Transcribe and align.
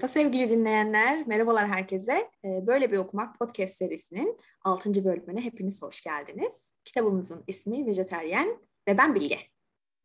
Merhaba 0.00 0.12
sevgili 0.12 0.50
dinleyenler, 0.50 1.26
merhabalar 1.26 1.68
herkese. 1.68 2.30
Ee, 2.44 2.66
Böyle 2.66 2.92
Bir 2.92 2.96
Okumak 2.96 3.38
podcast 3.38 3.74
serisinin 3.74 4.38
6. 4.62 5.04
bölümüne 5.04 5.40
hepiniz 5.40 5.82
hoş 5.82 6.02
geldiniz. 6.02 6.74
Kitabımızın 6.84 7.44
ismi 7.46 7.86
Vejeteryen 7.86 8.48
ve 8.88 8.98
ben 8.98 9.14
Bilge. 9.14 9.38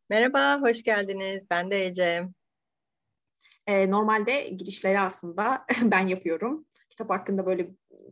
Merhaba, 0.10 0.62
hoş 0.62 0.84
geldiniz. 0.84 1.48
Ben 1.52 1.72
de 1.72 1.86
Ece. 1.86 2.28
Ee, 3.68 3.92
normalde 3.92 4.50
girişleri 4.50 5.00
aslında 5.00 5.66
ben 5.82 6.08
yapıyorum. 6.08 6.66
Kitap 6.90 7.10
hakkında 7.10 7.46
böyle 7.46 7.70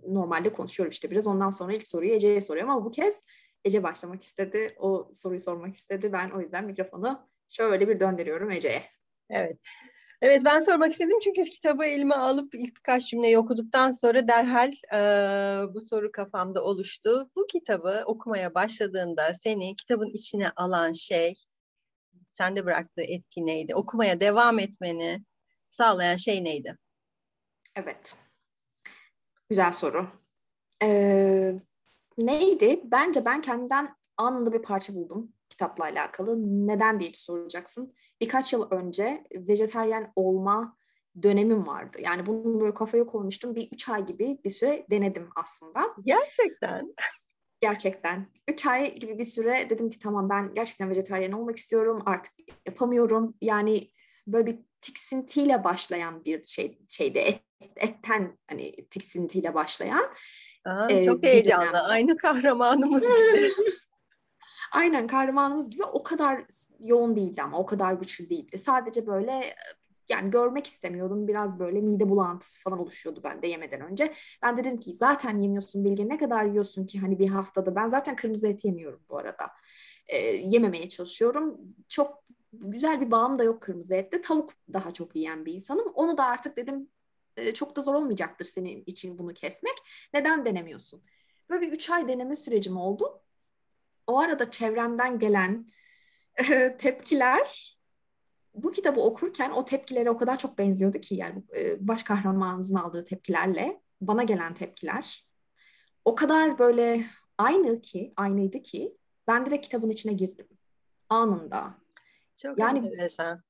normalde 0.08 0.53
konuşuyorum 0.53 0.91
işte 0.91 1.11
biraz. 1.11 1.27
Ondan 1.27 1.50
sonra 1.50 1.73
ilk 1.73 1.88
soruyu 1.88 2.13
Ece'ye 2.13 2.41
soruyorum 2.41 2.72
ama 2.72 2.86
bu 2.86 2.91
kez 2.91 3.25
Ece 3.66 3.84
başlamak 3.84 4.22
istedi. 4.22 4.75
O 4.80 5.09
soruyu 5.13 5.39
sormak 5.39 5.75
istedi. 5.75 6.13
Ben 6.13 6.30
o 6.30 6.41
yüzden 6.41 6.66
mikrofonu 6.66 7.27
şöyle 7.50 7.88
bir 7.88 8.00
döndürüyorum 8.00 8.52
Ece'ye. 8.52 8.84
Evet. 9.30 9.58
Evet 10.23 10.41
ben 10.45 10.59
sormak 10.59 10.91
istedim 10.91 11.20
çünkü 11.23 11.44
kitabı 11.44 11.86
elime 11.86 12.16
alıp 12.16 12.55
ilk 12.55 12.76
birkaç 12.76 13.09
cümleyi 13.09 13.38
okuduktan 13.38 13.91
sonra 13.91 14.27
derhal 14.27 14.72
e, 14.94 14.98
bu 15.73 15.81
soru 15.81 16.12
kafamda 16.12 16.64
oluştu. 16.64 17.31
Bu 17.36 17.48
kitabı 17.48 18.04
okumaya 18.05 18.54
başladığında 18.54 19.34
seni 19.34 19.76
kitabın 19.76 20.09
içine 20.09 20.50
alan 20.55 20.91
şey, 20.91 21.36
sende 22.31 22.66
bıraktığı 22.66 23.02
etki 23.02 23.45
neydi? 23.45 23.76
Okumaya 23.76 24.20
devam 24.20 24.59
etmeni 24.59 25.23
sağlayan 25.72 26.16
şey 26.16 26.44
neydi? 26.44 26.78
Evet. 27.76 28.16
Güzel 29.50 29.73
soru. 29.73 30.08
Ee, 30.84 31.53
neydi? 32.17 32.81
Bence 32.84 33.25
ben 33.25 33.42
kendimden 33.42 33.95
anında 34.17 34.53
bir 34.53 34.62
parça 34.62 34.94
buldum 34.94 35.34
kitapla 35.50 35.84
alakalı. 35.84 36.38
Neden 36.67 37.00
diye 37.00 37.12
soracaksın. 37.14 37.94
Birkaç 38.23 38.53
yıl 38.53 38.71
önce 38.71 39.23
vejeteryen 39.35 40.13
olma 40.16 40.77
dönemim 41.23 41.67
vardı. 41.67 41.97
Yani 42.02 42.25
bunu 42.25 42.61
böyle 42.61 42.73
kafaya 42.73 43.05
koymuştum. 43.05 43.55
Bir 43.55 43.69
üç 43.71 43.89
ay 43.89 44.05
gibi 44.05 44.39
bir 44.45 44.49
süre 44.49 44.85
denedim 44.91 45.29
aslında. 45.35 45.95
Gerçekten. 46.05 46.94
Gerçekten. 47.61 48.27
Üç 48.47 48.66
ay 48.66 48.95
gibi 48.95 49.19
bir 49.19 49.23
süre 49.23 49.69
dedim 49.69 49.89
ki 49.89 49.99
tamam 49.99 50.29
ben 50.29 50.53
gerçekten 50.53 50.89
vejeteryen 50.89 51.31
olmak 51.31 51.57
istiyorum. 51.57 52.03
Artık 52.05 52.33
yapamıyorum. 52.67 53.35
Yani 53.41 53.91
böyle 54.27 54.45
bir 54.45 54.59
tiksintiyle 54.81 55.63
başlayan 55.63 56.25
bir 56.25 56.44
şey 56.44 56.77
şeydi. 56.89 57.19
Et, 57.19 57.41
etten 57.75 58.38
hani 58.49 58.75
tiksintiyle 58.89 59.53
başlayan. 59.53 60.05
Aa, 60.66 60.88
e, 60.91 61.03
çok 61.03 61.23
heyecanlı. 61.23 61.79
Aynı 61.79 62.17
kahramanımız 62.17 63.01
gibi. 63.01 63.51
Aynen 64.73 65.07
kahramanımız 65.07 65.69
gibi 65.69 65.83
o 65.83 66.03
kadar 66.03 66.45
yoğun 66.79 67.16
değildi 67.16 67.41
ama 67.41 67.59
o 67.59 67.66
kadar 67.66 67.93
güçlü 67.93 68.29
değildi. 68.29 68.57
Sadece 68.57 69.07
böyle 69.07 69.55
yani 70.09 70.29
görmek 70.31 70.67
istemiyordum. 70.67 71.27
Biraz 71.27 71.59
böyle 71.59 71.81
mide 71.81 72.09
bulantısı 72.09 72.61
falan 72.61 72.79
oluşuyordu 72.79 73.21
bende 73.23 73.47
yemeden 73.47 73.81
önce. 73.81 74.13
Ben 74.44 74.57
dedim 74.57 74.79
ki 74.79 74.94
zaten 74.94 75.39
yemiyorsun 75.39 75.85
Bilge 75.85 76.09
ne 76.09 76.17
kadar 76.17 76.45
yiyorsun 76.45 76.85
ki 76.85 76.99
hani 76.99 77.19
bir 77.19 77.27
haftada. 77.27 77.75
Ben 77.75 77.88
zaten 77.88 78.16
kırmızı 78.16 78.47
et 78.47 78.66
yemiyorum 78.66 78.99
bu 79.09 79.17
arada. 79.17 79.47
E, 80.07 80.17
yememeye 80.27 80.89
çalışıyorum. 80.89 81.61
Çok 81.89 82.23
güzel 82.53 83.01
bir 83.01 83.11
bağım 83.11 83.39
da 83.39 83.44
yok 83.44 83.61
kırmızı 83.61 83.95
ette. 83.95 84.21
Tavuk 84.21 84.49
daha 84.73 84.94
çok 84.94 85.16
yiyen 85.16 85.45
bir 85.45 85.53
insanım. 85.53 85.88
Onu 85.95 86.17
da 86.17 86.25
artık 86.25 86.57
dedim 86.57 86.89
e, 87.38 87.53
çok 87.53 87.75
da 87.75 87.81
zor 87.81 87.94
olmayacaktır 87.94 88.45
senin 88.45 88.83
için 88.85 89.17
bunu 89.19 89.33
kesmek. 89.33 89.75
Neden 90.13 90.45
denemiyorsun? 90.45 91.03
Böyle 91.49 91.67
bir 91.67 91.71
üç 91.71 91.89
ay 91.89 92.07
deneme 92.07 92.35
sürecim 92.35 92.77
oldu 92.77 93.23
o 94.08 94.19
arada 94.19 94.52
çevremden 94.52 95.19
gelen 95.19 95.68
tepkiler 96.78 97.78
bu 98.53 98.72
kitabı 98.72 99.02
okurken 99.02 99.52
o 99.52 99.66
tepkilere 99.66 100.09
o 100.09 100.18
kadar 100.18 100.38
çok 100.38 100.58
benziyordu 100.58 101.00
ki 101.00 101.16
yani 101.16 101.44
baş 101.80 102.03
kahramanımızın 102.03 102.75
aldığı 102.75 103.03
tepkilerle 103.03 103.81
bana 104.02 104.24
gelen 104.24 104.53
tepkiler 104.53 105.25
o 106.06 106.16
kadar 106.16 106.59
böyle 106.59 107.03
aynı 107.38 107.81
ki 107.81 108.13
aynıydı 108.16 108.62
ki 108.62 108.97
ben 109.28 109.46
direkt 109.46 109.66
kitabın 109.66 109.90
içine 109.90 110.13
girdim 110.13 110.47
anında. 111.09 111.74
Çok 112.36 112.59
yani, 112.59 112.80
enteresan. 112.80 113.44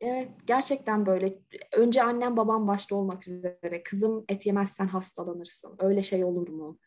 Evet 0.00 0.28
gerçekten 0.46 1.06
böyle 1.06 1.38
önce 1.72 2.02
annem 2.02 2.36
babam 2.36 2.68
başta 2.68 2.96
olmak 2.96 3.28
üzere 3.28 3.82
kızım 3.82 4.24
et 4.28 4.46
yemezsen 4.46 4.86
hastalanırsın 4.86 5.76
öyle 5.78 6.02
şey 6.02 6.24
olur 6.24 6.48
mu? 6.48 6.78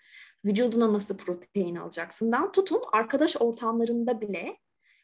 Vücuduna 0.45 0.94
nasıl 0.94 1.17
protein 1.17 1.75
alacaksından 1.75 2.51
tutun 2.51 2.81
arkadaş 2.94 3.38
ortamlarında 3.39 4.22
bile 4.22 4.57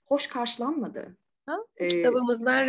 hoş 0.06 0.28
karşılanmadı. 0.28 1.18
Ha, 1.46 1.57
ee, 1.78 1.90
kitabımızdan 1.90 2.68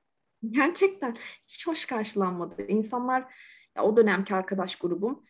gerçekten 0.50 1.16
hiç 1.48 1.66
hoş 1.66 1.86
karşılanmadı. 1.86 2.62
İnsanlar 2.68 3.34
ya 3.76 3.84
o 3.84 3.96
dönemki 3.96 4.34
arkadaş 4.34 4.76
grubum 4.76 5.24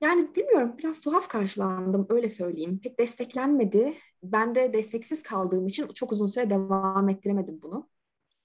yani 0.00 0.34
bilmiyorum 0.34 0.74
biraz 0.78 1.00
tuhaf 1.00 1.28
karşılandım 1.28 2.06
öyle 2.08 2.28
söyleyeyim. 2.28 2.80
Pek 2.82 2.98
desteklenmedi. 2.98 3.94
Ben 4.22 4.54
de 4.54 4.72
desteksiz 4.72 5.22
kaldığım 5.22 5.66
için 5.66 5.88
çok 5.88 6.12
uzun 6.12 6.26
süre 6.26 6.50
devam 6.50 7.08
ettiremedim 7.08 7.62
bunu. 7.62 7.88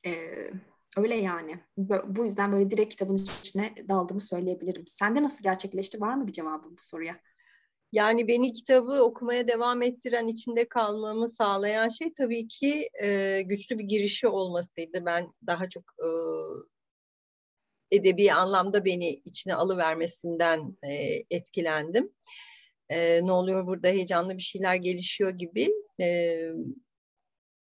Ee, 0.06 0.52
öyle 0.98 1.16
yani. 1.16 1.60
Bu 2.08 2.24
yüzden 2.24 2.52
böyle 2.52 2.72
direkt 2.72 2.92
kitabın 2.92 3.16
içine 3.16 3.76
daldığımı 3.90 4.22
söyleyebilirim. 4.22 4.88
Sende 4.88 5.24
nasıl 5.24 5.44
gerçekleşti? 5.44 6.02
Var 6.02 6.14
mı 6.14 6.28
bir 6.28 6.32
cevabın 6.34 6.78
bu 6.78 6.82
soruya? 6.82 7.20
Yani 7.92 8.28
beni 8.28 8.54
kitabı 8.54 9.04
okumaya 9.04 9.48
devam 9.48 9.82
ettiren, 9.82 10.28
içinde 10.28 10.70
kalmamı 10.70 11.30
sağlayan 11.30 11.90
şey 11.90 12.14
tabii 12.14 12.48
ki 12.48 12.90
e, 13.04 13.42
güçlü 13.42 13.80
bir 13.80 13.84
girişi 13.84 14.28
olmasıydı. 14.28 15.06
Ben 15.06 15.34
daha 15.48 15.70
çok 15.70 15.84
e, 15.84 16.08
edebi 17.92 18.34
anlamda 18.34 18.86
beni 18.86 19.10
içine 19.26 19.56
alıvermesinden 19.56 20.78
e, 20.84 21.24
etkilendim. 21.30 22.12
E, 22.90 23.26
ne 23.26 23.32
oluyor 23.32 23.68
burada 23.68 23.88
heyecanlı 23.88 24.38
bir 24.38 24.44
şeyler 24.44 24.76
gelişiyor 24.76 25.30
gibi. 25.30 25.70
E, 26.02 26.40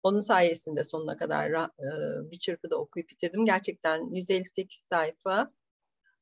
onun 0.06 0.20
sayesinde 0.20 0.84
sonuna 0.84 1.16
kadar 1.16 1.50
e, 1.50 2.30
bir 2.30 2.38
çırpıda 2.38 2.76
okuyup 2.76 3.08
bitirdim. 3.08 3.46
Gerçekten 3.46 4.14
158 4.14 4.82
sayfa 4.88 5.52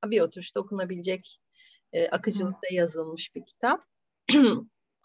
bir 0.07 0.21
oturuşta 0.21 0.61
okunabilecek 0.61 1.41
e, 1.93 2.09
akıcılıkta 2.09 2.69
yazılmış 2.71 3.35
bir 3.35 3.47
kitap. 3.47 3.85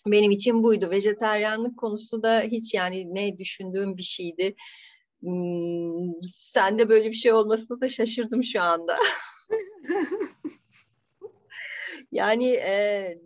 Benim 0.08 0.32
için 0.32 0.64
buydu. 0.64 0.92
Vejeteryanlık 0.92 1.80
konusu 1.80 2.24
da 2.24 2.42
hiç 2.42 2.74
yani 2.74 3.16
ne 3.16 3.38
düşündüğüm 3.38 3.98
bir 3.98 4.04
şeydi. 4.04 4.56
Hmm, 5.20 6.24
sen 6.24 6.80
de 6.80 6.90
böyle 6.90 7.10
bir 7.10 7.16
şey 7.16 7.34
olmasına 7.34 7.82
da 7.82 7.90
şaşırdım 7.90 8.44
şu 8.44 8.62
anda. 8.62 8.98
yani 12.12 12.52
e, 12.52 13.18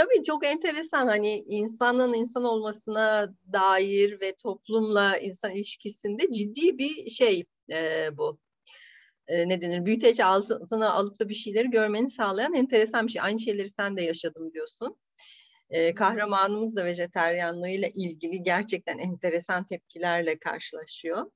Tabii 0.00 0.24
çok 0.24 0.46
enteresan 0.46 1.06
hani 1.06 1.44
insanın 1.48 2.14
insan 2.14 2.44
olmasına 2.44 3.34
dair 3.52 4.20
ve 4.20 4.34
toplumla 4.42 5.18
insan 5.18 5.50
ilişkisinde 5.50 6.32
ciddi 6.32 6.78
bir 6.78 7.10
şey 7.10 7.44
e, 7.72 8.08
bu. 8.16 8.38
E, 9.28 9.48
ne 9.48 9.60
denir? 9.60 9.84
Büyüteç 9.84 10.20
altına 10.20 10.92
alıp 10.92 11.20
da 11.20 11.28
bir 11.28 11.34
şeyleri 11.34 11.70
görmeni 11.70 12.10
sağlayan 12.10 12.54
enteresan 12.54 13.06
bir 13.06 13.12
şey. 13.12 13.22
Aynı 13.22 13.38
şeyleri 13.38 13.68
sen 13.68 13.96
de 13.96 14.02
yaşadım 14.02 14.52
diyorsun. 14.52 14.96
E, 15.70 15.94
kahramanımız 15.94 16.76
da 16.76 16.84
vejeteryanlığıyla 16.84 17.88
ilgili 17.94 18.42
gerçekten 18.42 18.98
enteresan 18.98 19.64
tepkilerle 19.64 20.38
karşılaşıyor. 20.38 21.30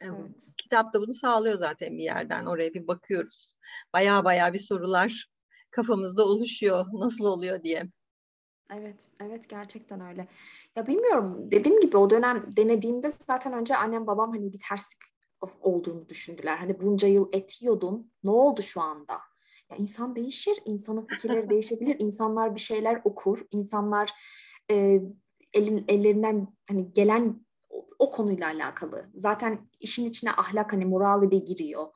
Evet. 0.00 0.48
Kitap 0.56 0.92
da 0.92 1.00
bunu 1.00 1.14
sağlıyor 1.14 1.56
zaten 1.56 1.98
bir 1.98 2.02
yerden. 2.02 2.46
Oraya 2.46 2.74
bir 2.74 2.86
bakıyoruz. 2.86 3.56
Baya 3.92 4.24
baya 4.24 4.52
bir 4.52 4.58
sorular 4.58 5.26
kafamızda 5.76 6.24
oluşuyor. 6.24 6.86
Nasıl 6.92 7.24
oluyor 7.24 7.62
diye. 7.62 7.90
Evet, 8.70 9.06
evet 9.20 9.48
gerçekten 9.48 10.00
öyle. 10.00 10.28
Ya 10.76 10.86
bilmiyorum 10.86 11.50
dediğim 11.50 11.80
gibi 11.80 11.96
o 11.96 12.10
dönem 12.10 12.48
denediğimde 12.56 13.10
zaten 13.10 13.52
önce 13.52 13.76
annem 13.76 14.06
babam 14.06 14.30
hani 14.30 14.52
bir 14.52 14.60
terslik 14.68 14.98
olduğunu 15.60 16.08
düşündüler. 16.08 16.56
Hani 16.56 16.80
bunca 16.80 17.08
yıl 17.08 17.28
et 17.32 17.62
yiyordun 17.62 18.12
ne 18.24 18.30
oldu 18.30 18.62
şu 18.62 18.80
anda? 18.80 19.12
Ya 19.70 19.76
insan 19.76 20.16
değişir, 20.16 20.58
insanın 20.64 21.06
fikirleri 21.06 21.50
değişebilir, 21.50 21.96
insanlar 21.98 22.54
bir 22.54 22.60
şeyler 22.60 23.00
okur, 23.04 23.46
insanlar 23.50 24.10
e, 24.70 25.00
elin, 25.52 25.84
ellerinden 25.88 26.48
hani 26.68 26.92
gelen 26.92 27.46
o, 27.68 27.88
o 27.98 28.10
konuyla 28.10 28.46
alakalı. 28.46 29.10
Zaten 29.14 29.58
işin 29.80 30.04
içine 30.04 30.30
ahlak 30.30 30.72
hani 30.72 30.84
moral 30.84 31.30
de 31.30 31.38
giriyor 31.38 31.86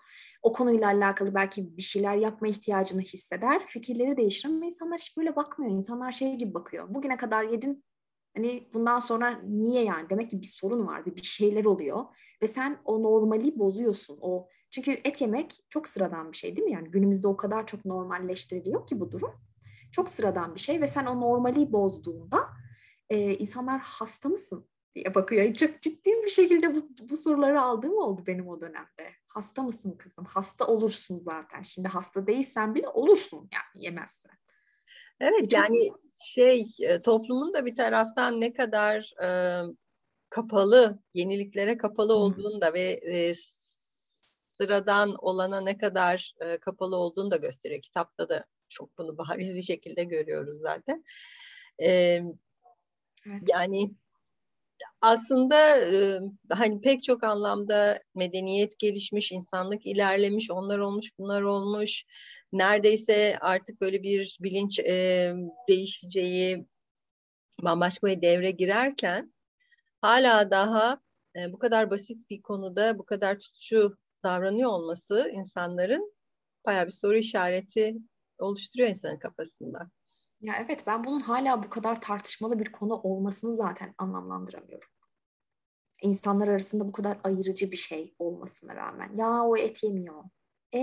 o 0.42 0.52
konuyla 0.52 0.88
alakalı 0.88 1.34
belki 1.34 1.76
bir 1.76 1.82
şeyler 1.82 2.16
yapma 2.16 2.48
ihtiyacını 2.48 3.00
hisseder. 3.00 3.66
Fikirleri 3.66 4.16
değişir 4.16 4.48
ama 4.48 4.66
insanlar 4.66 4.98
hiç 4.98 5.16
böyle 5.16 5.36
bakmıyor. 5.36 5.72
İnsanlar 5.72 6.12
şey 6.12 6.34
gibi 6.36 6.54
bakıyor. 6.54 6.94
Bugüne 6.94 7.16
kadar 7.16 7.44
yedin 7.44 7.84
hani 8.36 8.68
bundan 8.74 8.98
sonra 8.98 9.40
niye 9.48 9.84
yani? 9.84 10.10
Demek 10.10 10.30
ki 10.30 10.40
bir 10.40 10.46
sorun 10.46 10.86
var, 10.86 11.06
bir, 11.06 11.16
bir 11.16 11.22
şeyler 11.22 11.64
oluyor. 11.64 12.04
Ve 12.42 12.46
sen 12.46 12.78
o 12.84 13.02
normali 13.02 13.58
bozuyorsun. 13.58 14.18
O 14.20 14.48
çünkü 14.70 14.90
et 14.90 15.20
yemek 15.20 15.60
çok 15.70 15.88
sıradan 15.88 16.32
bir 16.32 16.36
şey 16.36 16.56
değil 16.56 16.66
mi? 16.66 16.72
Yani 16.72 16.90
günümüzde 16.90 17.28
o 17.28 17.36
kadar 17.36 17.66
çok 17.66 17.84
normalleştiriliyor 17.84 18.86
ki 18.86 19.00
bu 19.00 19.12
durum. 19.12 19.32
Çok 19.92 20.08
sıradan 20.08 20.54
bir 20.54 20.60
şey 20.60 20.80
ve 20.80 20.86
sen 20.86 21.06
o 21.06 21.20
normali 21.20 21.72
bozduğunda 21.72 22.48
e, 23.10 23.34
insanlar 23.34 23.80
hasta 23.80 24.28
mısın 24.28 24.68
diye 24.94 25.14
bakıyor. 25.14 25.54
Çok 25.54 25.82
ciddi 25.82 26.10
bir 26.24 26.28
şekilde 26.28 26.74
bu, 26.74 26.88
bu 27.10 27.16
soruları 27.16 27.62
aldığım 27.62 27.98
oldu 27.98 28.22
benim 28.26 28.48
o 28.48 28.60
dönemde. 28.60 29.19
Hasta 29.30 29.62
mısın 29.62 29.96
kızım? 29.98 30.24
Hasta 30.24 30.66
olursun 30.66 31.22
zaten. 31.24 31.62
Şimdi 31.62 31.88
hasta 31.88 32.26
değilsen 32.26 32.74
bile 32.74 32.88
olursun 32.88 33.50
yani 33.52 33.84
yemezsen. 33.84 34.32
Evet 35.20 35.50
Çok... 35.50 35.52
yani 35.52 35.92
şey 36.24 36.66
e, 36.80 37.02
toplumun 37.02 37.54
da 37.54 37.66
bir 37.66 37.76
taraftan 37.76 38.40
ne 38.40 38.52
kadar 38.52 39.12
e, 39.22 39.28
kapalı, 40.30 40.98
yeniliklere 41.14 41.78
kapalı 41.78 42.14
olduğunu 42.14 42.60
da 42.60 42.74
ve 42.74 43.00
e, 43.02 43.34
sıradan 44.48 45.14
olana 45.18 45.60
ne 45.60 45.78
kadar 45.78 46.34
e, 46.40 46.58
kapalı 46.58 46.96
olduğunu 46.96 47.30
da 47.30 47.36
gösteriyor. 47.36 47.82
Kitapta 47.82 48.28
da 48.28 48.44
çok 48.68 48.98
bunu 48.98 49.18
bariz 49.18 49.54
bir 49.54 49.62
şekilde 49.62 50.04
görüyoruz 50.04 50.58
zaten. 50.58 51.04
E, 51.82 51.88
evet. 53.26 53.42
Yani 53.52 53.94
aslında 55.00 55.78
e, 55.80 56.20
hani 56.52 56.80
pek 56.80 57.02
çok 57.02 57.24
anlamda 57.24 58.00
medeniyet 58.14 58.78
gelişmiş, 58.78 59.32
insanlık 59.32 59.86
ilerlemiş, 59.86 60.50
onlar 60.50 60.78
olmuş, 60.78 61.06
bunlar 61.18 61.42
olmuş. 61.42 62.04
Neredeyse 62.52 63.38
artık 63.40 63.80
böyle 63.80 64.02
bir 64.02 64.38
bilinç 64.40 64.80
e, 64.80 65.34
değişeceği 65.68 66.66
bambaşka 67.62 68.06
bir 68.06 68.22
devre 68.22 68.50
girerken 68.50 69.34
hala 70.00 70.50
daha 70.50 71.00
e, 71.36 71.52
bu 71.52 71.58
kadar 71.58 71.90
basit 71.90 72.30
bir 72.30 72.42
konuda 72.42 72.98
bu 72.98 73.04
kadar 73.04 73.38
tutucu 73.38 73.96
davranıyor 74.24 74.70
olması 74.70 75.30
insanların 75.34 76.14
bayağı 76.66 76.86
bir 76.86 76.90
soru 76.90 77.16
işareti 77.18 77.96
oluşturuyor 78.38 78.90
insanın 78.90 79.18
kafasında. 79.18 79.90
Ya 80.40 80.54
evet 80.66 80.84
ben 80.86 81.04
bunun 81.04 81.20
hala 81.20 81.62
bu 81.62 81.70
kadar 81.70 82.00
tartışmalı 82.00 82.58
bir 82.58 82.72
konu 82.72 82.94
olmasını 82.94 83.54
zaten 83.54 83.94
anlamlandıramıyorum. 83.98 84.88
İnsanlar 86.02 86.48
arasında 86.48 86.88
bu 86.88 86.92
kadar 86.92 87.18
ayırıcı 87.24 87.70
bir 87.70 87.76
şey 87.76 88.14
olmasına 88.18 88.76
rağmen. 88.76 89.16
Ya 89.16 89.44
o 89.44 89.56
et 89.56 89.82
yemiyor. 89.84 90.24
E 90.74 90.80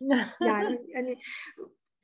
yani 0.40 0.80
hani 0.94 1.18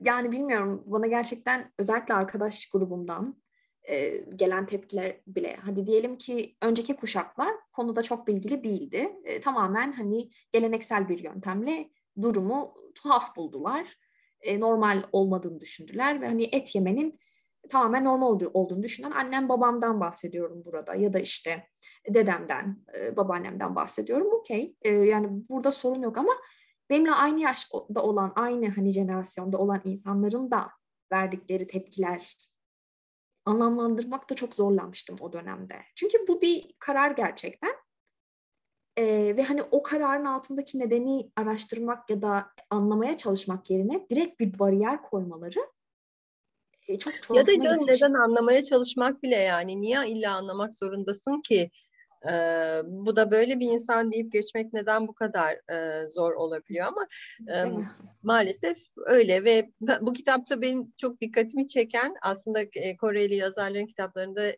yani 0.01 0.33
bilmiyorum 0.33 0.83
bana 0.87 1.07
gerçekten 1.07 1.73
özellikle 1.79 2.15
arkadaş 2.15 2.69
grubumdan 2.69 3.43
e, 3.83 4.17
gelen 4.17 4.67
tepkiler 4.67 5.21
bile 5.27 5.57
hadi 5.65 5.87
diyelim 5.87 6.19
ki 6.19 6.57
önceki 6.63 6.97
kuşaklar 6.97 7.55
konuda 7.73 8.03
çok 8.03 8.27
bilgili 8.27 8.65
değildi. 8.65 9.13
E, 9.25 9.41
tamamen 9.41 9.93
hani 9.93 10.31
geleneksel 10.53 11.09
bir 11.09 11.19
yöntemle 11.19 11.91
durumu 12.23 12.75
tuhaf 12.95 13.37
buldular. 13.37 13.97
E, 14.43 14.61
normal 14.61 15.03
olmadığını 15.13 15.61
düşündüler 15.61 16.21
ve 16.21 16.27
hani 16.27 16.49
et 16.53 16.75
yemenin 16.75 17.19
tamamen 17.69 18.05
normal 18.05 18.41
olduğunu 18.55 18.83
düşünen 18.83 19.11
annem 19.11 19.49
babamdan 19.49 20.01
bahsediyorum 20.01 20.63
burada 20.65 20.95
ya 20.95 21.13
da 21.13 21.19
işte 21.19 21.69
dedemden, 22.15 22.85
e, 23.01 23.17
babaannemden 23.17 23.77
bahsediyorum. 23.77 24.33
Okey. 24.33 24.77
E, 24.83 24.91
yani 24.91 25.29
burada 25.51 25.71
sorun 25.71 26.03
yok 26.03 26.19
ama 26.19 26.33
benimle 26.91 27.13
aynı 27.13 27.41
yaşta 27.41 27.79
olan, 28.03 28.33
aynı 28.37 28.69
hani 28.69 28.93
jenerasyonda 28.93 29.59
olan 29.59 29.81
insanların 29.85 30.51
da 30.51 30.71
verdikleri 31.13 31.67
tepkiler 31.67 32.37
anlamlandırmakta 33.45 34.35
çok 34.35 34.55
zorlanmıştım 34.55 35.17
o 35.21 35.33
dönemde. 35.33 35.77
Çünkü 35.95 36.19
bu 36.29 36.41
bir 36.41 36.75
karar 36.79 37.11
gerçekten. 37.11 37.82
Ee, 38.97 39.35
ve 39.37 39.43
hani 39.43 39.63
o 39.63 39.83
kararın 39.83 40.25
altındaki 40.25 40.79
nedeni 40.79 41.31
araştırmak 41.37 42.11
ya 42.11 42.23
da 42.23 42.47
anlamaya 42.71 43.17
çalışmak 43.17 43.71
yerine 43.71 44.07
direkt 44.11 44.41
bir 44.41 44.59
bariyer 44.59 45.03
koymaları 45.03 45.61
e, 46.89 46.99
çok 46.99 47.15
Ya 47.35 47.47
da 47.47 47.61
canım 47.61 47.87
neden 47.87 48.15
anlamaya 48.15 48.65
çalışmak 48.65 49.23
bile 49.23 49.37
yani? 49.37 49.81
Niye 49.81 50.09
illa 50.09 50.35
anlamak 50.35 50.75
zorundasın 50.75 51.41
ki? 51.41 51.71
Ee, 52.27 52.83
bu 52.85 53.17
da 53.17 53.31
böyle 53.31 53.61
bir 53.61 53.67
insan 53.67 54.13
deyip 54.13 54.33
geçmek 54.33 54.73
neden 54.73 55.09
bu 55.09 55.15
kadar 55.15 55.73
e, 55.73 56.07
zor 56.11 56.33
olabiliyor? 56.33 56.87
Ama 56.87 57.07
e, 57.49 57.65
maalesef 58.23 58.79
öyle 59.07 59.45
ve 59.45 59.71
bu 60.01 60.13
kitapta 60.13 60.63
benim 60.63 60.93
çok 60.97 61.21
dikkatimi 61.21 61.69
çeken 61.69 62.15
aslında 62.23 62.61
e, 62.75 62.97
Koreli 62.97 63.35
yazarların 63.35 63.87
kitaplarında 63.87 64.53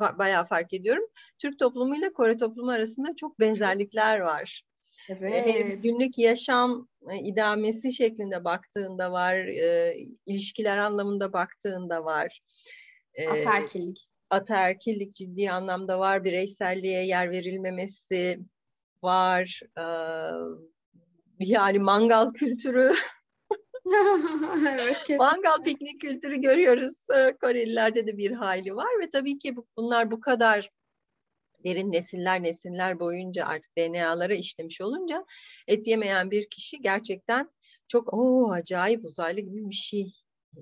bayağı 0.00 0.46
fark 0.46 0.74
ediyorum. 0.74 1.04
Türk 1.38 1.58
toplumuyla 1.58 2.12
Kore 2.12 2.36
toplumu 2.36 2.70
arasında 2.70 3.16
çok 3.16 3.40
benzerlikler 3.40 4.18
var. 4.20 4.62
Evet. 5.08 5.32
Hem 5.46 5.70
günlük 5.82 6.18
yaşam 6.18 6.88
idamesi 7.22 7.92
şeklinde 7.92 8.44
baktığında 8.44 9.12
var, 9.12 9.36
e, 9.36 9.96
ilişkiler 10.26 10.76
anlamında 10.76 11.32
baktığında 11.32 12.04
var. 12.04 12.40
Ataerkillik 13.30 14.08
ataerkillik 14.30 15.12
ciddi 15.12 15.50
anlamda 15.50 15.98
var, 15.98 16.24
bireyselliğe 16.24 17.06
yer 17.06 17.30
verilmemesi 17.30 18.40
var, 19.02 19.60
yani 21.38 21.78
mangal 21.78 22.32
kültürü. 22.32 22.92
evet, 24.70 25.18
mangal 25.18 25.62
piknik 25.64 26.00
kültürü 26.00 26.40
görüyoruz. 26.40 27.06
Korelilerde 27.40 28.06
de 28.06 28.16
bir 28.16 28.30
hayli 28.30 28.76
var 28.76 29.00
ve 29.00 29.10
tabii 29.10 29.38
ki 29.38 29.56
bunlar 29.76 30.10
bu 30.10 30.20
kadar 30.20 30.70
derin 31.64 31.92
nesiller 31.92 32.42
nesiller 32.42 33.00
boyunca 33.00 33.46
artık 33.46 33.76
DNA'lara 33.78 34.34
işlemiş 34.34 34.80
olunca 34.80 35.24
et 35.66 35.86
yemeyen 35.86 36.30
bir 36.30 36.50
kişi 36.50 36.82
gerçekten 36.82 37.50
çok 37.88 38.14
o 38.14 38.50
acayip 38.52 39.04
uzaylı 39.04 39.40
gibi 39.40 39.70
bir 39.70 39.74
şey 39.74 40.12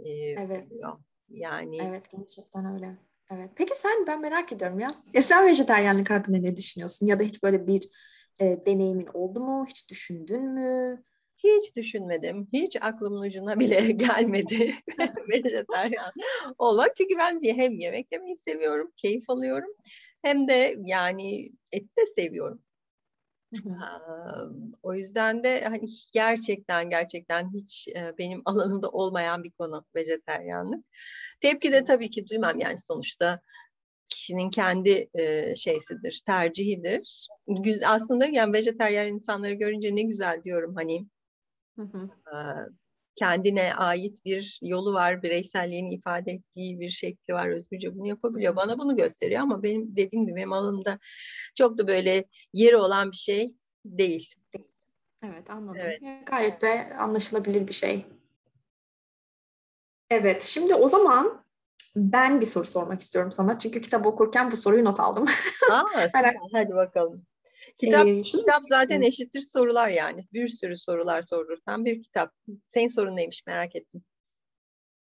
e, 0.05 0.11
evet. 0.11 0.67
oluyor. 0.73 0.99
Yani 1.29 1.79
Evet 1.83 2.11
gerçekten 2.11 2.75
öyle. 2.75 2.97
Evet. 3.33 3.51
Peki 3.57 3.79
sen 3.79 4.07
ben 4.07 4.21
merak 4.21 4.53
ediyorum 4.53 4.79
ya. 4.79 4.89
ya 5.15 5.23
sen 5.23 5.47
vejeteryanlık 5.47 6.11
hakkında 6.11 6.39
ne 6.39 6.57
düşünüyorsun? 6.57 7.07
Ya 7.07 7.19
da 7.19 7.23
hiç 7.23 7.43
böyle 7.43 7.67
bir 7.67 7.89
e, 8.41 8.45
deneyimin 8.67 9.09
oldu 9.15 9.41
mu? 9.41 9.67
Hiç 9.69 9.91
düşündün 9.91 10.51
mü? 10.51 11.03
Hiç 11.45 11.77
düşünmedim. 11.77 12.49
Hiç 12.53 12.77
aklımın 12.81 13.21
ucuna 13.21 13.59
bile 13.61 13.93
gelmedi 13.93 14.75
vejeteryan 15.29 16.13
olmak. 16.59 16.97
Çünkü 16.97 17.19
ben 17.19 17.41
hem 17.43 17.79
yemek 17.79 18.13
yemeyi 18.13 18.37
seviyorum, 18.37 18.93
keyif 18.97 19.31
alıyorum. 19.31 19.71
Hem 20.23 20.49
de 20.49 20.77
yani 20.85 21.51
et 21.73 21.85
de 21.99 22.07
seviyorum. 22.07 22.63
o 24.83 24.95
yüzden 24.95 25.45
de 25.45 25.65
hani 25.65 25.87
gerçekten 26.13 26.91
gerçekten 26.91 27.53
hiç 27.55 27.89
benim 28.19 28.43
alanımda 28.45 28.89
olmayan 28.89 29.45
bir 29.45 29.51
konu 29.51 29.85
vejeteryanlık. 29.95 30.85
Tepki 31.41 31.73
de 31.73 31.85
tabii 31.85 32.11
ki 32.11 32.29
duymam 32.29 32.61
yani 32.61 32.79
sonuçta 32.79 33.41
kişinin 34.09 34.51
kendi 34.51 35.09
e, 35.15 35.55
şeysidir, 35.57 36.23
tercihidir. 36.27 37.29
Güz, 37.49 37.83
aslında 37.83 38.27
yani 38.27 38.53
vejeteryan 38.53 39.07
insanları 39.07 39.55
görünce 39.55 39.97
ne 39.97 40.03
güzel 40.03 40.45
diyorum 40.45 40.75
hani. 40.75 41.07
Hı 41.77 41.83
hı. 41.83 42.11
Kendine 43.17 43.75
ait 43.75 44.25
bir 44.25 44.59
yolu 44.63 44.93
var, 44.93 45.23
bireyselliğini 45.23 45.95
ifade 45.95 46.33
ettiği 46.33 46.81
bir 46.81 46.91
şekli 46.91 47.35
var, 47.35 47.49
özgürce 47.49 47.95
bunu 47.95 48.07
yapabiliyor. 48.07 48.57
Bana 48.57 48.79
bunu 48.79 48.97
gösteriyor 48.97 49.41
ama 49.41 49.63
benim 49.63 49.97
dediğim 49.97 50.27
gibi 50.27 50.37
benim 50.37 50.53
alanımda 50.53 50.99
çok 51.55 51.79
da 51.79 51.87
böyle 51.87 52.25
yeri 52.53 52.77
olan 52.77 53.11
bir 53.13 53.17
şey 53.17 53.55
değil. 53.85 54.35
Evet 55.23 55.51
anladım. 55.51 55.81
Evet. 55.81 56.27
Gayet 56.27 56.63
de 56.63 56.97
anlaşılabilir 56.99 57.69
bir 57.69 57.73
şey. 57.73 58.07
Evet 60.11 60.43
şimdi 60.43 60.75
o 60.75 60.89
zaman 60.89 61.45
ben 61.97 62.41
bir 62.41 62.47
soru 62.47 62.65
sormak 62.65 63.01
istiyorum 63.01 63.33
sana. 63.33 63.59
Çünkü 63.59 63.81
kitap 63.81 64.07
okurken 64.07 64.51
bu 64.51 64.57
soruyu 64.57 64.85
not 64.85 65.01
aldım. 65.01 65.25
Aa, 65.73 65.85
hadi 66.53 66.75
bakalım. 66.75 67.27
Kitap, 67.79 68.07
ee, 68.07 68.25
şu, 68.25 68.39
kitap 68.39 68.63
zaten 68.69 69.03
eşittir 69.03 69.41
sorular 69.41 69.89
yani. 69.89 70.27
Bir 70.33 70.49
sürü 70.49 70.77
sorular 70.77 71.23
sorulursan 71.23 71.85
bir 71.85 72.03
kitap. 72.03 72.33
Senin 72.69 72.89
sorun 72.89 73.17
neymiş 73.17 73.47
merak 73.47 73.77
ettim. 73.77 74.05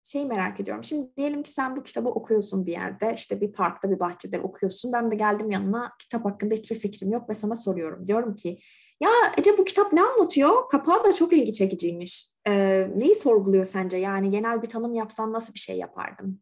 Şey 0.03 0.25
merak 0.25 0.59
ediyorum. 0.59 0.83
Şimdi 0.83 1.15
diyelim 1.17 1.43
ki 1.43 1.51
sen 1.51 1.75
bu 1.75 1.83
kitabı 1.83 2.09
okuyorsun 2.09 2.65
bir 2.65 2.71
yerde. 2.71 3.13
işte 3.15 3.41
bir 3.41 3.51
parkta 3.51 3.91
bir 3.91 4.00
bahçede 4.00 4.39
okuyorsun. 4.39 4.93
Ben 4.93 5.12
de 5.12 5.15
geldim 5.15 5.51
yanına 5.51 5.91
kitap 6.00 6.25
hakkında 6.25 6.55
hiçbir 6.55 6.75
fikrim 6.75 7.12
yok 7.12 7.29
ve 7.29 7.33
sana 7.33 7.55
soruyorum. 7.55 8.05
Diyorum 8.05 8.36
ki 8.36 8.59
ya 9.01 9.09
Ece 9.38 9.57
bu 9.57 9.65
kitap 9.65 9.93
ne 9.93 10.01
anlatıyor? 10.01 10.69
Kapağı 10.69 11.03
da 11.03 11.13
çok 11.13 11.33
ilgi 11.33 11.53
çekiciymiş. 11.53 12.25
Ee, 12.47 12.88
neyi 12.95 13.15
sorguluyor 13.15 13.65
sence? 13.65 13.97
Yani 13.97 14.29
genel 14.29 14.62
bir 14.62 14.69
tanım 14.69 14.93
yapsan 14.93 15.33
nasıl 15.33 15.53
bir 15.53 15.59
şey 15.59 15.77
yapardın? 15.77 16.41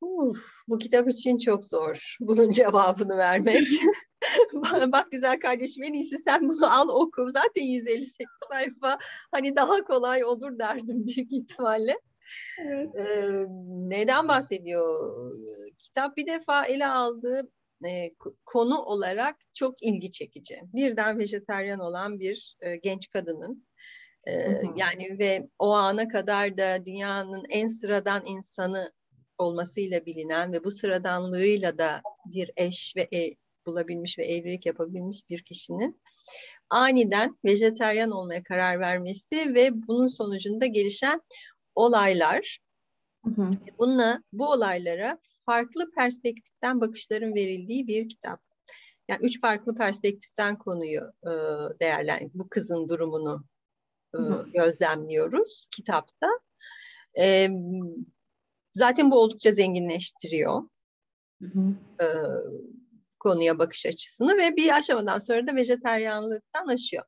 Uf, 0.00 0.38
bu 0.68 0.78
kitap 0.78 1.08
için 1.08 1.38
çok 1.38 1.64
zor 1.64 2.16
bunun 2.20 2.52
cevabını 2.52 3.16
vermek. 3.16 3.68
Bak 4.92 5.10
güzel 5.10 5.40
kardeşim 5.40 5.82
en 5.82 5.92
iyisi 5.92 6.18
sen 6.18 6.48
bunu 6.48 6.80
al 6.80 6.88
oku. 6.88 7.30
Zaten 7.30 7.62
158 7.62 8.26
sayfa 8.50 8.98
hani 9.32 9.56
daha 9.56 9.84
kolay 9.84 10.24
olur 10.24 10.58
derdim 10.58 11.06
büyük 11.06 11.32
ihtimalle. 11.32 12.00
Evet. 12.58 12.94
Ee, 12.94 13.46
neden 13.68 14.28
bahsediyor? 14.28 15.32
Kitap 15.78 16.16
bir 16.16 16.26
defa 16.26 16.64
ele 16.64 16.86
aldığı 16.86 17.50
e, 17.86 18.14
konu 18.44 18.78
olarak 18.78 19.36
çok 19.54 19.82
ilgi 19.82 20.10
çekici. 20.10 20.60
Birden 20.74 21.18
vejeteryan 21.18 21.80
olan 21.80 22.20
bir 22.20 22.56
e, 22.60 22.76
genç 22.76 23.10
kadının 23.10 23.66
e, 24.28 24.32
yani 24.76 25.18
ve 25.18 25.48
o 25.58 25.70
ana 25.72 26.08
kadar 26.08 26.58
da 26.58 26.84
dünyanın 26.84 27.44
en 27.48 27.66
sıradan 27.66 28.26
insanı 28.26 28.92
olmasıyla 29.38 30.06
bilinen 30.06 30.52
ve 30.52 30.64
bu 30.64 30.70
sıradanlığıyla 30.70 31.78
da 31.78 32.02
bir 32.26 32.50
eş 32.56 32.94
ve 32.96 33.08
e, 33.12 33.34
bulabilmiş 33.66 34.18
ve 34.18 34.24
evlilik 34.24 34.66
yapabilmiş 34.66 35.30
bir 35.30 35.42
kişinin 35.42 36.00
aniden 36.70 37.38
vejeteryan 37.44 38.10
olmaya 38.10 38.42
karar 38.42 38.80
vermesi 38.80 39.54
ve 39.54 39.70
bunun 39.86 40.06
sonucunda 40.06 40.66
gelişen 40.66 41.22
olaylar. 41.74 42.58
Hı 43.24 43.30
hı. 43.30 43.50
Bununla 43.78 44.22
bu 44.32 44.50
olaylara 44.50 45.18
farklı 45.46 45.90
perspektiften 45.90 46.80
bakışların 46.80 47.34
verildiği 47.34 47.86
bir 47.86 48.08
kitap. 48.08 48.40
Yani 49.08 49.26
üç 49.26 49.40
farklı 49.40 49.74
perspektiften 49.74 50.58
konuyu 50.58 51.00
e, 51.22 51.30
değerlen 51.80 52.30
bu 52.34 52.48
kızın 52.48 52.88
durumunu 52.88 53.44
e, 54.14 54.18
gözlemliyoruz 54.54 55.68
kitapta. 55.70 56.28
E, 57.18 57.48
zaten 58.74 59.10
bu 59.10 59.18
oldukça 59.20 59.52
zenginleştiriyor 59.52 60.62
hı 61.42 61.46
hı. 61.46 61.74
E, 62.00 62.06
konuya 63.26 63.58
bakış 63.58 63.86
açısını 63.86 64.36
ve 64.36 64.56
bir 64.56 64.76
aşamadan 64.76 65.18
sonra 65.18 65.46
da 65.46 65.56
vejeteryanlıktan 65.56 66.66
aşıyor. 66.66 67.04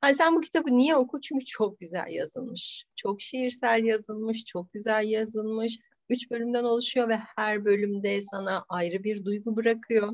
Hani 0.00 0.14
sen 0.14 0.36
bu 0.36 0.40
kitabı 0.40 0.70
niye 0.78 0.96
oku? 0.96 1.20
Çünkü 1.20 1.44
çok 1.44 1.80
güzel 1.80 2.06
yazılmış. 2.08 2.84
Çok 2.96 3.20
şiirsel 3.20 3.84
yazılmış, 3.84 4.44
çok 4.44 4.72
güzel 4.72 5.04
yazılmış. 5.08 5.78
Üç 6.08 6.30
bölümden 6.30 6.64
oluşuyor 6.64 7.08
ve 7.08 7.16
her 7.36 7.64
bölümde 7.64 8.22
sana 8.22 8.64
ayrı 8.68 9.04
bir 9.04 9.24
duygu 9.24 9.56
bırakıyor. 9.56 10.12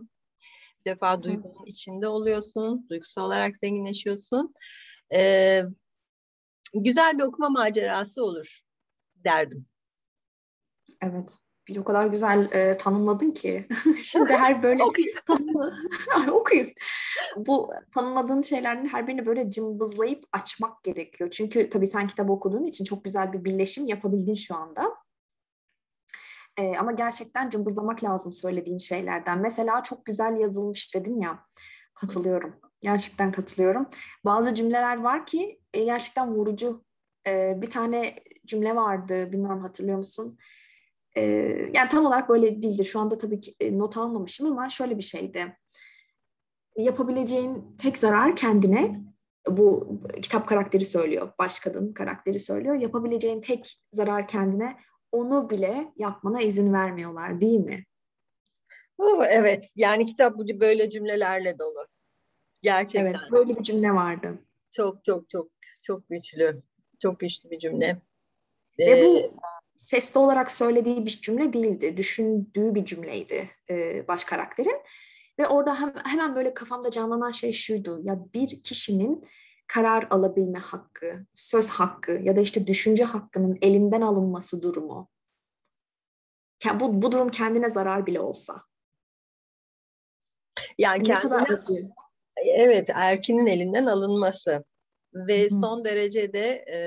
Bir 0.81 0.85
defa 0.91 1.23
duygunun 1.23 1.67
içinde 1.67 2.09
oluyorsun, 2.09 2.87
duygusal 2.91 3.27
olarak 3.27 3.57
zenginleşiyorsun. 3.57 4.55
Ee, 5.15 5.63
güzel 6.75 7.19
bir 7.19 7.23
okuma 7.23 7.49
macerası 7.49 8.25
olur 8.25 8.61
derdim. 9.25 9.67
Evet. 11.03 11.39
Bir 11.69 11.77
o 11.77 11.85
kadar 11.85 12.07
güzel 12.07 12.49
e, 12.53 12.77
tanımladın 12.77 13.31
ki. 13.31 13.67
Şimdi 14.03 14.33
her 14.33 14.63
böyle 14.63 14.83
tanımla... 15.27 15.77
okuyun. 16.33 16.69
Bu 17.37 17.71
tanımladığın 17.95 18.43
şeylerin 18.43 18.89
her 18.89 19.07
birini 19.07 19.27
böyle 19.27 19.51
cımbızlayıp 19.51 20.25
açmak 20.33 20.85
gerekiyor. 20.85 21.31
Çünkü 21.31 21.71
tabii 21.71 21.87
sen 21.87 22.07
kitap 22.07 22.31
okuduğun 22.31 22.65
için 22.65 22.85
çok 22.85 23.05
güzel 23.05 23.33
bir 23.33 23.45
birleşim 23.45 23.87
yapabildin 23.87 24.35
şu 24.35 24.57
anda. 24.57 24.97
E, 26.57 26.77
ama 26.77 26.93
gerçekten 26.93 27.49
cımbızlamak 27.49 28.05
lazım 28.05 28.33
söylediğin 28.33 28.79
şeylerden. 28.79 29.39
Mesela 29.39 29.83
çok 29.83 30.05
güzel 30.05 30.37
yazılmış 30.37 30.95
dedin 30.95 31.21
ya. 31.21 31.45
Katılıyorum. 31.95 32.57
Gerçekten 32.81 33.33
katılıyorum. 33.33 33.87
Bazı 34.25 34.55
cümleler 34.55 34.97
var 34.97 35.27
ki 35.27 35.61
e, 35.75 35.85
gerçekten 35.85 36.35
vurucu. 36.35 36.85
E, 37.27 37.59
bir 37.63 37.71
tane 37.71 38.15
cümle 38.47 38.77
vardı, 38.77 39.33
bilmiyorum 39.33 39.63
hatırlıyor 39.63 39.99
musun? 39.99 40.39
E, 41.17 41.23
yani 41.75 41.89
tam 41.91 42.07
olarak 42.07 42.29
böyle 42.29 42.63
değildi. 42.63 42.85
Şu 42.85 43.01
anda 43.01 43.19
tabii 43.19 43.41
ki 43.41 43.55
e, 43.61 43.79
not 43.79 43.97
almamışım 43.97 44.53
ama 44.53 44.69
şöyle 44.69 44.97
bir 44.97 45.03
şeydi. 45.03 45.57
Yapabileceğin 46.77 47.77
tek 47.79 47.99
zarar 47.99 48.37
kendine, 48.37 49.01
bu 49.51 50.01
kitap 50.23 50.49
karakteri 50.49 50.85
söylüyor, 50.85 51.33
baş 51.39 51.61
kadın 51.61 51.93
karakteri 51.93 52.41
söylüyor. 52.41 52.75
Yapabileceğin 52.75 53.41
tek 53.41 53.73
zarar 53.93 54.29
kendine, 54.29 54.77
onu 55.13 55.51
bile 55.51 55.93
yapmana 55.97 56.43
izin 56.43 56.73
vermiyorlar 56.73 57.41
değil 57.41 57.61
mi? 57.61 57.85
Oh, 58.99 59.25
evet, 59.29 59.73
yani 59.77 60.07
kitap 60.07 60.39
böyle 60.39 60.91
cümlelerle 60.91 61.59
dolu. 61.59 61.87
Gerçekten. 62.63 63.07
Evet, 63.07 63.17
böyle 63.33 63.55
bir 63.55 63.63
cümle 63.63 63.91
vardı. 63.91 64.39
Çok 64.71 65.05
çok 65.05 65.31
çok 65.31 65.49
çok 65.83 66.09
güçlü. 66.09 66.63
Çok 66.99 67.21
güçlü 67.21 67.51
bir 67.51 67.59
cümle. 67.59 68.03
Ve 68.79 68.85
ee, 68.85 69.03
bu 69.05 69.37
sesli 69.79 70.19
olarak 70.19 70.51
söylediği 70.51 71.05
bir 71.05 71.11
cümle 71.11 71.53
değildi. 71.53 71.97
Düşündüğü 71.97 72.75
bir 72.75 72.85
cümleydi 72.85 73.51
e, 73.71 74.09
baş 74.09 74.25
karakterin. 74.25 74.81
Ve 75.39 75.47
orada 75.47 75.81
hem, 75.81 75.95
hemen 76.05 76.37
böyle 76.37 76.55
kafamda 76.55 76.91
canlanan 76.91 77.31
şey 77.31 77.53
şuydu. 77.53 78.01
Ya 78.03 78.19
bir 78.35 78.63
kişinin 78.63 79.29
karar 79.67 80.07
alabilme 80.11 80.59
hakkı, 80.59 81.27
söz 81.35 81.71
hakkı 81.71 82.13
ya 82.13 82.37
da 82.37 82.41
işte 82.41 82.67
düşünce 82.67 83.05
hakkının 83.05 83.59
elinden 83.61 84.01
alınması 84.01 84.63
durumu. 84.63 85.09
Bu, 86.81 87.03
bu 87.03 87.13
durum 87.13 87.29
kendine 87.29 87.71
zarar 87.71 88.07
bile 88.07 88.21
olsa. 88.21 88.63
Yani 90.79 90.99
ne 90.99 91.03
kendine, 91.03 91.31
kadar 91.31 91.43
acı. 91.43 91.73
Evet, 92.45 92.91
erkinin 92.95 93.47
elinden 93.47 93.87
alınması 93.87 94.65
ve 95.15 95.45
Hı. 95.45 95.61
son 95.61 95.85
derecede 95.85 96.49
e, 96.51 96.79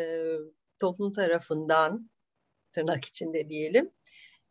toplum 0.79 1.13
tarafından 1.13 2.09
tırnak 2.71 3.05
içinde 3.05 3.49
diyelim 3.49 3.91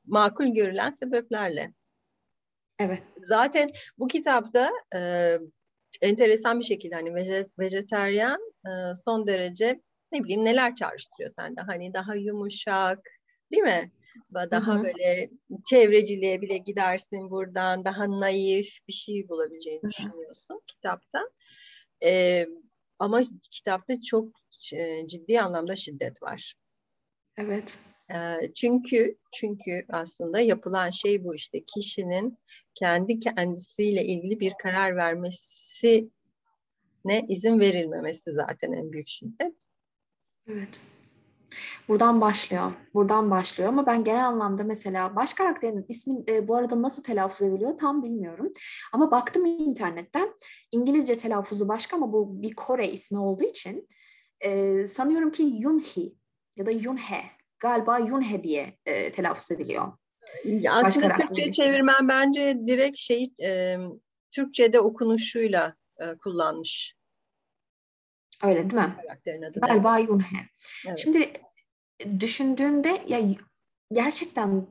makul 0.08 0.46
görülen 0.46 0.90
sebeplerle. 0.90 1.72
Evet. 2.78 3.02
Zaten 3.16 3.70
bu 3.98 4.08
kitapta 4.08 4.70
e, 4.94 5.00
enteresan 6.02 6.60
bir 6.60 6.64
şekilde 6.64 6.94
hani 6.94 7.14
vejeteryan 7.58 8.40
e, 8.66 8.70
son 9.04 9.26
derece 9.26 9.80
ne 10.12 10.24
bileyim 10.24 10.44
neler 10.44 10.74
çağrıştırıyor 10.74 11.30
sende 11.30 11.60
hani 11.60 11.94
daha 11.94 12.14
yumuşak 12.14 12.98
değil 13.52 13.62
mi? 13.62 13.92
Daha 14.34 14.74
Hı-hı. 14.74 14.82
böyle 14.82 15.30
çevreciliğe 15.70 16.40
bile 16.40 16.58
gidersin 16.58 17.30
buradan 17.30 17.84
daha 17.84 18.20
naif 18.20 18.78
bir 18.88 18.92
şey 18.92 19.28
bulabileceğini 19.28 19.82
Hı-hı. 19.82 19.90
düşünüyorsun 19.90 20.60
kitapta. 20.66 21.30
E, 22.04 22.46
ama 22.98 23.22
kitapta 23.50 24.00
çok 24.00 24.28
e, 24.74 25.06
ciddi 25.06 25.40
anlamda 25.40 25.76
şiddet 25.76 26.22
var. 26.22 26.54
Evet. 27.36 27.78
Çünkü 28.54 29.16
çünkü 29.32 29.84
aslında 29.88 30.40
yapılan 30.40 30.90
şey 30.90 31.24
bu 31.24 31.34
işte 31.34 31.64
kişinin 31.64 32.38
kendi 32.74 33.20
kendisiyle 33.20 34.04
ilgili 34.04 34.40
bir 34.40 34.54
karar 34.62 34.96
vermesi 34.96 36.10
ne 37.04 37.26
izin 37.28 37.60
verilmemesi 37.60 38.32
zaten 38.32 38.72
en 38.72 38.92
büyük 38.92 39.08
şiddet. 39.08 39.54
Evet. 40.48 40.80
Buradan 41.88 42.20
başlıyor. 42.20 42.72
Buradan 42.94 43.30
başlıyor 43.30 43.68
ama 43.68 43.86
ben 43.86 44.04
genel 44.04 44.26
anlamda 44.26 44.64
mesela 44.64 45.16
baş 45.16 45.34
karakterin 45.34 45.86
ismi 45.88 46.24
e, 46.28 46.48
bu 46.48 46.56
arada 46.56 46.82
nasıl 46.82 47.02
telaffuz 47.02 47.42
ediliyor 47.42 47.78
tam 47.78 48.02
bilmiyorum. 48.02 48.52
Ama 48.92 49.10
baktım 49.10 49.44
internetten 49.44 50.34
İngilizce 50.72 51.18
telaffuzu 51.18 51.68
başka 51.68 51.96
ama 51.96 52.12
bu 52.12 52.42
bir 52.42 52.54
Kore 52.54 52.90
ismi 52.90 53.18
olduğu 53.18 53.44
için 53.44 53.88
e, 54.40 54.86
sanıyorum 54.86 55.30
ki 55.30 55.42
Yunhee 55.42 56.12
ya 56.56 56.66
da 56.66 56.70
Yunhe 56.70 57.37
galiba 57.60 57.98
Yunhe 57.98 58.42
diye 58.44 58.78
e, 58.86 59.12
telaffuz 59.12 59.50
ediliyor. 59.50 59.92
Ya 60.44 60.72
aslında 60.74 61.16
Türkçe 61.16 61.50
çevirmen 61.50 62.08
bence 62.08 62.58
direkt 62.66 62.98
şey 62.98 63.30
e, 63.42 63.78
Türkçe'de 64.30 64.80
okunuşuyla 64.80 65.74
e, 65.98 66.14
kullanmış. 66.14 66.94
Öyle 68.44 68.70
değil 68.70 68.82
mi? 68.82 68.96
Adı 69.48 69.60
galiba. 69.60 69.98
Yunhe. 69.98 70.48
Evet. 70.86 70.98
Şimdi 70.98 71.32
düşündüğünde 72.20 73.02
ya 73.06 73.20
gerçekten 73.92 74.66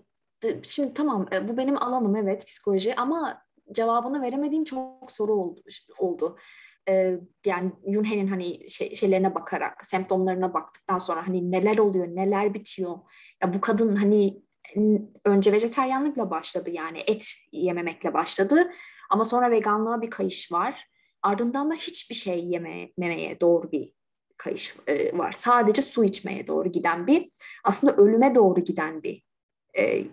şimdi 0.63 0.94
tamam 0.94 1.27
e, 1.34 1.48
bu 1.48 1.58
benim 1.58 1.84
alanım 1.84 2.15
evet 2.15 2.46
psikoloji 2.46 2.96
ama 2.96 3.41
cevabını 3.72 4.22
veremediğim 4.22 4.63
çok 4.63 5.12
soru 5.12 5.34
oldu. 5.34 5.63
oldu 6.00 6.38
e, 6.89 7.20
yani 7.46 7.72
Yunhe'nin 7.88 8.27
hani 8.27 8.70
şey, 8.70 8.96
şeylerine 8.96 9.36
bakarak, 9.36 9.86
semptomlarına 9.86 10.53
baktıktan 10.53 10.98
sonra 10.98 11.27
hani 11.27 11.51
neler 11.51 11.77
oluyor, 11.77 12.08
neler 12.08 12.53
bitiyor. 12.53 12.98
Ya 13.44 13.53
bu 13.53 13.62
kadın 13.62 13.96
hani 13.96 14.41
önce 15.25 15.51
vejeteryanlıkla 15.51 16.32
başladı 16.32 16.70
yani 16.70 17.03
et 17.08 17.27
yememekle 17.51 18.13
başladı 18.13 18.72
ama 19.10 19.25
sonra 19.25 19.51
veganlığa 19.51 20.01
bir 20.01 20.10
kayış 20.10 20.51
var. 20.51 20.88
Ardından 21.22 21.72
da 21.72 21.74
hiçbir 21.74 22.15
şey 22.15 22.46
yememeye 22.46 23.39
doğru 23.41 23.72
bir 23.72 23.94
kayış 24.38 24.75
e, 24.88 25.17
var. 25.17 25.32
Sadece 25.32 25.82
su 25.82 26.03
içmeye 26.03 26.48
doğru 26.48 26.72
giden 26.72 27.08
bir 27.08 27.29
aslında 27.63 27.96
ölüme 27.96 28.36
doğru 28.36 28.63
giden 28.63 29.03
bir 29.03 29.24
e, 29.77 30.03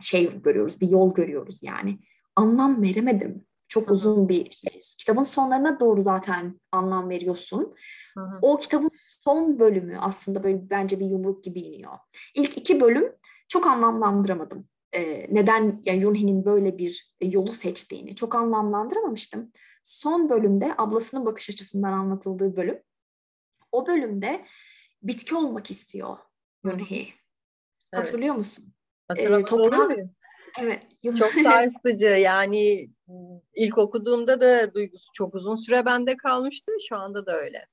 şey 0.00 0.42
görüyoruz, 0.42 0.80
bir 0.80 0.88
yol 0.88 1.14
görüyoruz 1.14 1.62
yani. 1.62 1.98
Anlam 2.36 2.82
veremedim. 2.82 3.44
Çok 3.70 3.86
Hı-hı. 3.86 3.94
uzun 3.94 4.28
bir 4.28 4.50
şey. 4.50 4.80
Kitabın 4.98 5.22
sonlarına 5.22 5.80
doğru 5.80 6.02
zaten 6.02 6.60
anlam 6.72 7.10
veriyorsun. 7.10 7.74
Hı-hı. 8.14 8.38
O 8.42 8.58
kitabın 8.58 8.90
son 9.24 9.58
bölümü 9.58 9.98
aslında 10.00 10.42
böyle 10.42 10.70
bence 10.70 11.00
bir 11.00 11.06
yumruk 11.06 11.44
gibi 11.44 11.60
iniyor. 11.60 11.92
İlk 12.34 12.58
iki 12.58 12.80
bölüm 12.80 13.12
çok 13.48 13.66
anlamlandıramadım. 13.66 14.68
Ee, 14.94 15.26
neden 15.34 15.82
yani 15.84 15.98
Yunhi'nin 15.98 16.44
böyle 16.44 16.78
bir 16.78 17.14
yolu 17.22 17.52
seçtiğini 17.52 18.14
çok 18.14 18.34
anlamlandıramamıştım. 18.34 19.52
Son 19.84 20.30
bölümde 20.30 20.74
ablasının 20.78 21.26
bakış 21.26 21.50
açısından 21.50 21.92
anlatıldığı 21.92 22.56
bölüm. 22.56 22.82
O 23.72 23.86
bölümde 23.86 24.46
bitki 25.02 25.34
olmak 25.34 25.70
istiyor 25.70 26.16
Yunhi. 26.64 27.00
Evet. 27.00 28.06
Hatırlıyor 28.06 28.34
musun? 28.34 28.72
Hatırlamam 29.08 29.40
ee, 29.40 29.44
toprak, 29.44 29.98
Evet. 30.58 30.86
Çok 31.18 31.32
sarsıcı 31.42 32.06
yani 32.06 32.90
ilk 33.54 33.78
okuduğumda 33.78 34.40
da 34.40 34.74
duygusu 34.74 35.10
çok 35.14 35.34
uzun 35.34 35.56
süre 35.56 35.84
bende 35.84 36.16
kalmıştı. 36.16 36.72
Şu 36.88 36.96
anda 36.96 37.26
da 37.26 37.36
öyle. 37.36 37.66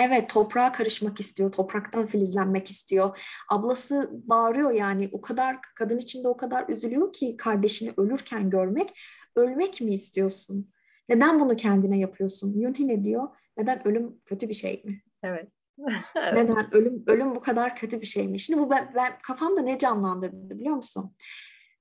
Evet 0.00 0.30
toprağa 0.30 0.72
karışmak 0.72 1.20
istiyor, 1.20 1.52
topraktan 1.52 2.06
filizlenmek 2.06 2.70
istiyor. 2.70 3.18
Ablası 3.48 4.10
bağırıyor 4.12 4.70
yani 4.70 5.08
o 5.12 5.20
kadar 5.20 5.58
kadın 5.74 5.98
içinde 5.98 6.28
o 6.28 6.36
kadar 6.36 6.68
üzülüyor 6.68 7.12
ki 7.12 7.36
kardeşini 7.36 7.92
ölürken 7.96 8.50
görmek. 8.50 8.98
Ölmek 9.36 9.80
mi 9.80 9.92
istiyorsun? 9.92 10.72
Neden 11.08 11.40
bunu 11.40 11.56
kendine 11.56 11.98
yapıyorsun? 11.98 12.60
Yunhi 12.60 12.88
ne 12.88 13.04
diyor? 13.04 13.28
Neden 13.56 13.88
ölüm 13.88 14.20
kötü 14.24 14.48
bir 14.48 14.54
şey 14.54 14.82
mi? 14.84 15.02
Evet. 15.22 15.48
Neden 16.16 16.74
ölüm 16.74 17.04
ölüm 17.06 17.34
bu 17.34 17.40
kadar 17.40 17.76
kötü 17.76 18.00
bir 18.00 18.06
şey 18.06 18.28
mi? 18.28 18.40
Şimdi 18.40 18.60
bu 18.60 18.70
ben, 18.70 18.92
ben 18.94 19.18
kafamda 19.22 19.62
ne 19.62 19.78
canlandırdı 19.78 20.58
biliyor 20.58 20.74
musun? 20.74 21.14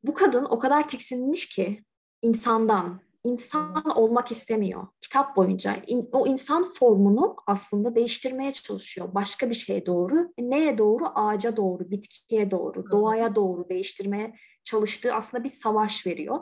Bu 0.04 0.14
kadın 0.14 0.46
o 0.46 0.60
kadar 0.60 0.88
tiksinmiş 0.88 1.50
ki 1.50 1.84
insandan, 2.22 3.02
insan 3.24 3.98
olmak 3.98 4.32
istemiyor. 4.32 4.88
Kitap 5.02 5.36
boyunca 5.36 5.76
in, 5.88 6.10
o 6.12 6.28
insan 6.28 6.64
formunu 6.64 7.36
aslında 7.48 7.96
değiştirmeye 7.96 8.52
çalışıyor. 8.52 9.16
Başka 9.16 9.50
bir 9.50 9.56
şeye 9.56 9.86
doğru. 9.86 10.34
Neye 10.40 10.78
doğru? 10.78 11.06
Ağaca 11.16 11.58
doğru, 11.58 11.92
bitkiye 11.92 12.52
doğru, 12.52 12.92
doğaya 12.92 13.36
doğru 13.36 13.70
değiştirmeye 13.70 14.36
çalıştığı 14.64 15.14
aslında 15.14 15.44
bir 15.44 15.50
savaş 15.50 16.08
veriyor. 16.08 16.40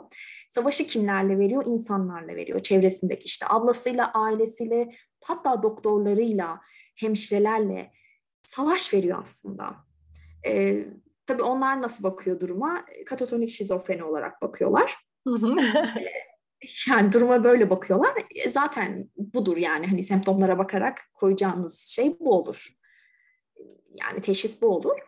Savaşı 0.50 0.86
kimlerle 0.86 1.38
veriyor? 1.38 1.64
İnsanlarla 1.66 2.36
veriyor. 2.36 2.60
Çevresindeki 2.60 3.24
işte 3.24 3.46
ablasıyla, 3.48 4.12
ailesiyle, 4.12 4.90
hatta 5.24 5.62
doktorlarıyla, 5.62 6.60
hemşirelerle 6.96 7.92
savaş 8.42 8.94
veriyor 8.94 9.18
aslında. 9.22 9.76
Ee, 10.46 10.86
tabii 11.30 11.42
onlar 11.42 11.82
nasıl 11.82 12.04
bakıyor 12.04 12.40
duruma? 12.40 12.84
Katatonik 13.06 13.50
şizofreni 13.50 14.04
olarak 14.04 14.42
bakıyorlar. 14.42 14.96
yani 16.88 17.12
duruma 17.12 17.44
böyle 17.44 17.70
bakıyorlar. 17.70 18.14
E, 18.34 18.50
zaten 18.50 19.10
budur 19.16 19.56
yani 19.56 19.86
hani 19.86 20.02
semptomlara 20.02 20.58
bakarak 20.58 21.00
koyacağınız 21.14 21.78
şey 21.80 22.20
bu 22.20 22.32
olur. 22.32 22.68
Yani 23.94 24.20
teşhis 24.20 24.62
bu 24.62 24.66
olur. 24.66 24.98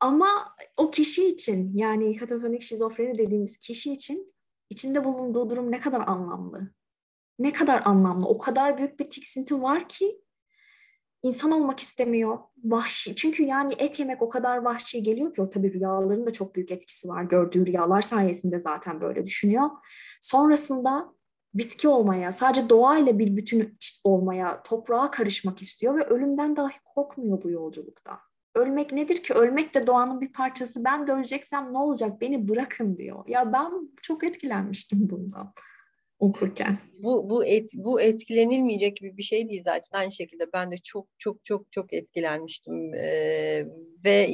Ama 0.00 0.28
o 0.76 0.90
kişi 0.90 1.28
için 1.28 1.72
yani 1.76 2.16
katatonik 2.16 2.62
şizofreni 2.62 3.18
dediğimiz 3.18 3.58
kişi 3.58 3.92
için 3.92 4.34
içinde 4.70 5.04
bulunduğu 5.04 5.50
durum 5.50 5.72
ne 5.72 5.80
kadar 5.80 6.00
anlamlı? 6.00 6.70
Ne 7.38 7.52
kadar 7.52 7.82
anlamlı? 7.84 8.28
O 8.28 8.38
kadar 8.38 8.78
büyük 8.78 9.00
bir 9.00 9.10
tiksinti 9.10 9.62
var 9.62 9.88
ki 9.88 10.20
insan 11.22 11.50
olmak 11.50 11.80
istemiyor. 11.80 12.38
Vahşi. 12.64 13.16
Çünkü 13.16 13.42
yani 13.42 13.74
et 13.78 13.98
yemek 14.00 14.22
o 14.22 14.28
kadar 14.28 14.56
vahşi 14.56 15.02
geliyor 15.02 15.34
ki 15.34 15.42
o 15.42 15.50
tabii 15.50 15.72
rüyaların 15.72 16.26
da 16.26 16.32
çok 16.32 16.54
büyük 16.54 16.72
etkisi 16.72 17.08
var. 17.08 17.22
Gördüğü 17.22 17.66
rüyalar 17.66 18.02
sayesinde 18.02 18.60
zaten 18.60 19.00
böyle 19.00 19.26
düşünüyor. 19.26 19.70
Sonrasında 20.20 21.14
bitki 21.54 21.88
olmaya, 21.88 22.32
sadece 22.32 22.68
doğayla 22.68 23.18
bir 23.18 23.36
bütün 23.36 23.78
olmaya, 24.04 24.62
toprağa 24.62 25.10
karışmak 25.10 25.62
istiyor 25.62 25.96
ve 25.96 26.04
ölümden 26.04 26.56
dahi 26.56 26.76
korkmuyor 26.84 27.42
bu 27.42 27.50
yolculukta. 27.50 28.18
Ölmek 28.54 28.92
nedir 28.92 29.22
ki? 29.22 29.34
Ölmek 29.34 29.74
de 29.74 29.86
doğanın 29.86 30.20
bir 30.20 30.32
parçası. 30.32 30.84
Ben 30.84 31.06
de 31.06 31.12
öleceksem 31.12 31.72
ne 31.72 31.78
olacak? 31.78 32.20
Beni 32.20 32.48
bırakın 32.48 32.96
diyor. 32.96 33.24
Ya 33.28 33.52
ben 33.52 33.72
çok 34.02 34.24
etkilenmiştim 34.24 34.98
bundan 35.10 35.52
okurken. 36.18 36.78
Bu 36.98 37.30
bu 37.30 37.44
et, 37.44 37.70
bu 37.74 38.00
etkilenilmeyecek 38.00 38.96
gibi 38.96 39.16
bir 39.16 39.22
şey 39.22 39.48
değil 39.48 39.62
zaten 39.64 39.98
aynı 39.98 40.12
şekilde 40.12 40.52
ben 40.52 40.72
de 40.72 40.78
çok 40.78 41.08
çok 41.18 41.44
çok 41.44 41.72
çok 41.72 41.92
etkilenmiştim 41.92 42.94
ee, 42.94 43.66
ve 44.04 44.30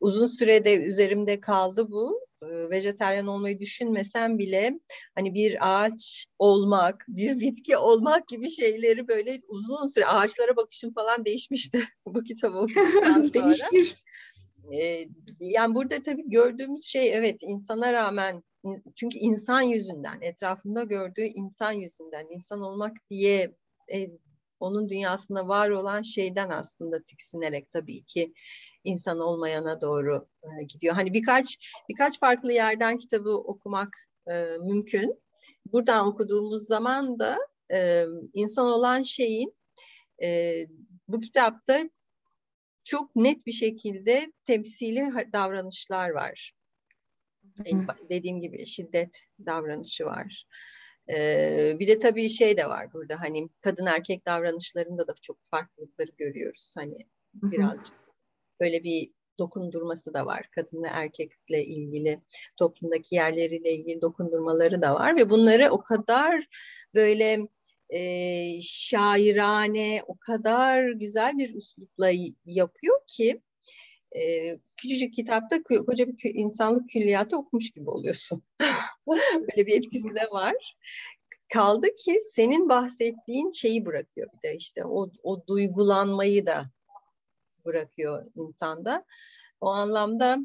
uzun 0.00 0.26
sürede 0.26 0.76
üzerimde 0.82 1.40
kaldı 1.40 1.90
bu 1.90 2.24
vejeteryan 2.70 3.26
olmayı 3.26 3.60
düşünmesem 3.60 4.38
bile 4.38 4.80
hani 5.14 5.34
bir 5.34 5.56
ağaç 5.60 6.26
olmak, 6.38 7.04
bir 7.08 7.40
bitki 7.40 7.76
olmak 7.76 8.28
gibi 8.28 8.50
şeyleri 8.50 9.08
böyle 9.08 9.40
uzun 9.48 9.88
süre 9.88 10.06
ağaçlara 10.06 10.56
bakışım 10.56 10.94
falan 10.94 11.24
değişmişti 11.24 11.80
bu 12.06 12.22
kitabı 12.22 12.58
okuduktan 12.58 13.22
sonra. 13.34 13.44
Değişir. 13.72 14.04
Ee, 14.72 15.08
yani 15.40 15.74
burada 15.74 16.02
tabii 16.02 16.30
gördüğümüz 16.30 16.84
şey 16.84 17.14
evet 17.14 17.38
insana 17.42 17.92
rağmen 17.92 18.42
çünkü 18.96 19.18
insan 19.18 19.60
yüzünden 19.60 20.20
etrafında 20.20 20.82
gördüğü 20.82 21.24
insan 21.24 21.72
yüzünden 21.72 22.26
insan 22.30 22.60
olmak 22.60 22.96
diye 23.10 23.54
e, 23.92 24.10
onun 24.60 24.88
dünyasında 24.88 25.48
var 25.48 25.70
olan 25.70 26.02
şeyden 26.02 26.50
aslında 26.50 27.02
tiksinerek 27.02 27.72
tabii 27.72 28.04
ki 28.04 28.34
insan 28.84 29.18
olmayana 29.20 29.80
doğru 29.80 30.28
e, 30.42 30.62
gidiyor. 30.62 30.94
Hani 30.94 31.14
birkaç 31.14 31.58
birkaç 31.88 32.20
farklı 32.20 32.52
yerden 32.52 32.98
kitabı 32.98 33.30
okumak 33.30 33.96
e, 34.26 34.56
mümkün. 34.60 35.22
Buradan 35.72 36.06
okuduğumuz 36.06 36.66
zaman 36.66 37.18
da 37.18 37.38
e, 37.72 38.06
insan 38.32 38.66
olan 38.66 39.02
şeyin 39.02 39.54
e, 40.22 40.54
bu 41.08 41.20
kitapta 41.20 41.90
çok 42.84 43.16
net 43.16 43.46
bir 43.46 43.52
şekilde 43.52 44.32
temsili 44.46 45.10
davranışlar 45.32 46.10
var. 46.10 46.52
Dediğim 48.10 48.40
gibi 48.40 48.66
şiddet 48.66 49.18
davranışı 49.46 50.04
var. 50.04 50.46
Ee, 51.08 51.76
bir 51.78 51.88
de 51.88 51.98
tabii 51.98 52.28
şey 52.28 52.56
de 52.56 52.68
var 52.68 52.92
burada 52.92 53.20
hani 53.20 53.48
kadın 53.60 53.86
erkek 53.86 54.26
davranışlarında 54.26 55.06
da 55.06 55.14
çok 55.22 55.36
farklılıkları 55.44 56.10
görüyoruz. 56.18 56.74
Hani 56.76 56.98
birazcık 57.34 57.94
böyle 58.60 58.84
bir 58.84 59.10
dokundurması 59.38 60.14
da 60.14 60.26
var. 60.26 60.48
Kadın 60.50 60.82
ve 60.82 60.88
erkekle 60.88 61.64
ilgili 61.64 62.20
toplumdaki 62.56 63.14
yerleriyle 63.14 63.72
ilgili 63.72 64.00
dokundurmaları 64.00 64.82
da 64.82 64.94
var 64.94 65.16
ve 65.16 65.30
bunları 65.30 65.70
o 65.70 65.82
kadar 65.82 66.48
böyle 66.94 67.48
e, 67.90 68.60
şairane, 68.60 70.02
o 70.06 70.16
kadar 70.16 70.88
güzel 70.88 71.38
bir 71.38 71.54
üslupla 71.54 72.10
yapıyor 72.44 73.00
ki 73.06 73.42
e, 74.14 74.58
küçücük 74.76 75.14
kitapta 75.14 75.62
koca 75.62 76.06
bir 76.08 76.34
insanlık 76.34 76.90
külliyatı 76.90 77.36
okumuş 77.36 77.70
gibi 77.70 77.90
oluyorsun. 77.90 78.42
Böyle 79.36 79.66
bir 79.66 79.76
etkisi 79.76 80.14
de 80.14 80.30
var. 80.30 80.76
Kaldı 81.52 81.86
ki 81.96 82.18
senin 82.32 82.68
bahsettiğin 82.68 83.50
şeyi 83.50 83.86
bırakıyor 83.86 84.28
bir 84.36 84.48
de 84.48 84.56
işte 84.56 84.84
o, 84.84 85.10
o 85.22 85.46
duygulanmayı 85.46 86.46
da 86.46 86.64
bırakıyor 87.64 88.26
insanda. 88.36 89.04
O 89.60 89.68
anlamda 89.68 90.38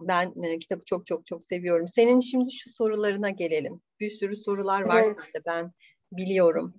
ben 0.00 0.42
e, 0.42 0.58
kitabı 0.58 0.84
çok 0.84 1.06
çok 1.06 1.26
çok 1.26 1.44
seviyorum. 1.44 1.88
Senin 1.88 2.20
şimdi 2.20 2.52
şu 2.52 2.70
sorularına 2.70 3.30
gelelim. 3.30 3.80
Bir 4.00 4.10
sürü 4.10 4.36
sorular 4.36 4.80
var 4.80 5.02
evet. 5.06 5.24
sende 5.24 5.44
ben 5.46 5.72
biliyorum. 6.12 6.74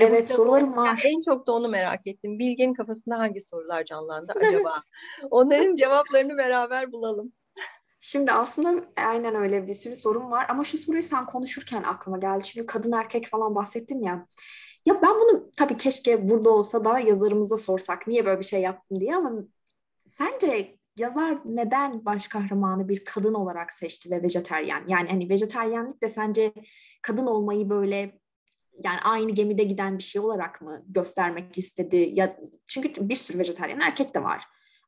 Ve 0.00 0.04
evet 0.04 0.28
sorularım 0.28 0.76
var. 0.76 1.02
En 1.04 1.20
çok 1.20 1.46
da 1.46 1.52
onu 1.52 1.68
merak 1.68 2.06
ettim. 2.06 2.38
Bilge'nin 2.38 2.74
kafasında 2.74 3.18
hangi 3.18 3.40
sorular 3.40 3.84
canlandı 3.84 4.32
acaba? 4.48 4.82
Onların 5.30 5.74
cevaplarını 5.74 6.36
beraber 6.36 6.92
bulalım. 6.92 7.32
Şimdi 8.00 8.32
aslında 8.32 8.84
aynen 8.96 9.34
öyle 9.34 9.66
bir 9.66 9.74
sürü 9.74 9.96
sorun 9.96 10.30
var 10.30 10.46
ama 10.48 10.64
şu 10.64 10.78
soruyu 10.78 11.02
sen 11.02 11.26
konuşurken 11.26 11.82
aklıma 11.82 12.18
geldi. 12.18 12.44
Çünkü 12.44 12.66
kadın 12.66 12.92
erkek 12.92 13.26
falan 13.26 13.54
bahsettin 13.54 14.02
ya. 14.02 14.26
Ya 14.86 15.02
ben 15.02 15.14
bunu 15.14 15.50
tabii 15.56 15.76
keşke 15.76 16.28
burada 16.28 16.50
olsa 16.50 16.84
da 16.84 16.98
yazarımıza 16.98 17.58
sorsak 17.58 18.06
niye 18.06 18.26
böyle 18.26 18.38
bir 18.38 18.44
şey 18.44 18.60
yaptın 18.60 19.00
diye 19.00 19.16
ama 19.16 19.32
sence 20.06 20.78
yazar 20.96 21.38
neden 21.44 22.04
baş 22.04 22.28
kahramanı 22.28 22.88
bir 22.88 23.04
kadın 23.04 23.34
olarak 23.34 23.72
seçti 23.72 24.10
ve 24.10 24.22
vejeteryan? 24.22 24.82
Yani 24.88 25.08
hani 25.08 25.28
vejeteryanlık 25.28 26.02
de 26.02 26.08
sence 26.08 26.52
kadın 27.02 27.26
olmayı 27.26 27.70
böyle 27.70 28.20
yani 28.84 29.00
aynı 29.04 29.32
gemide 29.32 29.64
giden 29.64 29.98
bir 29.98 30.02
şey 30.02 30.22
olarak 30.22 30.62
mı 30.62 30.82
göstermek 30.88 31.58
istedi? 31.58 32.10
Ya 32.12 32.36
çünkü 32.66 33.08
bir 33.08 33.14
sürü 33.14 33.38
vejeteryan 33.38 33.80
erkek 33.80 34.14
de 34.14 34.22
var. 34.22 34.44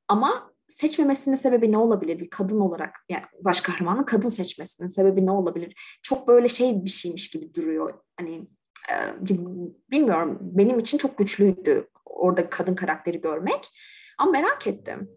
Ama 0.09 0.53
seçmemesinin 0.69 1.37
sebebi 1.37 1.73
ne 1.73 1.79
olabilir 1.79 2.21
bir 2.21 2.31
kadın 2.31 2.61
olarak? 2.61 3.05
Yani 3.09 3.23
baş 3.45 3.61
kahramanın 3.61 4.05
kadın 4.05 4.29
seçmesinin 4.29 4.89
sebebi 4.89 5.27
ne 5.27 5.31
olabilir? 5.31 5.99
Çok 6.03 6.29
böyle 6.29 6.49
şey 6.49 6.85
bir 6.85 6.91
şeymiş 6.91 7.31
gibi 7.31 7.55
duruyor. 7.55 7.95
Hani 8.17 8.49
e, 8.91 8.95
bilmiyorum 9.91 10.39
benim 10.41 10.79
için 10.79 10.99
çok 10.99 11.19
güçlüydü 11.19 11.89
orada 12.05 12.51
kadın 12.51 12.75
karakteri 12.75 13.21
görmek. 13.21 13.69
Ama 14.19 14.31
merak 14.31 14.67
ettim. 14.67 15.11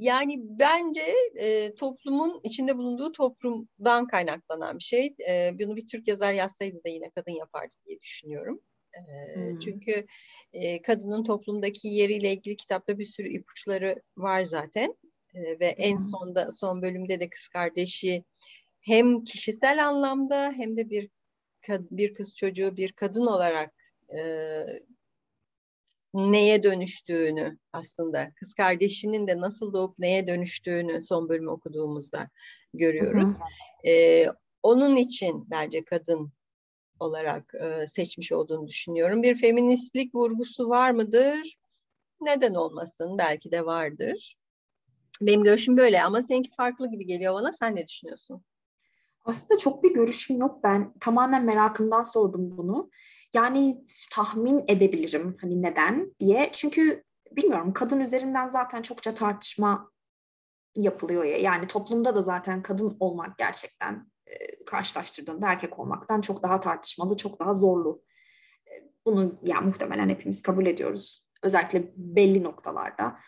Yani 0.00 0.36
bence 0.40 1.14
e, 1.34 1.74
toplumun 1.74 2.40
içinde 2.44 2.78
bulunduğu 2.78 3.12
toplumdan 3.12 4.06
kaynaklanan 4.06 4.78
bir 4.78 4.82
şey. 4.82 5.14
E, 5.28 5.58
bunu 5.58 5.76
bir 5.76 5.86
Türk 5.86 6.08
yazar 6.08 6.32
yazsaydı 6.32 6.84
da 6.84 6.88
yine 6.88 7.10
kadın 7.10 7.32
yapardı 7.32 7.74
diye 7.86 8.00
düşünüyorum. 8.00 8.60
E, 8.94 9.00
hmm. 9.34 9.58
Çünkü 9.58 10.06
e, 10.52 10.82
kadının 10.82 11.24
toplumdaki 11.24 11.88
yeriyle 11.88 12.32
ilgili 12.32 12.56
kitapta 12.56 12.98
bir 12.98 13.04
sürü 13.04 13.28
ipuçları 13.28 14.02
var 14.16 14.42
zaten. 14.42 14.96
E, 15.34 15.60
ve 15.60 15.76
hmm. 15.76 15.84
en 15.84 15.98
sonda 15.98 16.52
son 16.52 16.82
bölümde 16.82 17.20
de 17.20 17.30
kız 17.30 17.48
kardeşi 17.48 18.24
hem 18.80 19.24
kişisel 19.24 19.88
anlamda 19.88 20.52
hem 20.56 20.76
de 20.76 20.90
bir 20.90 21.10
bir 21.68 22.14
kız 22.14 22.36
çocuğu 22.36 22.76
bir 22.76 22.92
kadın 22.92 23.26
olarak 23.26 23.74
e, 24.16 24.20
neye 26.14 26.62
dönüştüğünü 26.62 27.58
aslında 27.72 28.30
kız 28.34 28.54
kardeşinin 28.54 29.26
de 29.26 29.40
nasıl 29.40 29.72
doğup 29.72 29.98
neye 29.98 30.26
dönüştüğünü 30.26 31.02
son 31.02 31.28
bölümü 31.28 31.50
okuduğumuzda 31.50 32.28
görüyoruz. 32.74 33.36
Ee, 33.86 34.26
onun 34.62 34.96
için 34.96 35.50
bence 35.50 35.84
kadın 35.84 36.32
olarak 37.00 37.54
e, 37.54 37.86
seçmiş 37.86 38.32
olduğunu 38.32 38.68
düşünüyorum. 38.68 39.22
Bir 39.22 39.36
feministlik 39.36 40.14
vurgusu 40.14 40.68
var 40.68 40.90
mıdır? 40.90 41.58
Neden 42.20 42.54
olmasın? 42.54 43.18
Belki 43.18 43.52
de 43.52 43.66
vardır. 43.66 44.36
Benim 45.20 45.42
görüşüm 45.42 45.76
böyle 45.76 46.02
ama 46.02 46.22
seninki 46.22 46.50
farklı 46.56 46.90
gibi 46.90 47.06
geliyor 47.06 47.34
bana. 47.34 47.52
Sen 47.52 47.76
ne 47.76 47.88
düşünüyorsun? 47.88 48.44
Aslında 49.24 49.58
çok 49.58 49.82
bir 49.82 49.94
görüşüm 49.94 50.38
yok. 50.38 50.64
Ben 50.64 50.92
tamamen 51.00 51.44
merakımdan 51.44 52.02
sordum 52.02 52.56
bunu. 52.58 52.90
Yani 53.34 53.84
tahmin 54.10 54.64
edebilirim 54.68 55.36
hani 55.40 55.62
neden 55.62 56.14
diye. 56.20 56.50
Çünkü 56.52 57.04
bilmiyorum 57.32 57.72
kadın 57.72 58.00
üzerinden 58.00 58.48
zaten 58.48 58.82
çokça 58.82 59.14
tartışma 59.14 59.90
yapılıyor 60.76 61.24
ya. 61.24 61.36
Yani 61.36 61.66
toplumda 61.66 62.14
da 62.14 62.22
zaten 62.22 62.62
kadın 62.62 62.96
olmak 63.00 63.38
gerçekten 63.38 64.10
e, 64.26 64.64
karşılaştırdığında 64.64 65.48
erkek 65.48 65.78
olmaktan 65.78 66.20
çok 66.20 66.42
daha 66.42 66.60
tartışmalı, 66.60 67.16
çok 67.16 67.40
daha 67.40 67.54
zorlu. 67.54 68.02
E, 68.66 68.72
bunu 69.06 69.38
yani 69.42 69.66
muhtemelen 69.66 70.08
hepimiz 70.08 70.42
kabul 70.42 70.66
ediyoruz. 70.66 71.24
Özellikle 71.42 71.92
belli 71.96 72.42
noktalarda. 72.42 73.20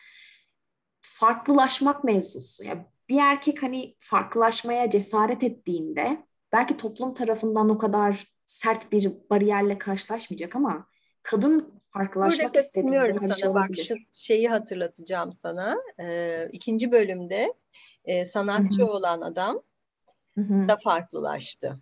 Farklılaşmak 1.00 2.04
mevzusu. 2.04 2.64
Yani 2.64 2.86
bir 3.08 3.18
erkek 3.18 3.62
hani 3.62 3.96
farklılaşmaya 3.98 4.90
cesaret 4.90 5.42
ettiğinde 5.42 6.26
belki 6.52 6.76
toplum 6.76 7.14
tarafından 7.14 7.68
o 7.68 7.78
kadar 7.78 8.31
sert 8.46 8.92
bir 8.92 9.12
bariyerle 9.30 9.78
karşılaşmayacak 9.78 10.56
ama 10.56 10.86
kadın 11.22 11.72
farklılaşmak 11.90 12.56
istediğinde 12.56 13.18
sana 13.18 13.32
şey 13.32 13.54
bak 13.54 13.70
şu 13.86 13.94
şeyi 14.12 14.48
hatırlatacağım 14.48 15.32
sana. 15.32 15.76
Ee, 16.00 16.48
ikinci 16.52 16.92
bölümde 16.92 17.54
e, 18.04 18.24
sanatçı 18.24 18.82
Hı-hı. 18.82 18.90
olan 18.90 19.20
adam 19.20 19.62
Hı-hı. 20.38 20.68
da 20.68 20.76
farklılaştı. 20.76 21.80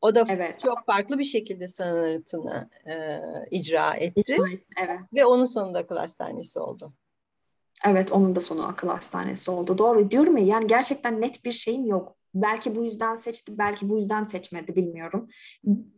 O 0.00 0.14
da 0.14 0.24
evet. 0.28 0.60
çok 0.60 0.86
farklı 0.86 1.18
bir 1.18 1.24
şekilde 1.24 1.68
sanatını 1.68 2.70
e, 2.86 3.20
icra 3.50 3.94
etti. 3.94 4.36
Evet. 4.82 5.00
Ve 5.14 5.24
onun 5.24 5.44
sonunda 5.44 5.78
akıl 5.78 5.96
hastanesi 5.96 6.58
oldu. 6.58 6.92
Evet 7.86 8.12
onun 8.12 8.36
da 8.36 8.40
sonu 8.40 8.68
akıl 8.68 8.88
hastanesi 8.88 9.50
oldu. 9.50 9.78
Doğru 9.78 10.10
diyorum 10.10 10.36
ya 10.36 10.44
yani 10.44 10.66
gerçekten 10.66 11.20
net 11.20 11.44
bir 11.44 11.52
şeyim 11.52 11.86
yok. 11.86 12.16
Belki 12.34 12.76
bu 12.76 12.84
yüzden 12.84 13.16
seçti, 13.16 13.58
belki 13.58 13.88
bu 13.88 13.98
yüzden 13.98 14.24
seçmedi 14.24 14.76
bilmiyorum. 14.76 15.28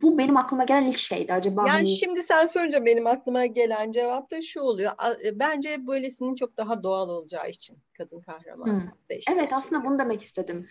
Bu 0.01 0.17
benim 0.17 0.37
aklıma 0.37 0.63
gelen 0.63 0.83
ilk 0.83 0.97
şeydi. 0.97 1.33
Acaba 1.33 1.61
yani 1.61 1.69
hani... 1.69 1.87
şimdi 1.87 2.23
sen 2.23 2.45
sorunca 2.45 2.85
benim 2.85 3.07
aklıma 3.07 3.45
gelen 3.45 3.91
cevap 3.91 4.31
da 4.31 4.41
şu 4.41 4.61
oluyor. 4.61 4.91
E, 5.25 5.39
bence 5.39 5.87
böylesinin 5.87 6.35
çok 6.35 6.57
daha 6.57 6.83
doğal 6.83 7.09
olacağı 7.09 7.49
için 7.49 7.77
kadın 7.97 8.21
kahraman 8.21 8.65
hmm. 8.65 8.89
seçti. 8.97 9.33
Evet 9.35 9.53
aslında 9.53 9.85
bunu 9.85 9.99
demek 9.99 10.21
istedim. 10.21 10.67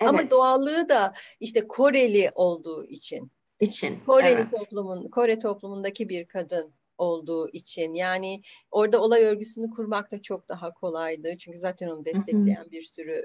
evet. 0.00 0.08
Ama 0.08 0.30
doğallığı 0.30 0.88
da 0.88 1.12
işte 1.40 1.68
Koreli 1.68 2.30
olduğu 2.34 2.84
için. 2.86 3.30
İçin. 3.60 4.00
Koreli 4.06 4.28
evet. 4.28 4.50
toplumun, 4.50 5.08
Kore 5.08 5.38
toplumundaki 5.38 6.08
bir 6.08 6.24
kadın 6.24 6.72
olduğu 6.98 7.48
için 7.48 7.94
yani 7.94 8.42
orada 8.70 9.00
olay 9.00 9.22
örgüsünü 9.22 9.70
kurmak 9.70 10.10
da 10.10 10.22
çok 10.22 10.48
daha 10.48 10.74
kolaydı. 10.74 11.36
Çünkü 11.38 11.58
zaten 11.58 11.88
onu 11.88 12.04
destekleyen 12.04 12.70
bir 12.70 12.82
sürü 12.82 13.24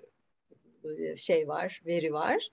şey 1.17 1.47
var, 1.47 1.81
veri 1.85 2.13
var. 2.13 2.49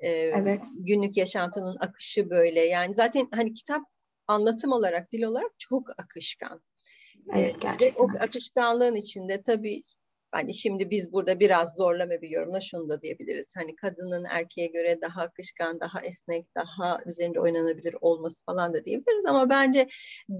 Ee, 0.00 0.08
evet. 0.10 0.66
Günlük 0.78 1.16
yaşantının 1.16 1.76
akışı 1.80 2.30
böyle. 2.30 2.60
Yani 2.60 2.94
zaten 2.94 3.28
hani 3.34 3.52
kitap 3.54 3.82
anlatım 4.26 4.72
olarak, 4.72 5.12
dil 5.12 5.22
olarak 5.22 5.52
çok 5.58 5.90
akışkan. 6.00 6.62
Evet, 7.34 7.56
gerçekten. 7.60 8.08
Ve 8.08 8.14
o 8.14 8.24
akışkanlığın 8.24 8.94
içinde 8.94 9.42
tabii 9.42 9.82
hani 10.32 10.54
şimdi 10.54 10.90
biz 10.90 11.12
burada 11.12 11.40
biraz 11.40 11.76
zorlama 11.76 12.12
bir 12.22 12.30
yorumla 12.30 12.60
şunu 12.60 12.88
da 12.88 13.02
diyebiliriz. 13.02 13.52
Hani 13.56 13.76
kadının 13.76 14.24
erkeğe 14.24 14.66
göre 14.66 15.00
daha 15.00 15.22
akışkan, 15.22 15.80
daha 15.80 16.00
esnek, 16.00 16.54
daha 16.54 17.00
üzerinde 17.06 17.40
oynanabilir 17.40 17.96
olması 18.00 18.44
falan 18.44 18.74
da 18.74 18.84
diyebiliriz. 18.84 19.26
Ama 19.26 19.50
bence 19.50 19.88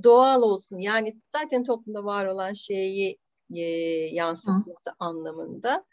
doğal 0.02 0.42
olsun. 0.42 0.78
Yani 0.78 1.20
zaten 1.28 1.64
toplumda 1.64 2.04
var 2.04 2.26
olan 2.26 2.52
şeyi 2.52 3.18
e, 3.54 3.60
yansıtması 4.12 4.90
Hı. 4.90 4.94
anlamında 4.98 5.84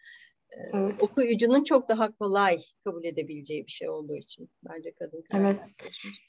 evet. 0.74 1.04
okuyucunun 1.04 1.63
çok 1.63 1.89
daha 1.89 2.12
kolay 2.12 2.60
kabul 2.84 3.04
edebileceği 3.04 3.66
bir 3.66 3.72
şey 3.72 3.89
olduğu 3.89 4.16
için 4.16 4.50
bence 4.70 4.94
kadın 4.94 5.24
Evet. 5.34 5.58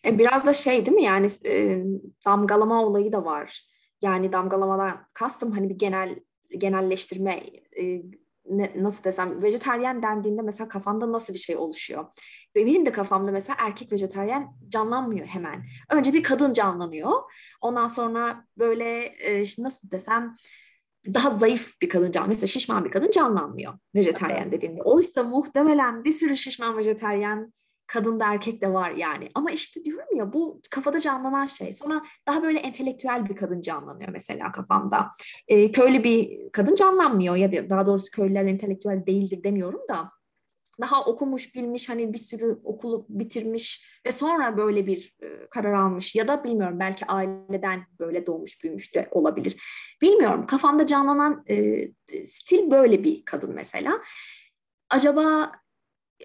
E, 0.06 0.18
biraz 0.18 0.46
da 0.46 0.52
şey 0.52 0.86
değil 0.86 0.96
mi 0.96 1.04
yani 1.04 1.28
e, 1.46 1.84
damgalama 2.26 2.84
olayı 2.84 3.12
da 3.12 3.24
var. 3.24 3.66
Yani 4.02 4.32
damgalamadan 4.32 5.06
kastım 5.14 5.52
hani 5.52 5.68
bir 5.68 5.78
genel 5.78 6.16
genelleştirme 6.58 7.42
e, 7.80 8.02
ne, 8.50 8.72
nasıl 8.76 9.04
desem 9.04 9.42
vejeteryen 9.42 10.02
dendiğinde 10.02 10.42
mesela 10.42 10.68
kafanda 10.68 11.12
nasıl 11.12 11.34
bir 11.34 11.38
şey 11.38 11.56
oluşuyor? 11.56 12.06
Benim 12.54 12.86
de 12.86 12.92
kafamda 12.92 13.32
mesela 13.32 13.56
erkek 13.60 13.92
vejeteryen 13.92 14.48
canlanmıyor 14.68 15.26
hemen. 15.26 15.64
Önce 15.90 16.12
bir 16.12 16.22
kadın 16.22 16.52
canlanıyor. 16.52 17.12
Ondan 17.60 17.88
sonra 17.88 18.46
böyle 18.58 18.98
e, 19.00 19.44
nasıl 19.58 19.90
desem 19.90 20.34
daha 21.14 21.30
zayıf 21.30 21.82
bir 21.82 21.88
kadın 21.88 22.10
can, 22.10 22.28
mesela 22.28 22.46
şişman 22.46 22.84
bir 22.84 22.90
kadın 22.90 23.10
canlanmıyor 23.10 23.72
vejeteryen 23.94 24.52
dediğinde. 24.52 24.82
Oysa 24.82 25.22
muhtemelen 25.22 26.04
bir 26.04 26.12
sürü 26.12 26.36
şişman 26.36 26.78
vejeteryen 26.78 27.52
kadın 27.86 28.20
da 28.20 28.32
erkek 28.32 28.62
de 28.62 28.72
var 28.72 28.90
yani. 28.90 29.30
Ama 29.34 29.50
işte 29.50 29.84
diyorum 29.84 30.16
ya 30.16 30.32
bu 30.32 30.60
kafada 30.70 31.00
canlanan 31.00 31.46
şey. 31.46 31.72
Sonra 31.72 32.02
daha 32.28 32.42
böyle 32.42 32.58
entelektüel 32.58 33.28
bir 33.28 33.36
kadın 33.36 33.60
canlanıyor 33.60 34.08
mesela 34.12 34.52
kafamda. 34.52 35.08
E, 35.48 35.72
köylü 35.72 36.04
bir 36.04 36.50
kadın 36.52 36.74
canlanmıyor 36.74 37.36
ya 37.36 37.52
da 37.52 37.70
daha 37.70 37.86
doğrusu 37.86 38.10
köylüler 38.10 38.44
entelektüel 38.44 39.06
değildir 39.06 39.44
demiyorum 39.44 39.80
da 39.88 40.10
daha 40.80 41.04
okumuş, 41.04 41.54
bilmiş, 41.54 41.88
hani 41.88 42.12
bir 42.12 42.18
sürü 42.18 42.60
okulu 42.64 43.06
bitirmiş 43.08 43.88
ve 44.06 44.12
sonra 44.12 44.56
böyle 44.56 44.86
bir 44.86 45.14
e, 45.22 45.48
karar 45.50 45.72
almış 45.72 46.14
ya 46.14 46.28
da 46.28 46.44
bilmiyorum 46.44 46.80
belki 46.80 47.06
aileden 47.06 47.82
böyle 47.98 48.26
doğmuş, 48.26 48.64
büyümüş 48.64 48.94
de 48.94 49.08
olabilir. 49.10 49.56
Bilmiyorum. 50.02 50.46
Kafamda 50.46 50.86
canlanan 50.86 51.44
e, 51.48 51.88
stil 52.24 52.70
böyle 52.70 53.04
bir 53.04 53.24
kadın 53.24 53.54
mesela. 53.54 54.00
Acaba 54.90 55.52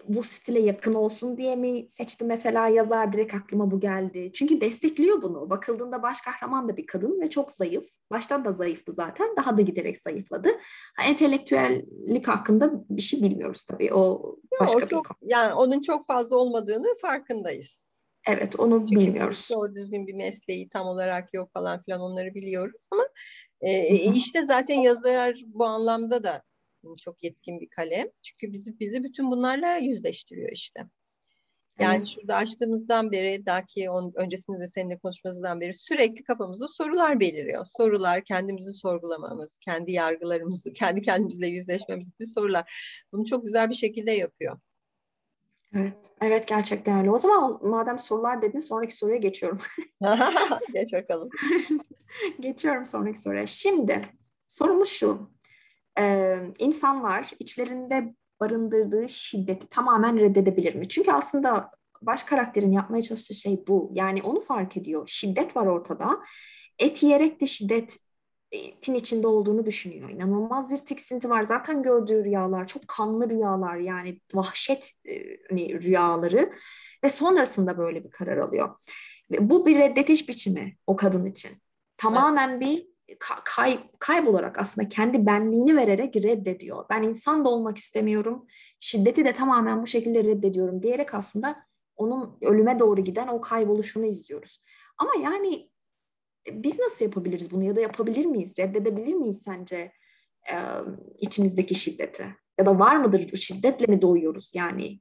bu 0.08 0.22
stile 0.22 0.60
yakın 0.60 0.92
olsun 0.92 1.36
diye 1.36 1.56
mi 1.56 1.88
seçti 1.88 2.24
mesela 2.24 2.68
yazar 2.68 3.12
direkt 3.12 3.34
aklıma 3.34 3.70
bu 3.70 3.80
geldi. 3.80 4.30
Çünkü 4.34 4.60
destekliyor 4.60 5.22
bunu. 5.22 5.50
Bakıldığında 5.50 6.02
baş 6.02 6.20
kahraman 6.20 6.68
da 6.68 6.76
bir 6.76 6.86
kadın 6.86 7.20
ve 7.20 7.30
çok 7.30 7.50
zayıf. 7.50 7.84
Baştan 8.10 8.44
da 8.44 8.52
zayıftı 8.52 8.92
zaten. 8.92 9.36
Daha 9.36 9.58
da 9.58 9.62
giderek 9.62 9.98
zayıfladı. 9.98 10.48
Ha, 10.96 11.04
entelektüellik 11.04 12.28
hakkında 12.28 12.72
bir 12.90 13.02
şey 13.02 13.22
bilmiyoruz 13.22 13.64
tabii. 13.64 13.94
O 13.94 14.36
başka 14.60 14.78
Yo, 14.78 14.84
o 14.84 14.86
bir 14.86 14.90
çok, 14.90 15.06
konu. 15.06 15.18
Yani 15.22 15.54
onun 15.54 15.82
çok 15.82 16.06
fazla 16.06 16.36
olmadığını 16.36 16.96
farkındayız. 17.02 17.90
Evet 18.28 18.60
onu 18.60 18.86
Çünkü 18.88 19.00
bilmiyoruz. 19.00 19.48
Doğru 19.52 19.74
düzgün 19.74 20.06
bir 20.06 20.14
mesleği 20.14 20.68
tam 20.68 20.86
olarak 20.86 21.34
yok 21.34 21.52
falan 21.52 21.82
filan 21.82 22.00
onları 22.00 22.34
biliyoruz 22.34 22.88
ama 22.90 23.08
e, 23.60 23.94
işte 23.94 24.44
zaten 24.46 24.80
yazar 24.80 25.36
bu 25.46 25.64
anlamda 25.64 26.24
da 26.24 26.42
çok 27.04 27.22
yetkin 27.22 27.60
bir 27.60 27.68
kalem. 27.68 28.08
Çünkü 28.22 28.52
bizi 28.52 28.80
bizi 28.80 29.04
bütün 29.04 29.30
bunlarla 29.30 29.76
yüzleştiriyor 29.76 30.50
işte. 30.52 30.86
Yani 31.80 31.96
evet. 31.96 32.06
şurada 32.06 32.36
açtığımızdan 32.36 33.12
beri, 33.12 33.46
daha 33.46 33.66
ki 33.66 33.90
on, 33.90 34.12
öncesinde 34.14 34.60
de 34.60 34.68
seninle 34.68 34.98
konuşmamızdan 34.98 35.60
beri 35.60 35.74
sürekli 35.74 36.24
kafamızda 36.24 36.68
sorular 36.68 37.20
beliriyor. 37.20 37.64
Sorular, 37.64 38.24
kendimizi 38.24 38.72
sorgulamamız, 38.72 39.58
kendi 39.58 39.92
yargılarımızı, 39.92 40.72
kendi 40.74 41.02
kendimizle 41.02 41.46
yüzleşmemiz 41.46 42.20
bir 42.20 42.26
sorular. 42.26 42.72
Bunu 43.12 43.24
çok 43.24 43.44
güzel 43.44 43.68
bir 43.68 43.74
şekilde 43.74 44.12
yapıyor. 44.12 44.58
Evet, 45.74 46.10
evet 46.22 46.48
gerçekten 46.48 46.98
öyle. 46.98 47.10
O 47.10 47.18
zaman 47.18 47.66
madem 47.66 47.98
sorular 47.98 48.42
dedin 48.42 48.60
sonraki 48.60 48.96
soruya 48.96 49.16
geçiyorum. 49.16 49.58
Geç 50.72 50.92
bakalım. 50.92 51.28
Geçiyorum 52.40 52.84
sonraki 52.84 53.20
soruya. 53.20 53.46
Şimdi 53.46 54.02
sorumuz 54.46 54.88
şu 54.88 55.30
e, 55.98 56.36
insanlar 56.58 57.30
içlerinde 57.38 58.14
barındırdığı 58.40 59.08
şiddeti 59.08 59.68
tamamen 59.68 60.20
reddedebilir 60.20 60.74
mi? 60.74 60.88
Çünkü 60.88 61.12
aslında 61.12 61.70
baş 62.02 62.24
karakterin 62.24 62.72
yapmaya 62.72 63.02
çalıştığı 63.02 63.34
şey 63.34 63.64
bu. 63.68 63.90
Yani 63.94 64.22
onu 64.22 64.40
fark 64.40 64.76
ediyor. 64.76 65.02
Şiddet 65.06 65.56
var 65.56 65.66
ortada. 65.66 66.20
Et 66.78 67.02
yiyerek 67.02 67.40
de 67.40 67.46
şiddetin 67.46 68.94
içinde 68.94 69.26
olduğunu 69.26 69.66
düşünüyor. 69.66 70.10
İnanılmaz 70.10 70.70
bir 70.70 70.78
tiksinti 70.78 71.30
var. 71.30 71.42
Zaten 71.42 71.82
gördüğü 71.82 72.24
rüyalar 72.24 72.66
çok 72.66 72.88
kanlı 72.88 73.30
rüyalar 73.30 73.76
yani 73.76 74.20
vahşet 74.34 74.92
hani, 75.50 75.82
rüyaları 75.82 76.52
ve 77.04 77.08
sonrasında 77.08 77.78
böyle 77.78 78.04
bir 78.04 78.10
karar 78.10 78.36
alıyor. 78.36 78.80
Bu 79.40 79.66
bir 79.66 79.78
reddetiş 79.78 80.28
biçimi 80.28 80.76
o 80.86 80.96
kadın 80.96 81.26
için. 81.26 81.50
Tamamen 81.96 82.60
bir 82.60 82.86
kay, 83.44 83.78
kaybolarak 83.98 84.58
aslında 84.58 84.88
kendi 84.88 85.26
benliğini 85.26 85.76
vererek 85.76 86.16
reddediyor. 86.16 86.84
Ben 86.90 87.02
insan 87.02 87.44
da 87.44 87.48
olmak 87.48 87.78
istemiyorum. 87.78 88.46
Şiddeti 88.80 89.24
de 89.24 89.32
tamamen 89.32 89.82
bu 89.82 89.86
şekilde 89.86 90.24
reddediyorum 90.24 90.82
diyerek 90.82 91.14
aslında 91.14 91.56
onun 91.96 92.38
ölüme 92.42 92.78
doğru 92.78 93.00
giden 93.00 93.28
o 93.28 93.40
kayboluşunu 93.40 94.06
izliyoruz. 94.06 94.62
Ama 94.98 95.10
yani 95.22 95.70
e, 96.48 96.62
biz 96.62 96.78
nasıl 96.78 97.04
yapabiliriz 97.04 97.50
bunu 97.50 97.64
ya 97.64 97.76
da 97.76 97.80
yapabilir 97.80 98.26
miyiz? 98.26 98.54
Reddedebilir 98.58 99.14
miyiz 99.14 99.42
sence 99.42 99.92
e, 100.52 100.54
içimizdeki 101.18 101.74
şiddeti? 101.74 102.24
Ya 102.58 102.66
da 102.66 102.78
var 102.78 102.96
mıdır 102.96 103.36
şiddetle 103.36 103.86
mi 103.86 104.02
doğuyoruz 104.02 104.52
yani? 104.54 105.00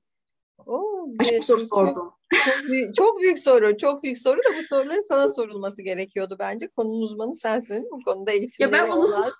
Oo, 0.65 1.08
Açık 1.19 1.43
soru 1.43 1.60
sordum. 1.60 2.12
Çok 2.45 2.69
büyük, 2.69 2.95
çok 2.95 3.19
büyük 3.19 3.39
soru, 3.39 3.78
çok 3.78 4.04
büyük 4.04 4.17
soru 4.17 4.38
da 4.38 4.58
bu 4.58 4.63
soruların 4.63 5.08
sana 5.08 5.28
sorulması 5.28 5.82
gerekiyordu 5.82 6.36
bence. 6.39 6.67
Konunun 6.67 7.02
uzmanı 7.02 7.36
sensin. 7.36 7.88
Bu 7.91 8.00
konuda 8.06 8.32
eğitimleri 8.32 8.76
ya 8.76 8.84
ben 8.84 8.91
olan 8.91 9.32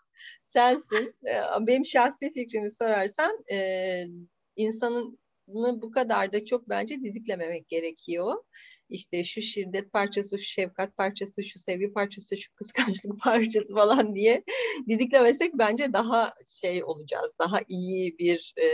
sensin. 0.42 1.16
Benim 1.60 1.86
şahsi 1.86 2.34
fikrimi 2.34 2.72
sorarsan 2.72 3.44
e, 3.52 3.58
insanın 4.56 5.20
bu 5.82 5.92
kadar 5.92 6.34
da 6.34 6.46
çok 6.46 6.70
bence 6.70 6.96
didiklememek 6.96 7.70
gerekiyor. 7.70 8.36
İşte 8.90 9.24
şu 9.24 9.42
şiddet 9.42 9.92
parçası, 9.92 10.40
şu 10.40 10.46
şefkat 10.46 10.98
parçası, 10.98 11.44
şu 11.44 11.60
sevgi 11.60 11.94
parçası, 11.94 12.38
şu 12.38 12.56
kıskançlık 12.56 13.20
parçası 13.24 13.74
falan 13.76 14.16
diye 14.16 14.44
didiklemesek 14.88 15.54
bence 15.54 15.94
daha 15.94 16.34
şey 16.48 16.84
olacağız. 16.84 17.36
Daha 17.40 17.60
iyi 17.68 18.18
bir 18.18 18.54
e, 18.62 18.68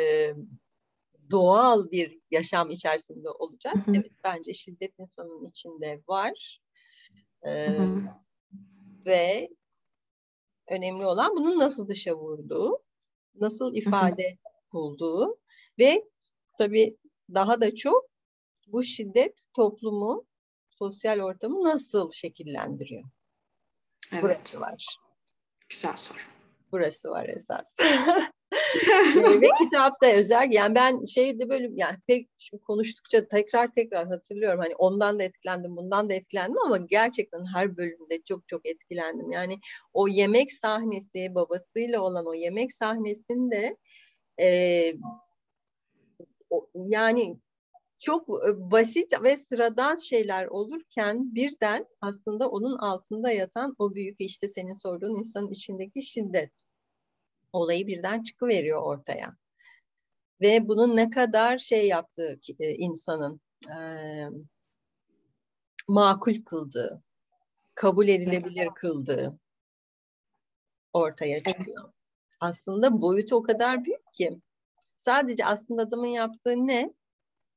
doğal 1.31 1.91
bir 1.91 2.19
yaşam 2.31 2.69
içerisinde 2.69 3.29
olacağız. 3.29 3.75
Hı 3.75 3.91
hı. 3.91 3.95
Evet 3.95 4.11
bence 4.23 4.53
şiddet 4.53 4.99
insanın 4.99 5.45
içinde 5.45 6.01
var. 6.07 6.61
Ee, 7.43 7.49
hı 7.49 7.83
hı. 7.83 8.01
Ve 9.05 9.49
önemli 10.69 11.05
olan 11.05 11.35
bunun 11.35 11.59
nasıl 11.59 11.87
dışa 11.87 12.15
vurduğu, 12.15 12.83
nasıl 13.35 13.75
ifade 13.75 14.29
hı 14.29 14.49
hı. 14.49 14.73
bulduğu 14.73 15.37
ve 15.79 16.03
tabii 16.57 16.97
daha 17.33 17.61
da 17.61 17.75
çok 17.75 18.05
bu 18.67 18.83
şiddet 18.83 19.41
toplumu, 19.53 20.25
sosyal 20.69 21.19
ortamı 21.19 21.63
nasıl 21.63 22.11
şekillendiriyor? 22.11 23.03
Evet. 24.11 24.23
Burası 24.23 24.61
var. 24.61 24.97
Güzel 25.69 25.95
soru. 25.95 26.19
Burası 26.71 27.09
var 27.09 27.29
esas. 27.29 27.75
ve 29.41 29.47
kitapta 29.59 30.11
özel 30.11 30.51
yani 30.51 30.75
ben 30.75 31.03
şeyde 31.03 31.49
böyle 31.49 31.69
yani 31.75 31.97
pek 32.07 32.29
şimdi 32.37 32.63
konuştukça 32.63 33.27
tekrar 33.27 33.67
tekrar 33.67 34.07
hatırlıyorum. 34.07 34.59
Hani 34.59 34.75
ondan 34.75 35.19
da 35.19 35.23
etkilendim 35.23 35.75
bundan 35.77 36.09
da 36.09 36.13
etkilendim 36.13 36.61
ama 36.65 36.77
gerçekten 36.77 37.45
her 37.53 37.77
bölümde 37.77 38.21
çok 38.21 38.47
çok 38.47 38.65
etkilendim. 38.65 39.31
Yani 39.31 39.59
o 39.93 40.07
yemek 40.07 40.53
sahnesi 40.53 41.35
babasıyla 41.35 42.01
olan 42.01 42.27
o 42.27 42.33
yemek 42.33 42.73
sahnesinde 42.73 43.77
e, 44.39 44.93
o, 46.49 46.69
yani 46.75 47.39
çok 47.99 48.27
basit 48.71 49.23
ve 49.23 49.37
sıradan 49.37 49.95
şeyler 49.95 50.45
olurken 50.45 51.35
birden 51.35 51.85
aslında 52.01 52.49
onun 52.49 52.77
altında 52.77 53.31
yatan 53.31 53.75
o 53.79 53.95
büyük 53.95 54.21
işte 54.21 54.47
senin 54.47 54.73
sorduğun 54.73 55.15
insanın 55.15 55.51
içindeki 55.51 56.01
şiddet 56.01 56.51
olayı 57.55 57.87
birden 57.87 58.23
çıkıveriyor 58.23 58.81
ortaya. 58.81 59.37
Ve 60.41 60.67
bunun 60.67 60.95
ne 60.95 61.09
kadar 61.09 61.57
şey 61.57 61.87
yaptığı 61.87 62.39
e, 62.59 62.75
insanın 62.75 63.41
e, 63.69 63.77
makul 65.87 66.43
kıldığı, 66.45 67.03
kabul 67.75 68.07
edilebilir 68.07 68.69
kıldığı 68.75 69.39
ortaya 70.93 71.43
çıkıyor. 71.43 71.83
Evet. 71.83 71.93
Aslında 72.39 73.01
boyutu 73.01 73.35
o 73.35 73.43
kadar 73.43 73.85
büyük 73.85 74.13
ki 74.13 74.39
sadece 74.97 75.45
aslında 75.45 75.81
adamın 75.81 76.07
yaptığı 76.07 76.67
ne? 76.67 76.93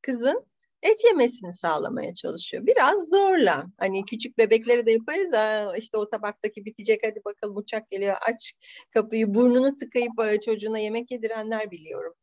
Kızın 0.03 0.47
et 0.83 1.05
yemesini 1.05 1.55
sağlamaya 1.55 2.14
çalışıyor. 2.14 2.67
Biraz 2.67 3.09
zorla. 3.09 3.67
Hani 3.79 4.05
küçük 4.05 4.38
bebeklere 4.38 4.87
de 4.87 4.93
yaparız. 4.93 5.33
Ha, 5.33 5.73
işte 5.79 5.97
o 5.97 6.11
tabaktaki 6.11 6.64
bitecek 6.64 7.01
hadi 7.07 7.21
bakalım 7.25 7.57
uçak 7.57 7.91
geliyor 7.91 8.17
aç 8.29 8.53
kapıyı 8.91 9.35
burnunu 9.35 9.75
tıkayıp 9.75 10.43
çocuğuna 10.43 10.79
yemek 10.79 11.11
yedirenler 11.11 11.71
biliyorum. 11.71 12.14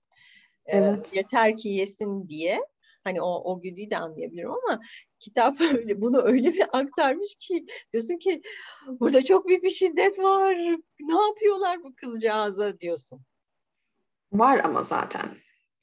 Ee, 0.65 0.78
evet. 0.78 1.13
Ee, 1.13 1.18
yeter 1.18 1.58
ki 1.58 1.70
yesin 1.70 2.30
diye. 2.30 2.60
Hani 3.04 3.22
o, 3.22 3.52
o 3.52 3.62
güdüyü 3.62 3.89
de 3.89 3.98
anlayabilirim 3.98 4.52
ama 4.52 4.82
kitap 5.20 5.62
öyle 5.74 6.02
bunu 6.02 6.22
öyle 6.22 6.54
bir 6.54 6.65
aktarmış 6.74 7.36
ki 7.39 7.65
diyorsun 7.94 8.18
ki 8.18 8.41
burada 8.88 9.22
çok 9.22 9.48
büyük 9.48 9.63
bir 9.63 9.70
şiddet 9.70 10.20
var. 10.20 10.58
Ne 11.00 11.22
yapıyorlar 11.28 11.84
bu 11.84 11.96
kızcağıza 11.96 12.80
diyorsun. 12.80 13.22
Var 14.32 14.62
ama 14.63 14.84
zaten. 14.84 15.38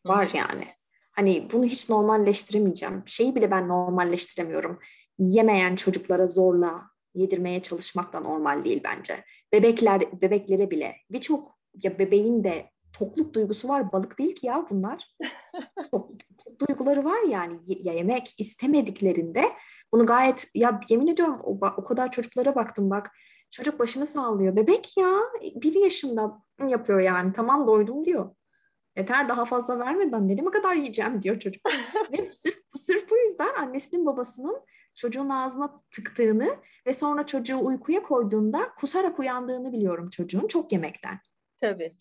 Var 0.05 0.31
yani. 0.35 0.82
Hani 1.13 1.49
bunu 1.53 1.65
hiç 1.65 1.91
normalleştiremeyeceğim. 1.91 3.03
Şeyi 3.07 3.35
bile 3.35 3.51
ben 3.51 3.69
normalleştiremiyorum. 3.69 4.79
Yemeyen 5.19 5.77
çocuklara 5.77 6.27
zorla 6.27 6.83
yedirmeye 7.15 7.63
çalışmak 7.63 8.13
da 8.13 8.21
normal 8.21 8.65
değil 8.65 8.81
bence. 8.85 9.25
Bebekler 9.53 10.23
bebeklere 10.23 10.71
bile 10.71 10.97
birçok 11.11 11.59
ya 11.83 11.99
bebeğin 11.99 12.45
de 12.45 12.71
tokluk 12.93 13.35
duygusu 13.35 13.69
var. 13.69 13.93
Balık 13.93 14.19
değil 14.19 14.35
ki 14.35 14.47
ya 14.47 14.67
bunlar. 14.71 15.17
Duyguları 16.69 17.05
var 17.05 17.23
yani. 17.29 17.59
Ya 17.67 17.93
yemek 17.93 18.35
istemediklerinde 18.39 19.45
bunu 19.93 20.07
gayet 20.07 20.51
ya 20.55 20.81
yemin 20.89 21.07
ediyorum 21.07 21.41
o, 21.45 21.59
o 21.77 21.85
kadar 21.85 22.11
çocuklara 22.11 22.55
baktım 22.55 22.91
bak. 22.91 23.11
Çocuk 23.51 23.79
başını 23.79 24.07
sağlıyor. 24.07 24.57
Bebek 24.57 24.97
ya 24.97 25.19
bir 25.43 25.75
yaşında 25.75 26.43
yapıyor 26.69 27.01
yani. 27.01 27.33
Tamam 27.33 27.67
doydum 27.67 28.05
diyor. 28.05 28.31
Yeter 28.97 29.29
daha 29.29 29.45
fazla 29.45 29.79
vermeden 29.79 30.29
nereye 30.29 30.45
kadar 30.45 30.75
yiyeceğim 30.75 31.23
diyor 31.23 31.39
çocuk. 31.39 31.63
ve 32.13 32.31
sırf, 32.31 32.59
sırf 32.77 33.11
bu 33.11 33.17
yüzden 33.17 33.55
annesinin 33.55 34.07
babasının 34.07 34.61
çocuğun 34.95 35.29
ağzına 35.29 35.83
tıktığını 35.91 36.57
ve 36.87 36.93
sonra 36.93 37.27
çocuğu 37.27 37.59
uykuya 37.63 38.03
koyduğunda 38.03 38.73
kusarak 38.79 39.19
uyandığını 39.19 39.73
biliyorum 39.73 40.11
çocuğun 40.11 40.47
çok 40.47 40.73
yemekten. 40.73 41.21
Tabii. 41.61 41.97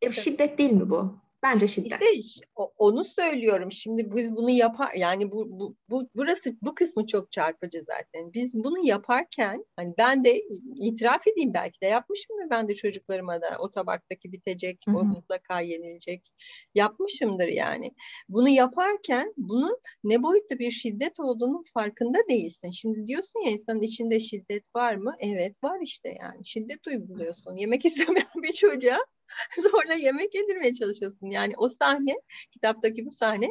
E, 0.00 0.12
şiddet 0.12 0.58
değil 0.58 0.72
mi 0.72 0.90
bu? 0.90 1.22
Bence 1.42 1.66
şiddet. 1.66 2.00
İşte 2.14 2.46
onu 2.78 3.04
söylüyorum. 3.04 3.72
Şimdi 3.72 4.16
biz 4.16 4.36
bunu 4.36 4.50
yapar 4.50 4.94
yani 4.94 5.30
bu, 5.30 5.46
bu, 5.50 5.76
bu 5.90 6.08
burası 6.16 6.56
bu 6.62 6.74
kısmı 6.74 7.06
çok 7.06 7.32
çarpıcı 7.32 7.84
zaten. 7.86 8.32
Biz 8.34 8.54
bunu 8.54 8.86
yaparken 8.86 9.64
hani 9.76 9.94
ben 9.98 10.24
de 10.24 10.42
itiraf 10.76 11.26
edeyim 11.26 11.54
belki 11.54 11.80
de 11.80 11.86
yapmışımdır 11.86 12.50
ben 12.50 12.68
de 12.68 12.74
çocuklarıma 12.74 13.40
da 13.40 13.56
o 13.60 13.70
tabaktaki 13.70 14.32
bitecek, 14.32 14.78
Hı-hı. 14.88 14.96
o 14.96 15.04
mutlaka 15.04 15.60
yenilecek. 15.60 16.32
Yapmışımdır 16.74 17.48
yani. 17.48 17.92
Bunu 18.28 18.48
yaparken 18.48 19.34
bunun 19.36 19.78
ne 20.04 20.22
boyutta 20.22 20.58
bir 20.58 20.70
şiddet 20.70 21.20
olduğunun 21.20 21.64
farkında 21.74 22.18
değilsin. 22.28 22.70
Şimdi 22.70 23.06
diyorsun 23.06 23.40
ya 23.46 23.52
insanın 23.52 23.82
içinde 23.82 24.20
şiddet 24.20 24.74
var 24.76 24.94
mı? 24.94 25.16
Evet 25.18 25.64
var 25.64 25.78
işte 25.82 26.16
yani. 26.20 26.46
Şiddet 26.46 26.86
uyguluyorsun. 26.86 27.56
Yemek 27.56 27.84
istemeyen 27.84 28.42
bir 28.42 28.52
çocuğa 28.52 28.98
zorla 29.72 29.94
yemek 29.94 30.34
yedirmeye 30.34 30.72
çalışıyorsun. 30.72 31.26
Yani 31.26 31.54
o 31.56 31.68
sahne, 31.68 32.14
kitaptaki 32.50 33.06
bu 33.06 33.10
sahne 33.10 33.48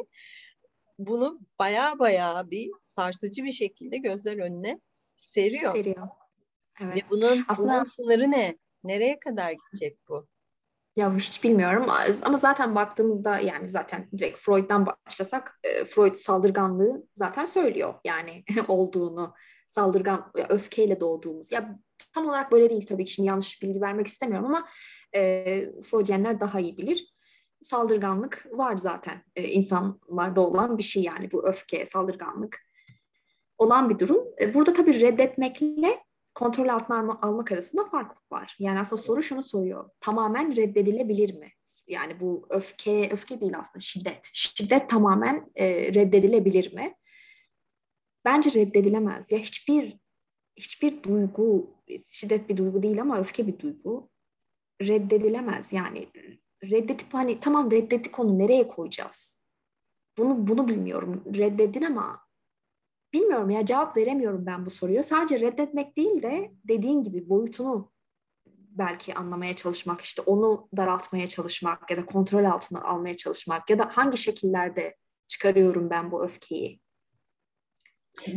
bunu 0.98 1.40
baya 1.58 1.98
baya 1.98 2.50
bir 2.50 2.70
sarsıcı 2.82 3.44
bir 3.44 3.52
şekilde 3.52 3.96
gözler 3.96 4.38
önüne 4.38 4.80
seriyor. 5.16 5.72
Seriyor. 5.72 6.08
Evet. 6.82 6.96
Ve 6.96 7.00
bunun, 7.10 7.44
Aslında... 7.48 7.72
bunun 7.72 7.82
sınırı 7.82 8.30
ne? 8.30 8.58
Nereye 8.84 9.18
kadar 9.18 9.52
gidecek 9.52 9.98
bu? 10.08 10.28
Ya 10.96 11.16
hiç 11.16 11.44
bilmiyorum 11.44 11.86
ama 12.22 12.38
zaten 12.38 12.74
baktığımızda 12.74 13.38
yani 13.38 13.68
zaten 13.68 14.08
direkt 14.18 14.38
Freud'dan 14.38 14.86
başlasak 14.86 15.60
e, 15.64 15.84
Freud 15.84 16.14
saldırganlığı 16.14 17.06
zaten 17.14 17.44
söylüyor 17.44 17.94
yani 18.04 18.44
olduğunu 18.68 19.34
saldırgan 19.68 20.30
öfkeyle 20.48 21.00
doğduğumuz 21.00 21.52
ya 21.52 21.78
tam 22.12 22.28
olarak 22.28 22.52
böyle 22.52 22.70
değil 22.70 22.86
tabii 22.86 23.04
ki 23.04 23.12
şimdi 23.12 23.28
yanlış 23.28 23.62
bilgi 23.62 23.80
vermek 23.80 24.06
istemiyorum 24.06 24.46
ama 24.46 24.68
e, 25.14 25.44
Freudyenler 25.82 26.40
daha 26.40 26.60
iyi 26.60 26.76
bilir. 26.76 27.12
Saldırganlık 27.62 28.46
var 28.52 28.76
zaten 28.76 29.24
e, 29.36 29.48
insanlarda 29.48 30.40
olan 30.40 30.78
bir 30.78 30.82
şey 30.82 31.02
yani 31.02 31.32
bu 31.32 31.48
öfke, 31.48 31.86
saldırganlık 31.86 32.60
olan 33.58 33.90
bir 33.90 33.98
durum. 33.98 34.24
E, 34.40 34.54
burada 34.54 34.72
tabii 34.72 35.00
reddetmekle 35.00 35.98
kontrol 36.34 36.68
altına 36.68 37.18
almak 37.22 37.52
arasında 37.52 37.84
fark 37.84 38.32
var. 38.32 38.56
Yani 38.58 38.80
aslında 38.80 39.02
soru 39.02 39.22
şunu 39.22 39.42
soruyor. 39.42 39.90
Tamamen 40.00 40.56
reddedilebilir 40.56 41.38
mi? 41.38 41.52
Yani 41.88 42.20
bu 42.20 42.46
öfke, 42.50 43.10
öfke 43.12 43.40
değil 43.40 43.58
aslında 43.58 43.80
şiddet. 43.80 44.30
Şiddet 44.32 44.90
tamamen 44.90 45.50
e, 45.54 45.94
reddedilebilir 45.94 46.74
mi? 46.74 46.94
Bence 48.24 48.60
reddedilemez. 48.60 49.32
Ya 49.32 49.38
hiçbir 49.38 50.01
hiçbir 50.62 51.02
duygu, 51.02 51.70
şiddet 52.12 52.48
bir 52.48 52.56
duygu 52.56 52.82
değil 52.82 53.00
ama 53.00 53.18
öfke 53.18 53.46
bir 53.46 53.58
duygu 53.58 54.10
reddedilemez. 54.82 55.72
Yani 55.72 56.08
reddetip 56.70 57.14
hani 57.14 57.40
tamam 57.40 57.70
reddettik 57.70 58.18
onu 58.18 58.38
nereye 58.38 58.68
koyacağız? 58.68 59.42
Bunu 60.18 60.46
bunu 60.46 60.68
bilmiyorum. 60.68 61.24
Reddedin 61.34 61.82
ama 61.82 62.20
bilmiyorum 63.12 63.50
ya 63.50 63.64
cevap 63.64 63.96
veremiyorum 63.96 64.46
ben 64.46 64.66
bu 64.66 64.70
soruya. 64.70 65.02
Sadece 65.02 65.40
reddetmek 65.40 65.96
değil 65.96 66.22
de 66.22 66.52
dediğin 66.64 67.02
gibi 67.02 67.28
boyutunu 67.28 67.92
belki 68.70 69.14
anlamaya 69.14 69.56
çalışmak, 69.56 70.00
işte 70.00 70.22
onu 70.22 70.68
daraltmaya 70.76 71.26
çalışmak 71.26 71.90
ya 71.90 71.96
da 71.96 72.06
kontrol 72.06 72.44
altına 72.44 72.82
almaya 72.82 73.16
çalışmak 73.16 73.70
ya 73.70 73.78
da 73.78 73.88
hangi 73.92 74.18
şekillerde 74.18 74.96
çıkarıyorum 75.26 75.90
ben 75.90 76.12
bu 76.12 76.24
öfkeyi? 76.24 76.80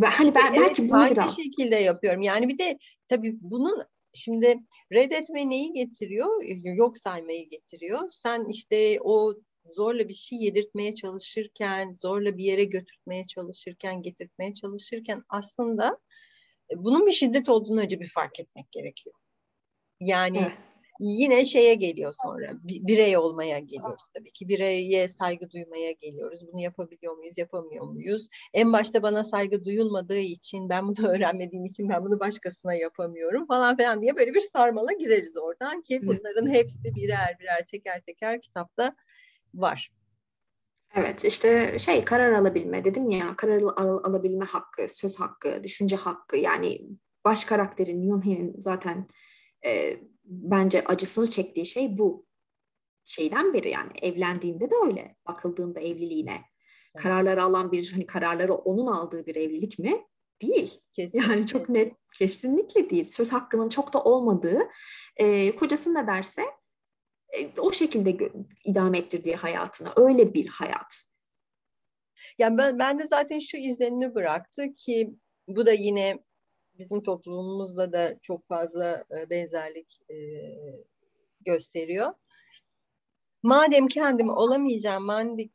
Hani 0.03 0.35
ben 0.35 0.53
evet, 0.53 0.67
belki 0.67 0.89
bunu 0.89 1.01
hangi 1.01 1.11
biraz 1.11 1.35
şekilde 1.35 1.75
yapıyorum. 1.75 2.21
Yani 2.21 2.47
bir 2.47 2.57
de 2.57 2.77
tabii 3.07 3.37
bunun 3.41 3.85
Şimdi 4.15 4.59
reddetme 4.93 5.49
neyi 5.49 5.73
getiriyor? 5.73 6.43
Yok 6.77 6.97
saymayı 6.97 7.49
getiriyor. 7.49 8.09
Sen 8.09 8.45
işte 8.49 8.99
o 9.01 9.33
zorla 9.65 10.07
bir 10.07 10.13
şey 10.13 10.39
yedirtmeye 10.39 10.93
çalışırken, 10.93 11.93
zorla 11.93 12.37
bir 12.37 12.43
yere 12.43 12.63
götürtmeye 12.63 13.27
çalışırken, 13.27 14.01
getirtmeye 14.01 14.53
çalışırken 14.53 15.23
aslında 15.29 15.99
e, 16.71 16.83
bunun 16.83 17.05
bir 17.05 17.11
şiddet 17.11 17.49
olduğunu 17.49 17.81
önce 17.81 17.99
bir 17.99 18.09
fark 18.09 18.39
etmek 18.39 18.71
gerekiyor. 18.71 19.15
Yani 19.99 20.37
evet. 20.37 20.57
Yine 20.99 21.45
şeye 21.45 21.75
geliyor 21.75 22.13
sonra 22.23 22.47
birey 22.63 23.17
olmaya 23.17 23.59
geliyoruz 23.59 24.07
tabii 24.13 24.31
ki. 24.31 24.47
Bireye 24.47 25.07
saygı 25.07 25.49
duymaya 25.49 25.91
geliyoruz. 25.91 26.47
Bunu 26.51 26.61
yapabiliyor 26.61 27.17
muyuz 27.17 27.37
yapamıyor 27.37 27.85
muyuz? 27.85 28.29
En 28.53 28.73
başta 28.73 29.03
bana 29.03 29.23
saygı 29.23 29.65
duyulmadığı 29.65 30.19
için 30.19 30.69
ben 30.69 30.87
bunu 30.87 31.07
öğrenmediğim 31.09 31.65
için 31.65 31.89
ben 31.89 32.05
bunu 32.05 32.19
başkasına 32.19 32.73
yapamıyorum 32.73 33.47
falan 33.47 33.77
filan 33.77 34.01
diye 34.01 34.17
böyle 34.17 34.33
bir 34.33 34.41
sarmala 34.53 34.91
gireriz 34.93 35.37
oradan 35.37 35.81
ki 35.81 36.01
bunların 36.03 36.47
hepsi 36.47 36.95
birer 36.95 37.39
birer 37.39 37.65
teker 37.67 38.01
teker 38.01 38.41
kitapta 38.41 38.95
var. 39.53 39.91
Evet 40.95 41.25
işte 41.25 41.79
şey 41.79 42.05
karar 42.05 42.31
alabilme 42.31 42.85
dedim 42.85 43.09
ya 43.09 43.35
karar 43.37 43.61
al- 43.61 44.03
alabilme 44.03 44.45
hakkı, 44.45 44.85
söz 44.89 45.19
hakkı, 45.19 45.63
düşünce 45.63 45.95
hakkı. 45.95 46.37
Yani 46.37 46.81
baş 47.25 47.45
karakterin 47.45 48.01
Yunhe'nin 48.01 48.55
zaten 48.57 49.07
e, 49.65 49.99
bence 50.25 50.83
acısını 50.85 51.29
çektiği 51.29 51.65
şey 51.65 51.97
bu. 51.97 52.25
Şeyden 53.05 53.53
beri 53.53 53.69
yani 53.69 53.91
evlendiğinde 54.01 54.69
de 54.69 54.75
öyle 54.85 55.15
bakıldığında 55.27 55.79
evliliğine. 55.79 56.31
Evet. 56.31 57.03
Kararları 57.03 57.43
alan 57.43 57.71
bir 57.71 57.91
hani 57.91 58.05
kararları 58.05 58.53
onun 58.55 58.87
aldığı 58.87 59.25
bir 59.25 59.35
evlilik 59.35 59.79
mi? 59.79 60.05
Değil. 60.41 60.81
Kesinlikle. 60.93 61.31
Yani 61.31 61.45
çok 61.45 61.69
net 61.69 61.93
kesinlikle 62.17 62.89
değil. 62.89 63.05
Söz 63.05 63.33
hakkının 63.33 63.69
çok 63.69 63.93
da 63.93 64.03
olmadığı 64.03 64.59
e, 65.17 65.55
kocası 65.55 65.93
ne 65.93 66.07
derse 66.07 66.41
e, 67.39 67.59
o 67.59 67.71
şekilde 67.71 68.31
idame 68.65 68.97
ettirdiği 68.97 69.35
hayatını. 69.35 69.89
Öyle 69.95 70.33
bir 70.33 70.47
hayat. 70.47 71.03
Yani 72.37 72.57
ben, 72.57 72.79
ben 72.79 72.99
de 72.99 73.07
zaten 73.07 73.39
şu 73.39 73.57
izlenimi 73.57 74.15
bıraktı 74.15 74.73
ki 74.73 75.15
bu 75.47 75.65
da 75.65 75.71
yine 75.71 76.23
bizim 76.79 77.03
toplumumuzla 77.03 77.93
da 77.93 78.19
çok 78.21 78.47
fazla 78.47 79.05
e, 79.11 79.29
benzerlik 79.29 79.99
e, 80.09 80.15
gösteriyor. 81.41 82.13
Madem 83.43 83.87
kendim 83.87 84.29
olamayacağım, 84.29 85.05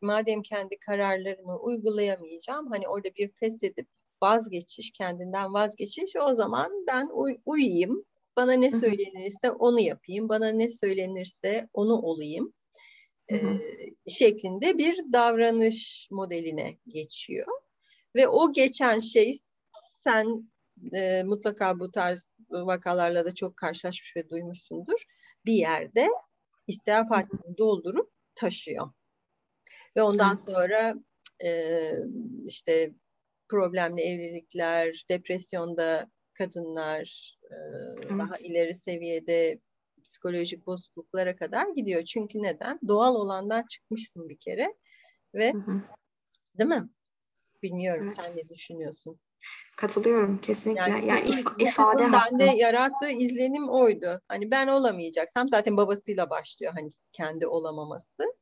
madem 0.00 0.42
kendi 0.42 0.78
kararlarımı 0.78 1.58
uygulayamayacağım, 1.58 2.70
hani 2.70 2.88
orada 2.88 3.08
bir 3.14 3.28
pes 3.28 3.62
edip 3.62 3.88
vazgeçiş, 4.22 4.90
kendinden 4.90 5.54
vazgeçiş, 5.54 6.16
o 6.16 6.34
zaman 6.34 6.84
ben 6.86 7.08
uy 7.12 7.36
uyuyayım, 7.46 8.04
bana 8.36 8.52
ne 8.52 8.70
söylenirse 8.70 9.50
onu 9.50 9.80
yapayım, 9.80 10.28
bana 10.28 10.48
ne 10.48 10.70
söylenirse 10.70 11.68
onu 11.72 12.02
olayım 12.02 12.52
e, 13.32 13.36
şeklinde 14.08 14.78
bir 14.78 15.12
davranış 15.12 16.08
modeline 16.10 16.78
geçiyor. 16.86 17.46
Ve 18.16 18.28
o 18.28 18.52
geçen 18.52 18.98
şey 18.98 19.38
sen 20.04 20.50
e, 20.92 21.22
mutlaka 21.22 21.80
bu 21.80 21.90
tarz 21.90 22.32
vakalarla 22.50 23.24
da 23.24 23.34
çok 23.34 23.56
karşılaşmış 23.56 24.16
ve 24.16 24.30
duymuşsundur. 24.30 25.04
Bir 25.46 25.52
yerde 25.52 26.08
istihap 26.66 27.10
hattını 27.10 27.58
doldurup 27.58 28.10
taşıyor. 28.34 28.90
Ve 29.96 30.02
ondan 30.02 30.34
sonra 30.34 30.94
e, 31.44 31.92
işte 32.44 32.94
problemli 33.48 34.00
evlilikler, 34.00 35.04
depresyonda 35.10 36.10
kadınlar, 36.34 37.38
e, 37.50 37.56
evet. 38.00 38.10
daha 38.10 38.34
ileri 38.44 38.74
seviyede 38.74 39.60
psikolojik 40.04 40.66
bozukluklara 40.66 41.36
kadar 41.36 41.68
gidiyor. 41.76 42.04
Çünkü 42.04 42.42
neden? 42.42 42.80
Doğal 42.88 43.14
olandan 43.14 43.66
çıkmışsın 43.66 44.28
bir 44.28 44.38
kere 44.38 44.74
ve 45.34 45.52
hı 45.52 45.58
hı. 45.58 45.82
değil 46.58 46.70
mi? 46.70 46.88
Bilmiyorum 47.62 48.06
evet. 48.06 48.24
sen 48.24 48.36
ne 48.36 48.48
düşünüyorsun? 48.48 49.20
Katılıyorum 49.76 50.38
kesinlikle. 50.38 50.90
Yani, 50.90 51.06
yani 51.06 51.20
if- 51.20 51.62
ifade 51.62 52.12
bende 52.12 52.44
yarattığı 52.44 53.10
izlenim 53.10 53.68
oydu. 53.68 54.20
Hani 54.28 54.50
ben 54.50 54.66
olamayacaksam 54.66 55.48
zaten 55.48 55.76
babasıyla 55.76 56.30
başlıyor 56.30 56.72
hani 56.74 56.88
kendi 57.12 57.46
olamaması. 57.46 58.34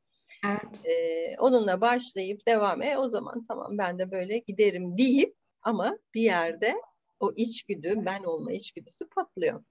Evet. 0.45 0.85
Ee, 0.85 1.35
onunla 1.39 1.81
başlayıp 1.81 2.47
devam 2.47 2.81
et. 2.81 2.97
O 2.97 3.07
zaman 3.07 3.45
tamam 3.47 3.77
ben 3.77 3.99
de 3.99 4.11
böyle 4.11 4.37
giderim 4.37 4.97
deyip 4.97 5.35
ama 5.61 5.97
bir 6.13 6.21
yerde 6.21 6.81
o 7.19 7.31
içgüdü, 7.35 7.93
ben 8.05 8.23
olma 8.23 8.51
içgüdüsü 8.51 9.09
patlıyor. 9.09 9.63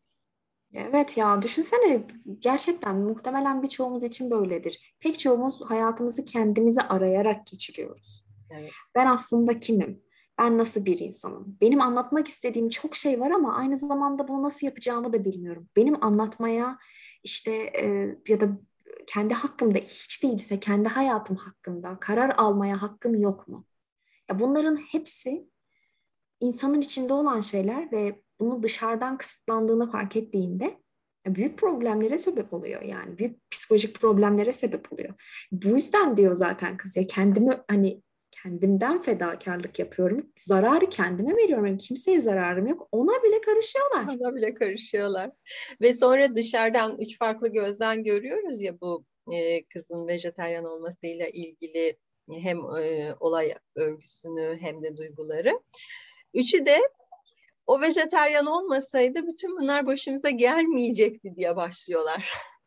Evet 0.74 1.16
ya 1.16 1.42
düşünsene 1.42 2.06
gerçekten 2.38 2.96
muhtemelen 2.96 3.62
birçoğumuz 3.62 4.04
için 4.04 4.30
böyledir. 4.30 4.96
Pek 5.00 5.18
çoğumuz 5.18 5.60
hayatımızı 5.60 6.24
kendimizi 6.24 6.80
arayarak 6.80 7.46
geçiriyoruz. 7.46 8.24
Evet. 8.50 8.72
Ben 8.94 9.06
aslında 9.06 9.60
kimim? 9.60 10.07
Ben 10.38 10.58
nasıl 10.58 10.84
bir 10.84 10.98
insanım? 10.98 11.56
Benim 11.60 11.80
anlatmak 11.80 12.28
istediğim 12.28 12.68
çok 12.68 12.96
şey 12.96 13.20
var 13.20 13.30
ama 13.30 13.54
aynı 13.54 13.76
zamanda 13.76 14.28
bunu 14.28 14.42
nasıl 14.42 14.66
yapacağımı 14.66 15.12
da 15.12 15.24
bilmiyorum. 15.24 15.68
Benim 15.76 16.04
anlatmaya 16.04 16.78
işte 17.24 17.52
e, 17.52 18.16
ya 18.28 18.40
da 18.40 18.48
kendi 19.06 19.34
hakkımda 19.34 19.78
hiç 19.78 20.22
değilse 20.22 20.60
kendi 20.60 20.88
hayatım 20.88 21.36
hakkında 21.36 22.00
karar 22.00 22.34
almaya 22.36 22.82
hakkım 22.82 23.14
yok 23.14 23.48
mu? 23.48 23.66
Ya 24.30 24.38
bunların 24.38 24.76
hepsi 24.76 25.48
insanın 26.40 26.80
içinde 26.80 27.12
olan 27.12 27.40
şeyler 27.40 27.92
ve 27.92 28.22
bunu 28.40 28.62
dışarıdan 28.62 29.18
kısıtlandığını 29.18 29.90
fark 29.90 30.16
ettiğinde 30.16 30.78
büyük 31.26 31.58
problemlere 31.58 32.18
sebep 32.18 32.52
oluyor 32.52 32.82
yani 32.82 33.18
büyük 33.18 33.50
psikolojik 33.50 34.00
problemlere 34.00 34.52
sebep 34.52 34.92
oluyor. 34.92 35.14
Bu 35.52 35.68
yüzden 35.68 36.16
diyor 36.16 36.36
zaten 36.36 36.76
kız 36.76 36.96
ya 36.96 37.06
kendimi 37.06 37.60
hani 37.68 38.02
kendimden 38.42 39.02
fedakarlık 39.02 39.78
yapıyorum. 39.78 40.32
Zararı 40.36 40.90
kendime 40.90 41.36
veriyorum. 41.36 41.66
Yani 41.66 41.78
kimseye 41.78 42.20
zararım 42.20 42.66
yok. 42.66 42.88
Ona 42.92 43.22
bile 43.22 43.40
karışıyorlar. 43.40 44.04
Ona 44.04 44.34
bile 44.34 44.54
karışıyorlar. 44.54 45.30
Ve 45.80 45.94
sonra 45.94 46.34
dışarıdan 46.34 46.98
üç 46.98 47.18
farklı 47.18 47.48
gözden 47.48 48.04
görüyoruz 48.04 48.62
ya 48.62 48.80
bu 48.80 49.04
e, 49.32 49.64
kızın 49.64 50.08
vejeteryan 50.08 50.64
olmasıyla 50.64 51.26
ilgili 51.26 51.98
hem 52.32 52.58
e, 52.58 53.14
olay 53.20 53.54
örgüsünü 53.74 54.58
hem 54.60 54.82
de 54.82 54.96
duyguları. 54.96 55.60
Üçü 56.34 56.66
de 56.66 56.78
o 57.66 57.80
vejeteryan 57.80 58.46
olmasaydı 58.46 59.26
bütün 59.26 59.56
bunlar 59.56 59.86
başımıza 59.86 60.30
gelmeyecekti 60.30 61.36
diye 61.36 61.56
başlıyorlar. 61.56 62.32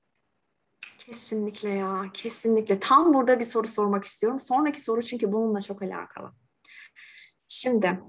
Kesinlikle 1.05 1.69
ya, 1.69 2.05
kesinlikle. 2.13 2.79
Tam 2.79 3.13
burada 3.13 3.39
bir 3.39 3.45
soru 3.45 3.67
sormak 3.67 4.05
istiyorum. 4.05 4.39
Sonraki 4.39 4.81
soru 4.81 5.01
çünkü 5.01 5.31
bununla 5.31 5.61
çok 5.61 5.81
alakalı. 5.81 6.31
Şimdi 7.47 7.99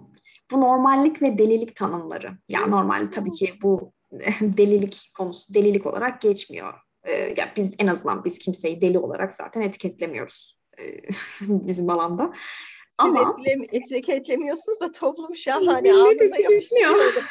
bu 0.50 0.60
normallik 0.60 1.22
ve 1.22 1.38
delilik 1.38 1.76
tanımları. 1.76 2.38
Ya 2.48 2.66
normal 2.66 3.10
tabii 3.12 3.30
ki 3.30 3.54
bu 3.62 3.92
delilik 4.40 5.10
konusu 5.16 5.54
delilik 5.54 5.86
olarak 5.86 6.20
geçmiyor. 6.20 6.74
Ee, 7.04 7.12
ya 7.12 7.52
biz 7.56 7.70
en 7.78 7.86
azından 7.86 8.24
biz 8.24 8.38
kimseyi 8.38 8.80
deli 8.80 8.98
olarak 8.98 9.34
zaten 9.34 9.60
etiketlemiyoruz 9.60 10.58
e, 10.78 10.82
bizim 11.40 11.90
alanda. 11.90 12.32
Ama 12.98 13.36
etiketlemiyorsunuz 13.72 14.80
da 14.80 14.92
toplum 14.92 15.36
şahane 15.36 15.92
anında 15.92 16.38
yapıştırıyor. 16.38 17.24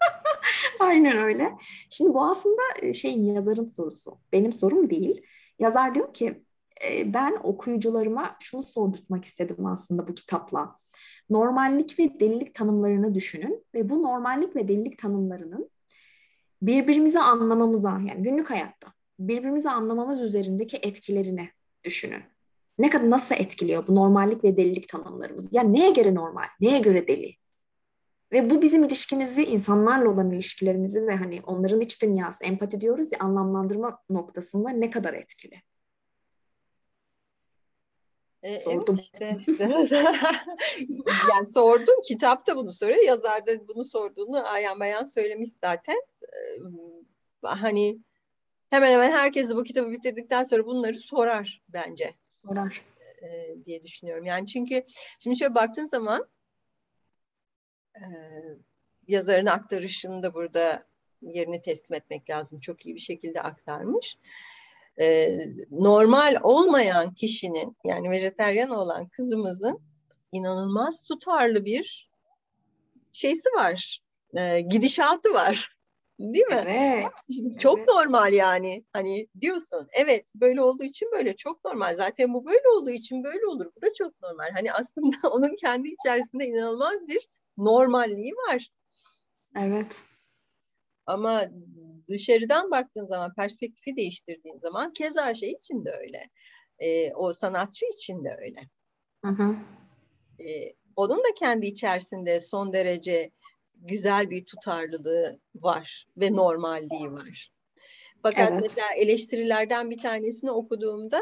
Aynen 0.80 1.18
öyle. 1.18 1.52
Şimdi 1.90 2.14
bu 2.14 2.24
aslında 2.24 2.62
e, 2.82 2.92
şeyin 2.92 3.24
yazarın 3.24 3.66
sorusu. 3.66 4.18
Benim 4.32 4.52
sorum 4.52 4.90
değil. 4.90 5.22
Yazar 5.58 5.94
diyor 5.94 6.12
ki 6.12 6.42
e, 6.88 7.14
ben 7.14 7.38
okuyucularıma 7.42 8.36
şunu 8.40 8.62
sordurtmak 8.62 9.24
istedim 9.24 9.66
aslında 9.66 10.08
bu 10.08 10.14
kitapla. 10.14 10.76
Normallik 11.30 11.98
ve 11.98 12.20
delilik 12.20 12.54
tanımlarını 12.54 13.14
düşünün 13.14 13.64
ve 13.74 13.90
bu 13.90 14.02
normallik 14.02 14.56
ve 14.56 14.68
delilik 14.68 14.98
tanımlarının 14.98 15.70
birbirimizi 16.62 17.20
anlamamıza 17.20 17.90
yani 17.90 18.22
günlük 18.22 18.50
hayatta 18.50 18.92
birbirimizi 19.18 19.70
anlamamız 19.70 20.20
üzerindeki 20.20 20.76
etkilerini 20.76 21.48
düşünün 21.84 22.22
ne 22.78 22.90
kadar 22.90 23.10
nasıl 23.10 23.34
etkiliyor 23.34 23.86
bu 23.86 23.94
normallik 23.94 24.44
ve 24.44 24.56
delilik 24.56 24.88
tanımlarımız? 24.88 25.48
Yani 25.52 25.72
neye 25.72 25.90
göre 25.90 26.14
normal, 26.14 26.44
neye 26.60 26.78
göre 26.78 27.08
deli? 27.08 27.36
Ve 28.34 28.50
bu 28.50 28.62
bizim 28.62 28.84
ilişkimizi, 28.84 29.44
insanlarla 29.44 30.08
olan 30.08 30.30
ilişkilerimizi 30.30 31.06
ve 31.06 31.16
hani 31.16 31.40
onların 31.46 31.80
iç 31.80 32.02
dünyası, 32.02 32.44
empati 32.44 32.80
diyoruz 32.80 33.12
ya 33.12 33.18
anlamlandırma 33.20 34.02
noktasında 34.10 34.70
ne 34.70 34.90
kadar 34.90 35.14
etkili? 35.14 35.62
E, 38.42 38.58
Sordum. 38.58 38.98
Evet 39.20 39.48
işte. 39.48 39.68
yani 41.30 41.46
sordum, 41.46 41.94
kitapta 42.08 42.56
bunu 42.56 42.72
soruyor, 42.72 43.04
yazar 43.06 43.46
da 43.46 43.68
bunu 43.68 43.84
sorduğunu 43.84 44.48
ayan 44.48 44.80
bayan 44.80 45.04
söylemiş 45.04 45.50
zaten. 45.64 46.02
Ee, 46.22 46.58
hani 47.42 47.98
hemen 48.70 48.92
hemen 48.92 49.10
herkes 49.10 49.54
bu 49.54 49.64
kitabı 49.64 49.90
bitirdikten 49.90 50.42
sonra 50.42 50.66
bunları 50.66 50.98
sorar 50.98 51.62
bence 51.68 52.14
sorar 52.28 52.82
e, 53.22 53.56
diye 53.66 53.84
düşünüyorum. 53.84 54.24
Yani 54.24 54.46
çünkü 54.46 54.84
şimdi 55.20 55.36
şöyle 55.38 55.54
baktığın 55.54 55.86
zaman 55.86 56.28
e, 57.96 58.04
yazarın 59.08 59.46
aktarışını 59.46 60.22
da 60.22 60.34
burada 60.34 60.86
yerini 61.22 61.62
teslim 61.62 61.96
etmek 61.96 62.30
lazım. 62.30 62.60
Çok 62.60 62.86
iyi 62.86 62.94
bir 62.94 63.00
şekilde 63.00 63.42
aktarmış. 63.42 64.18
E, 65.00 65.38
normal 65.70 66.36
olmayan 66.42 67.14
kişinin 67.14 67.76
yani 67.84 68.10
vejeteryan 68.10 68.70
olan 68.70 69.08
kızımızın 69.08 69.80
inanılmaz 70.32 71.04
tutarlı 71.04 71.64
bir 71.64 72.10
şeysi 73.12 73.48
var. 73.48 74.02
E, 74.36 74.60
gidişatı 74.60 75.34
var. 75.34 75.74
Değil 76.20 76.46
mi? 76.46 76.64
Evet. 76.66 77.58
Çok 77.58 77.78
evet. 77.78 77.88
normal 77.88 78.32
yani. 78.32 78.84
Hani 78.92 79.28
diyorsun 79.40 79.88
evet 79.92 80.26
böyle 80.34 80.62
olduğu 80.62 80.84
için 80.84 81.08
böyle 81.12 81.36
çok 81.36 81.64
normal. 81.64 81.96
Zaten 81.96 82.34
bu 82.34 82.46
böyle 82.46 82.68
olduğu 82.68 82.90
için 82.90 83.24
böyle 83.24 83.46
olur. 83.46 83.66
Bu 83.76 83.82
da 83.82 83.92
çok 83.98 84.22
normal. 84.22 84.50
Hani 84.52 84.72
aslında 84.72 85.16
onun 85.30 85.56
kendi 85.56 85.88
içerisinde 85.88 86.46
inanılmaz 86.46 87.08
bir 87.08 87.28
normalliği 87.58 88.32
var. 88.32 88.68
Evet. 89.56 90.04
Ama 91.06 91.50
dışarıdan 92.08 92.70
baktığın 92.70 93.06
zaman, 93.06 93.34
perspektifi 93.34 93.96
değiştirdiğin 93.96 94.56
zaman 94.56 94.92
keza 94.92 95.34
şey 95.34 95.52
için 95.52 95.84
de 95.84 95.90
öyle. 95.90 96.30
Ee, 96.78 97.14
o 97.14 97.32
sanatçı 97.32 97.86
için 97.94 98.24
de 98.24 98.36
öyle. 98.40 98.68
Hı 99.24 99.30
hı. 99.30 99.56
Ee, 100.40 100.74
onun 100.96 101.18
da 101.18 101.34
kendi 101.38 101.66
içerisinde 101.66 102.40
son 102.40 102.72
derece 102.72 103.30
güzel 103.74 104.30
bir 104.30 104.44
tutarlılığı 104.44 105.40
var 105.54 106.06
ve 106.16 106.32
normalliği 106.32 107.12
var. 107.12 107.50
Fakat 108.22 108.50
Evet. 108.52 108.62
mesela 108.62 108.86
eleştirilerden 108.96 109.90
bir 109.90 109.98
tanesini 109.98 110.50
okuduğumda 110.50 111.20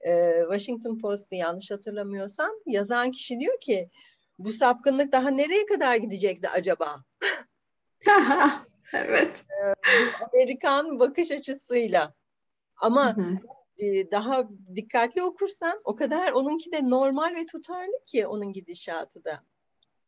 e, 0.00 0.40
Washington 0.40 0.98
Post'u 0.98 1.36
yanlış 1.36 1.70
hatırlamıyorsam 1.70 2.50
yazan 2.66 3.10
kişi 3.10 3.40
diyor 3.40 3.60
ki 3.60 3.90
bu 4.38 4.52
sapkınlık 4.52 5.12
daha 5.12 5.30
nereye 5.30 5.66
kadar 5.66 5.96
gidecekti 5.96 6.48
acaba? 6.48 7.04
evet. 8.92 9.44
Amerikan 10.32 10.98
bakış 10.98 11.30
açısıyla. 11.30 12.14
Ama 12.76 13.16
Hı 13.16 13.20
hı. 13.20 13.38
e, 13.78 14.10
daha 14.10 14.48
dikkatli 14.76 15.22
okursan 15.22 15.80
o 15.84 15.96
kadar 15.96 16.32
onunki 16.32 16.72
de 16.72 16.90
normal 16.90 17.34
ve 17.34 17.46
tutarlı 17.46 18.04
ki 18.06 18.26
onun 18.26 18.52
gidişatı 18.52 19.24
da. 19.24 19.42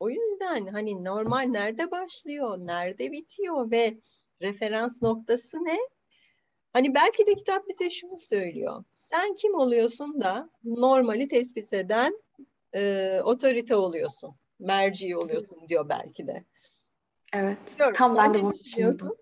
O 0.01 0.11
yüzden 0.11 0.67
hani 0.67 1.05
normal 1.05 1.43
nerede 1.43 1.91
başlıyor, 1.91 2.59
nerede 2.59 3.13
bitiyor 3.13 3.71
ve 3.71 3.99
referans 4.43 5.03
noktası 5.03 5.65
ne? 5.65 5.79
Hani 6.73 6.95
belki 6.95 7.27
de 7.27 7.35
kitap 7.35 7.69
bize 7.69 7.91
şunu 7.91 8.19
söylüyor. 8.19 8.85
Sen 8.93 9.35
kim 9.35 9.55
oluyorsun 9.55 10.21
da 10.21 10.51
normali 10.65 11.29
tespit 11.29 11.73
eden 11.73 12.21
e, 12.77 13.21
otorite 13.25 13.77
oluyorsun, 13.77 14.35
merci 14.61 15.17
oluyorsun 15.17 15.69
diyor 15.69 15.89
belki 15.89 16.27
de. 16.27 16.45
Evet. 17.33 17.59
Bilmiyorum, 17.71 17.95
Tam 17.97 18.17
ben 18.17 18.35
de 18.35 18.43
bunu 18.43 18.59
düşünüyordum. 18.59 19.17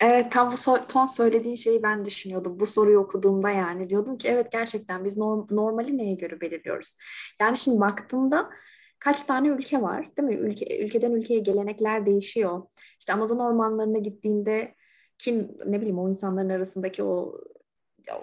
Evet 0.00 0.32
tam 0.32 0.50
bu 0.50 0.54
so- 0.54 0.86
ton 0.86 1.06
söylediğin 1.06 1.54
şeyi 1.54 1.82
ben 1.82 2.04
düşünüyordum. 2.04 2.60
Bu 2.60 2.66
soruyu 2.66 2.98
okuduğumda 2.98 3.50
yani 3.50 3.90
diyordum 3.90 4.18
ki 4.18 4.28
evet 4.28 4.52
gerçekten 4.52 5.04
biz 5.04 5.16
norm- 5.18 5.56
normali 5.56 5.98
neye 5.98 6.14
göre 6.14 6.40
belirliyoruz? 6.40 6.96
Yani 7.40 7.56
şimdi 7.56 7.80
baktığımda 7.80 8.50
kaç 8.98 9.22
tane 9.22 9.48
ülke 9.48 9.82
var 9.82 10.16
değil 10.16 10.28
mi? 10.28 10.34
Ülke, 10.34 10.84
ülkeden 10.84 11.12
ülkeye 11.12 11.40
gelenekler 11.40 12.06
değişiyor. 12.06 12.62
İşte 13.00 13.12
Amazon 13.12 13.38
ormanlarına 13.38 13.98
gittiğinde 13.98 14.74
kim 15.18 15.58
ne 15.66 15.80
bileyim 15.80 15.98
o 15.98 16.08
insanların 16.08 16.48
arasındaki 16.48 17.02
o 17.02 17.34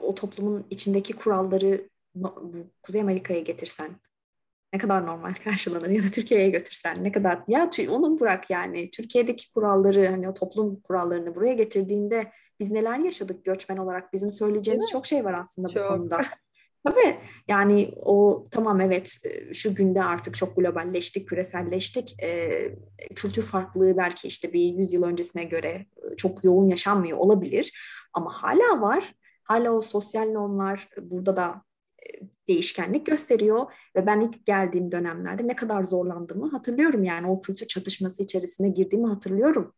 o 0.01 0.15
toplumun 0.15 0.65
içindeki 0.69 1.13
kuralları 1.13 1.89
Kuzey 2.83 3.01
Amerika'ya 3.01 3.39
getirsen 3.39 3.89
ne 4.75 4.79
kadar 4.79 5.05
normal 5.05 5.33
karşılanır 5.43 5.89
ya 5.89 6.03
da 6.03 6.07
Türkiye'ye 6.07 6.49
götürsen 6.49 6.95
ne 7.01 7.11
kadar 7.11 7.39
ya 7.47 7.69
onu 7.89 8.19
bırak 8.19 8.49
yani 8.49 8.91
Türkiye'deki 8.91 9.53
kuralları 9.53 10.07
hani 10.07 10.29
o 10.29 10.33
toplum 10.33 10.79
kurallarını 10.81 11.35
buraya 11.35 11.53
getirdiğinde 11.53 12.31
biz 12.59 12.71
neler 12.71 12.97
yaşadık 12.97 13.45
göçmen 13.45 13.77
olarak 13.77 14.13
bizim 14.13 14.29
söyleyeceğimiz 14.31 14.89
çok 14.91 15.05
şey 15.05 15.25
var 15.25 15.33
aslında 15.33 15.67
bu 15.67 15.73
Çok. 15.73 15.87
konuda. 15.87 16.25
Tabii 16.85 17.15
yani 17.47 17.93
o 17.95 18.47
tamam 18.51 18.81
evet 18.81 19.17
e, 19.25 19.53
şu 19.53 19.75
günde 19.75 20.03
artık 20.03 20.35
çok 20.35 20.55
globalleştik, 20.55 21.29
küreselleştik. 21.29 22.23
E, 22.23 22.51
kültür 23.15 23.41
farklılığı 23.41 23.97
belki 23.97 24.27
işte 24.27 24.53
bir 24.53 24.61
yüzyıl 24.61 25.03
öncesine 25.03 25.43
göre 25.43 25.85
e, 26.11 26.15
çok 26.15 26.43
yoğun 26.43 26.67
yaşanmıyor 26.67 27.17
olabilir. 27.17 27.73
Ama 28.13 28.31
hala 28.33 28.81
var. 28.81 29.13
Hala 29.43 29.71
o 29.71 29.81
sosyal 29.81 30.31
normlar 30.31 30.89
burada 31.01 31.35
da 31.35 31.61
e, 31.99 32.34
değişkenlik 32.47 33.05
gösteriyor 33.05 33.71
ve 33.95 34.05
ben 34.05 34.21
ilk 34.21 34.45
geldiğim 34.45 34.91
dönemlerde 34.91 35.47
ne 35.47 35.55
kadar 35.55 35.83
zorlandığımı 35.83 36.49
hatırlıyorum 36.51 37.03
yani 37.03 37.27
o 37.27 37.41
kültür 37.41 37.67
çatışması 37.67 38.23
içerisine 38.23 38.69
girdiğimi 38.69 39.07
hatırlıyorum. 39.07 39.73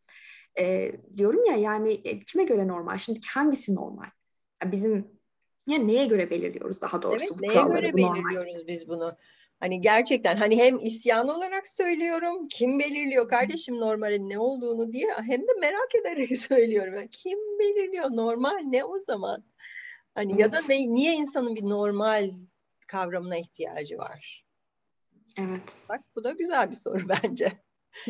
E, 0.58 0.92
diyorum 1.16 1.44
ya 1.44 1.56
yani 1.56 1.92
e, 2.04 2.20
kime 2.20 2.44
göre 2.44 2.68
normal? 2.68 2.96
Şimdi 2.96 3.20
hangisi 3.34 3.74
normal? 3.74 4.06
Ya 4.64 4.72
bizim 4.72 5.06
ya 5.66 5.78
neye 5.78 6.06
göre 6.06 6.30
belirliyoruz 6.30 6.82
daha 6.82 7.02
doğrusu 7.02 7.24
Evet, 7.24 7.38
bu 7.38 7.42
neye 7.42 7.52
kuralları, 7.52 7.80
göre 7.80 7.92
bu 7.92 8.00
normal? 8.02 8.24
belirliyoruz 8.24 8.66
biz 8.66 8.88
bunu? 8.88 9.16
Hani 9.60 9.80
gerçekten 9.80 10.36
hani 10.36 10.58
hem 10.58 10.78
isyan 10.78 11.28
olarak 11.28 11.68
söylüyorum, 11.68 12.48
kim 12.48 12.78
belirliyor 12.78 13.28
kardeşim 13.28 13.80
normalin 13.80 14.28
ne 14.30 14.38
olduğunu 14.38 14.92
diye 14.92 15.06
hem 15.26 15.40
de 15.40 15.52
merak 15.60 15.94
ederek 15.94 16.38
söylüyorum. 16.38 16.94
Yani 16.94 17.10
Kim 17.10 17.38
belirliyor 17.58 18.10
normal 18.10 18.58
ne 18.64 18.84
o 18.84 18.98
zaman? 18.98 19.44
Hani 20.14 20.40
ya 20.40 20.52
da 20.52 20.56
Evet. 20.56 20.68
ne, 20.68 20.94
niye 20.94 21.14
insanın 21.14 21.56
bir 21.56 21.62
normal 21.62 22.30
kavramına 22.88 23.36
ihtiyacı 23.36 23.98
var? 23.98 24.46
Evet. 25.38 25.76
Bak 25.88 26.00
bu 26.16 26.24
da 26.24 26.32
güzel 26.32 26.70
bir 26.70 26.76
soru 26.76 27.08
bence. 27.22 27.52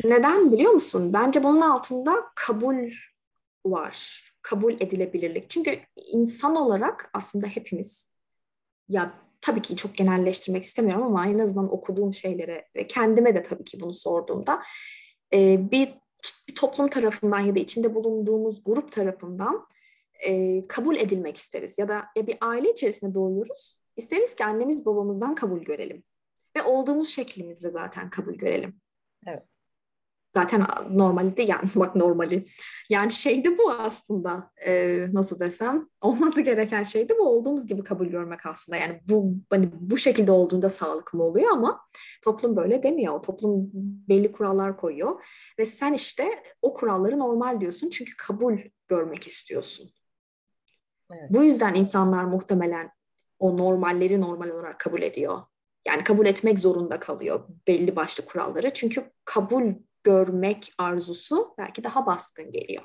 Neden 0.03 0.51
biliyor 0.51 0.71
musun? 0.71 1.13
Bence 1.13 1.43
bunun 1.43 1.61
altında 1.61 2.25
kabul 2.35 2.89
var. 3.65 4.23
Kabul 4.41 4.73
edilebilirlik. 4.73 5.49
Çünkü 5.49 5.79
insan 5.95 6.55
olarak 6.55 7.09
aslında 7.13 7.47
hepimiz 7.47 8.11
ya 8.87 9.13
tabii 9.41 9.61
ki 9.61 9.75
çok 9.75 9.95
genelleştirmek 9.95 10.63
istemiyorum 10.63 11.03
ama 11.05 11.27
en 11.27 11.39
azından 11.39 11.73
okuduğum 11.73 12.13
şeylere 12.13 12.67
ve 12.75 12.87
kendime 12.87 13.35
de 13.35 13.43
tabii 13.43 13.63
ki 13.63 13.79
bunu 13.79 13.93
sorduğumda 13.93 14.61
e, 15.33 15.71
bir, 15.71 15.89
bir 16.49 16.55
toplum 16.55 16.87
tarafından 16.89 17.39
ya 17.39 17.55
da 17.55 17.59
içinde 17.59 17.95
bulunduğumuz 17.95 18.63
grup 18.63 18.91
tarafından 18.91 19.67
e, 20.27 20.63
kabul 20.67 20.95
edilmek 20.95 21.37
isteriz. 21.37 21.77
Ya 21.77 21.87
da 21.87 22.05
ya 22.15 22.27
bir 22.27 22.37
aile 22.41 22.71
içerisinde 22.71 23.13
doğuyoruz. 23.13 23.78
İsteriz 23.99 24.35
ki 24.35 24.45
annemiz 24.45 24.85
babamızdan 24.85 25.35
kabul 25.35 25.59
görelim. 25.59 26.03
Ve 26.57 26.63
olduğumuz 26.63 27.09
şeklimizle 27.09 27.71
zaten 27.71 28.09
kabul 28.09 28.33
görelim. 28.33 28.81
Evet. 29.27 29.43
Zaten 30.33 30.67
normali 30.89 31.37
de 31.37 31.41
yani 31.41 31.69
bak 31.75 31.95
normali. 31.95 32.45
Yani 32.89 33.11
şey 33.11 33.43
de 33.43 33.57
bu 33.57 33.71
aslında 33.71 34.51
e, 34.65 35.05
nasıl 35.13 35.39
desem 35.39 35.89
olması 36.01 36.41
gereken 36.41 36.83
şey 36.83 37.09
de 37.09 37.17
bu 37.17 37.29
olduğumuz 37.29 37.67
gibi 37.67 37.83
kabul 37.83 38.07
görmek 38.07 38.45
aslında. 38.45 38.77
Yani 38.77 39.01
bu 39.09 39.33
hani 39.49 39.69
bu 39.73 39.97
şekilde 39.97 40.31
olduğunda 40.31 40.69
sağlıklı 40.69 41.23
oluyor 41.23 41.51
ama 41.51 41.81
toplum 42.23 42.55
böyle 42.55 42.83
demiyor. 42.83 43.23
Toplum 43.23 43.69
belli 44.09 44.31
kurallar 44.31 44.77
koyuyor 44.77 45.23
ve 45.59 45.65
sen 45.65 45.93
işte 45.93 46.43
o 46.61 46.73
kuralları 46.73 47.19
normal 47.19 47.61
diyorsun 47.61 47.89
çünkü 47.89 48.11
kabul 48.17 48.57
görmek 48.87 49.27
istiyorsun. 49.27 49.89
Evet. 51.11 51.29
Bu 51.29 51.43
yüzden 51.43 51.73
insanlar 51.73 52.23
muhtemelen 52.23 52.98
o 53.39 53.57
normalleri 53.57 54.21
normal 54.21 54.49
olarak 54.49 54.79
kabul 54.79 55.01
ediyor. 55.01 55.41
Yani 55.87 56.03
kabul 56.03 56.25
etmek 56.25 56.59
zorunda 56.59 56.99
kalıyor 56.99 57.47
belli 57.67 57.95
başlı 57.95 58.25
kuralları. 58.25 58.73
Çünkü 58.73 59.11
kabul 59.25 59.73
görmek 60.03 60.73
arzusu 60.77 61.55
belki 61.57 61.83
daha 61.83 62.05
baskın 62.05 62.51
geliyor. 62.51 62.83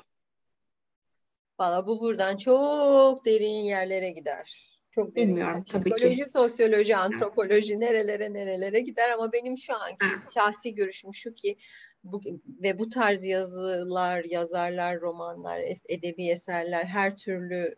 Valla 1.59 1.87
bu 1.87 1.99
buradan 1.99 2.37
çok 2.37 3.25
derin 3.25 3.63
yerlere 3.63 4.09
gider. 4.09 4.75
Çok 4.91 5.15
derin. 5.15 5.27
Bilmiyorum, 5.27 5.53
Yani 5.53 5.65
tabii 5.65 5.89
ki. 5.89 5.95
Psikoloji, 5.95 6.29
sosyoloji, 6.29 6.97
antropoloji 6.97 7.79
nerelere 7.79 8.33
nerelere 8.33 8.79
gider 8.79 9.09
ama 9.09 9.31
benim 9.31 9.57
şu 9.57 9.75
anki 9.75 9.97
Evet. 10.01 10.33
şahsi 10.33 10.75
görüşüm 10.75 11.13
şu 11.13 11.33
ki 11.33 11.57
bu, 12.03 12.21
ve 12.63 12.79
bu 12.79 12.89
tarz 12.89 13.25
yazılar, 13.25 14.23
yazarlar, 14.23 15.01
romanlar, 15.01 15.61
edebi 15.89 16.29
eserler 16.29 16.85
her 16.85 17.17
türlü 17.17 17.75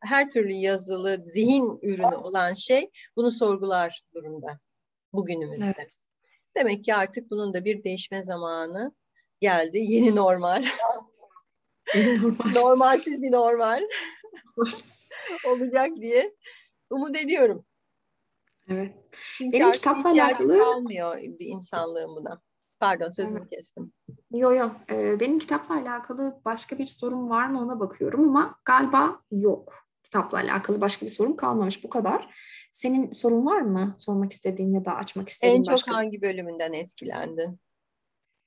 her 0.00 0.30
türlü 0.30 0.52
yazılı 0.52 1.22
zihin 1.24 1.78
ürünü 1.82 2.16
olan 2.16 2.54
şey 2.54 2.90
bunu 3.16 3.30
sorgular 3.30 4.02
durumda 4.14 4.58
bugünümüzde. 5.12 5.64
Evet. 5.78 5.98
Demek 6.56 6.84
ki 6.84 6.94
artık 6.94 7.30
bunun 7.30 7.54
da 7.54 7.64
bir 7.64 7.84
değişme 7.84 8.24
zamanı 8.24 8.94
geldi. 9.40 9.78
Yeni 9.78 10.16
normal. 10.16 10.64
Normal. 11.94 12.52
Normalsiz 12.54 13.22
bir 13.22 13.32
normal 13.32 13.82
olacak 15.46 15.90
diye 15.96 16.34
umut 16.90 17.16
ediyorum. 17.16 17.64
evet. 18.68 18.94
Çünkü 19.38 19.52
Benim 19.52 19.72
kitapla 19.72 20.10
alakalı- 20.10 20.58
kalmıyor 20.58 21.18
insanlığın 21.38 22.16
buna. 22.16 22.40
Pardon 22.80 23.08
sözünü 23.10 23.48
kestim. 23.48 23.92
Yo 24.32 24.52
yo. 24.52 24.70
Ee, 24.90 25.20
benim 25.20 25.38
kitapla 25.38 25.74
alakalı 25.74 26.40
başka 26.44 26.78
bir 26.78 26.86
sorum 26.86 27.30
var 27.30 27.46
mı 27.46 27.60
ona 27.60 27.80
bakıyorum 27.80 28.28
ama 28.28 28.58
galiba 28.64 29.20
yok. 29.30 29.74
Kitapla 30.04 30.38
alakalı 30.38 30.80
başka 30.80 31.06
bir 31.06 31.10
sorum 31.10 31.36
kalmamış 31.36 31.84
bu 31.84 31.88
kadar. 31.88 32.34
Senin 32.72 33.12
sorun 33.12 33.46
var 33.46 33.60
mı? 33.60 33.96
Sormak 33.98 34.32
istediğin 34.32 34.72
ya 34.72 34.84
da 34.84 34.94
açmak 34.94 35.28
istediğin 35.28 35.58
En 35.58 35.62
çok 35.62 35.72
başka? 35.72 35.94
hangi 35.94 36.22
bölümünden 36.22 36.72
etkilendin? 36.72 37.60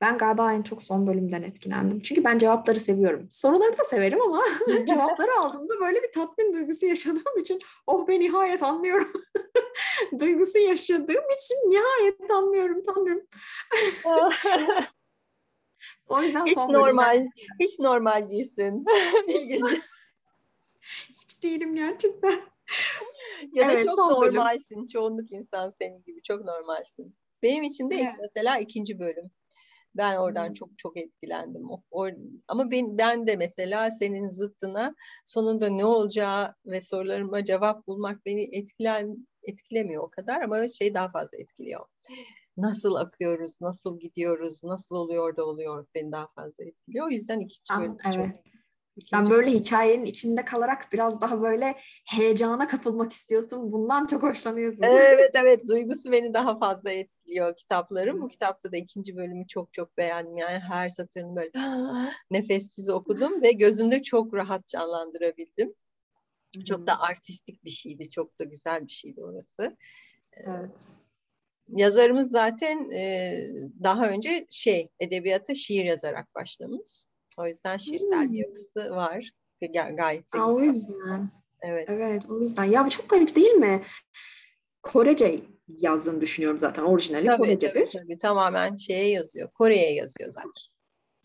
Ben 0.02 0.18
galiba 0.18 0.54
en 0.54 0.62
çok 0.62 0.84
son 0.84 1.08
bölümden 1.08 1.44
etkilendim. 1.44 2.00
Çünkü 2.00 2.24
ben 2.24 2.38
cevapları 2.38 2.80
seviyorum. 2.80 3.28
Soruları 3.32 3.78
da 3.78 3.84
severim 3.84 4.22
ama 4.22 4.44
cevapları 4.88 5.40
aldığımda 5.40 5.80
böyle 5.80 6.04
bir 6.04 6.12
tatmin 6.12 6.54
duygusu 6.54 6.86
yaşadığım 6.86 7.40
için 7.40 7.60
oh 7.88 8.08
be 8.08 8.20
nihayet 8.20 8.64
anlıyorum. 8.64 9.10
duygusu 10.20 10.60
yaşadığım 10.60 11.26
için 11.38 11.56
nihayet 11.70 12.32
anlıyorum 12.32 12.84
tanrım. 12.84 13.22
O 16.08 16.22
yüzden 16.22 16.46
hiç 16.46 16.58
son 16.58 16.74
normal, 16.74 17.14
bölümden... 17.14 17.32
hiç 17.60 17.80
normal 17.80 18.30
değilsin. 18.30 18.86
hiç 21.22 21.44
değilim 21.44 21.76
gerçekten. 21.76 22.42
ya 23.54 23.68
da 23.68 23.72
evet, 23.72 23.86
çok 23.86 23.98
normalsin. 23.98 24.78
Bölüm. 24.78 24.88
Çoğunluk 24.88 25.32
insan 25.32 25.70
senin 25.70 26.04
gibi 26.04 26.22
çok 26.22 26.46
normalsin. 26.46 27.16
Benim 27.44 27.64
için 27.64 27.90
de 27.90 27.96
evet. 27.96 28.14
mesela 28.20 28.58
ikinci 28.58 29.00
bölüm. 29.00 29.32
Ben 29.96 30.18
oradan 30.18 30.48
hmm. 30.48 30.54
çok 30.54 30.78
çok 30.78 30.98
etkilendim. 30.98 31.72
O, 31.72 31.84
o, 31.92 32.08
ama 32.48 32.72
ben, 32.72 32.98
ben 32.98 33.28
de 33.28 33.36
mesela 33.36 33.92
senin 33.92 34.30
zıttına 34.30 34.96
sonunda 35.26 35.70
ne 35.70 35.86
olacağı 35.86 36.56
ve 36.66 36.82
sorularıma 36.82 37.44
cevap 37.44 37.88
bulmak 37.88 38.26
beni 38.26 38.58
etkilen 38.58 39.28
etkilemiyor 39.44 40.04
o 40.04 40.10
kadar 40.10 40.42
ama 40.42 40.68
şey 40.68 40.94
daha 40.94 41.12
fazla 41.12 41.38
etkiliyor. 41.38 41.86
Nasıl 42.58 42.96
akıyoruz, 42.96 43.62
nasıl 43.62 44.00
gidiyoruz, 44.00 44.64
nasıl 44.64 44.96
oluyor 44.96 45.38
da 45.38 45.46
oluyor 45.46 45.86
beni 45.96 46.12
daha 46.12 46.28
fazla 46.28 46.64
etkiliyor. 46.64 47.08
O 47.08 47.10
yüzden 47.10 47.40
ikinci 47.40 47.82
bölüm 47.82 47.98
evet. 48.06 48.16
çok 48.16 48.56
sen 49.04 49.30
böyle 49.30 49.52
hikayenin 49.52 50.06
içinde 50.06 50.46
kalarak 50.46 50.88
biraz 50.94 51.22
daha 51.22 51.42
böyle 51.42 51.78
heyecana 52.06 52.68
kapılmak 52.68 53.12
istiyorsun. 53.12 53.72
Bundan 53.72 54.06
çok 54.06 54.24
hoşlanıyorsun. 54.24 54.84
Evet 54.84 55.32
evet 55.34 55.68
duygusu 55.68 56.12
beni 56.12 56.34
daha 56.34 56.60
fazla 56.60 56.92
etkiliyor 56.92 57.58
kitaplarım. 57.58 58.22
Bu 58.22 58.28
kitapta 58.28 58.72
da 58.72 58.78
ikinci 58.78 59.16
bölümü 59.16 59.48
çok 59.48 59.74
çok 59.74 59.98
beğendim. 59.98 60.38
Yani 60.38 60.60
her 60.60 60.90
satırını 60.90 61.36
böyle 61.36 61.52
nefessiz 62.32 62.90
okudum 62.90 63.42
ve 63.42 63.52
gözümde 63.52 64.02
çok 64.02 64.34
rahat 64.34 64.68
canlandırabildim. 64.68 65.74
Çok 66.68 66.88
da 66.88 67.00
artistik 67.00 67.64
bir 67.64 67.70
şeydi. 67.70 68.10
Çok 68.10 68.40
da 68.40 68.44
güzel 68.44 68.88
bir 68.88 68.92
şeydi 68.92 69.24
orası. 69.24 69.78
Ee, 70.34 70.44
evet. 70.48 70.88
Yazarımız 71.68 72.32
zaten 72.32 72.92
daha 73.84 74.10
önce 74.10 74.46
şey 74.50 74.90
edebiyata 75.00 75.56
şiir 75.56 75.86
yazarak 75.86 76.36
başlamış. 76.36 77.06
O 77.38 77.48
yüzden 77.48 77.78
şiirsel 77.78 78.24
bir 78.24 78.28
hmm. 78.28 78.36
yapısı 78.36 78.92
var. 78.92 79.32
Gayet 79.98 80.34
de 80.34 80.40
Aa, 80.40 80.54
O 80.54 80.60
yüzden. 80.60 81.30
Evet. 81.62 81.86
Evet 81.90 82.24
o 82.30 82.40
yüzden. 82.40 82.64
Ya 82.64 82.86
bu 82.86 82.90
çok 82.90 83.10
garip 83.10 83.36
değil 83.36 83.54
mi? 83.54 83.84
Korece 84.84 85.42
yazdığını 85.68 86.22
düşünüyorum 86.22 86.60
zaten. 86.60 86.84
Orijinali 86.84 87.26
tabii, 87.26 87.38
Korecedir. 87.38 87.74
Tabii, 87.74 87.92
tabii. 87.92 88.18
Tamamen 88.18 88.76
şeye 88.76 89.10
yazıyor. 89.10 89.50
Kore'ye 89.52 89.94
yazıyor 89.94 90.32
zaten. 90.32 90.52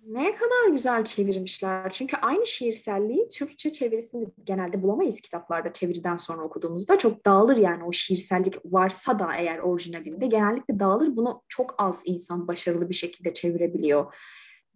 Ne 0.06 0.34
kadar 0.34 0.72
güzel 0.72 1.04
çevirmişler. 1.04 1.90
Çünkü 1.90 2.16
aynı 2.16 2.46
şiirselliği 2.46 3.28
Türkçe 3.28 3.72
çevirisinde 3.72 4.24
genelde 4.44 4.82
bulamayız 4.82 5.20
kitaplarda 5.20 5.72
çeviriden 5.72 6.16
sonra 6.16 6.42
okuduğumuzda. 6.42 6.98
Çok 6.98 7.26
dağılır 7.26 7.56
yani 7.56 7.84
o 7.84 7.92
şiirsellik 7.92 8.54
varsa 8.64 9.18
da 9.18 9.34
eğer 9.38 9.58
orijinalinde 9.58 10.26
genellikle 10.26 10.78
dağılır. 10.78 11.16
Bunu 11.16 11.42
çok 11.48 11.74
az 11.78 12.02
insan 12.04 12.48
başarılı 12.48 12.88
bir 12.88 12.94
şekilde 12.94 13.34
çevirebiliyor. 13.34 14.14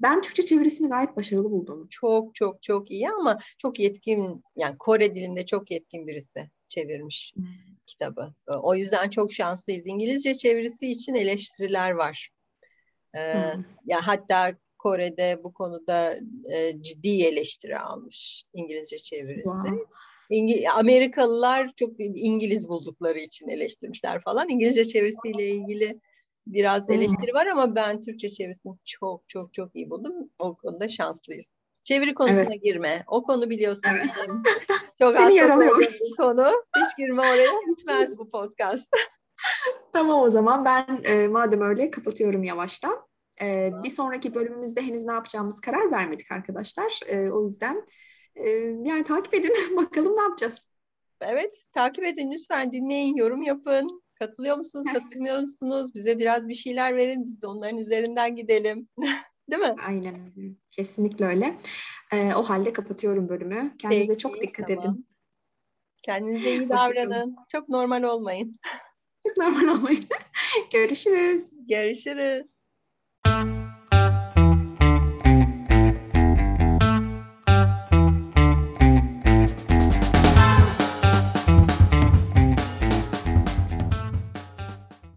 Ben 0.01 0.23
Türkçe 0.23 0.43
çevirisini 0.43 0.89
gayet 0.89 1.17
başarılı 1.17 1.51
buldum. 1.51 1.87
Çok 1.91 2.35
çok 2.35 2.63
çok 2.63 2.91
iyi 2.91 3.11
ama 3.11 3.39
çok 3.59 3.79
yetkin 3.79 4.45
yani 4.57 4.79
Kore 4.79 5.15
dilinde 5.15 5.47
çok 5.47 5.71
yetkin 5.71 6.07
birisi 6.07 6.51
çevirmiş 6.69 7.33
hmm. 7.37 7.45
kitabı. 7.87 8.35
O 8.47 8.75
yüzden 8.75 9.09
çok 9.09 9.33
şanslıyız. 9.33 9.87
İngilizce 9.87 10.37
çevirisi 10.37 10.91
için 10.91 11.15
eleştiriler 11.15 11.91
var. 11.91 12.31
Ee, 13.15 13.35
hmm. 13.35 13.65
Ya 13.85 14.07
hatta 14.07 14.55
Kore'de 14.85 15.41
bu 15.45 15.53
konuda 15.53 16.17
e, 16.55 16.83
ciddi 16.83 17.23
eleştiri 17.23 17.79
almış 17.79 18.45
İngilizce 18.55 18.99
çevirisi. 18.99 19.43
Wow. 19.43 19.85
İngi 20.31 20.71
Amerikalılar 20.71 21.71
çok 21.77 21.91
İngiliz 21.99 22.69
buldukları 22.69 23.19
için 23.19 23.49
eleştirmişler 23.49 24.23
falan. 24.23 24.49
İngilizce 24.49 24.85
çevirisiyle 24.85 25.49
ilgili 25.49 26.01
biraz 26.47 26.91
eleştiri 26.91 27.35
var 27.35 27.47
ama 27.47 27.75
ben 27.75 28.01
Türkçe 28.01 28.29
çevirisini 28.29 28.73
çok 28.85 29.29
çok 29.29 29.55
çok 29.55 29.77
iyi 29.77 29.91
buldum. 29.91 30.31
O 30.39 30.57
konuda 30.57 30.89
şanslıyız. 30.89 31.47
Çeviri 31.83 32.15
konusuna 32.15 32.41
evet. 32.41 32.63
girme. 32.63 33.05
O 33.07 33.23
konu 33.23 33.51
biliyorsun. 33.51 33.91
Evet. 33.93 34.09
çok 34.99 35.15
Seni 35.15 35.35
yaralıyor. 35.35 35.85
konu. 36.17 36.51
Hiç 36.77 36.97
girme 36.99 37.21
oraya. 37.21 37.51
Bitmez 37.69 38.19
bu 38.19 38.31
podcast. 38.31 38.89
tamam 39.93 40.21
o 40.21 40.31
zaman 40.31 40.65
ben 40.65 41.01
e, 41.05 41.29
madem 41.29 41.61
öyle 41.61 41.91
kapatıyorum 41.91 42.45
yavaştan. 42.45 43.14
E, 43.41 43.71
bir 43.85 43.91
sonraki 43.91 44.35
bölümümüzde 44.35 44.83
henüz 44.83 45.05
ne 45.05 45.13
yapacağımız 45.13 45.61
karar 45.61 45.93
vermedik 45.93 46.33
arkadaşlar. 46.33 47.01
E, 47.07 47.31
o 47.31 47.45
yüzden 47.45 47.87
e, 48.37 48.49
yani 48.85 49.05
takip 49.05 49.35
edin. 49.35 49.53
Bakalım 49.77 50.17
ne 50.17 50.23
yapacağız. 50.23 50.69
Evet 51.21 51.63
takip 51.73 52.05
edin 52.05 52.33
lütfen 52.33 52.73
dinleyin 52.73 53.17
yorum 53.17 53.43
yapın. 53.43 54.05
Katılıyor 54.15 54.57
musunuz, 54.57 54.87
katılmıyor 54.93 55.41
musunuz? 55.41 55.95
Bize 55.95 56.19
biraz 56.19 56.49
bir 56.49 56.55
şeyler 56.55 56.97
verin, 56.97 57.25
biz 57.25 57.43
de 57.43 57.47
onların 57.47 57.79
üzerinden 57.79 58.37
gidelim. 58.37 58.89
Değil 59.51 59.63
mi? 59.63 59.75
Aynen 59.87 60.15
öyle. 60.15 60.55
Kesinlikle 60.71 61.27
öyle. 61.27 61.57
Ee, 62.13 62.35
o 62.35 62.43
halde 62.43 62.73
kapatıyorum 62.73 63.29
bölümü. 63.29 63.75
Kendinize 63.79 64.13
Peki, 64.13 64.19
çok 64.19 64.41
dikkat 64.43 64.69
tamam. 64.69 64.85
edin. 64.85 65.07
Kendinize 66.03 66.51
iyi 66.51 66.69
davranın. 66.69 67.37
Çok 67.53 67.69
normal 67.69 68.03
olmayın. 68.03 68.61
Çok 69.27 69.37
normal 69.37 69.75
olmayın. 69.75 70.05
Görüşürüz. 70.73 71.53
Görüşürüz. 71.69 72.54
Thank 73.25 73.49
you. 73.49 73.54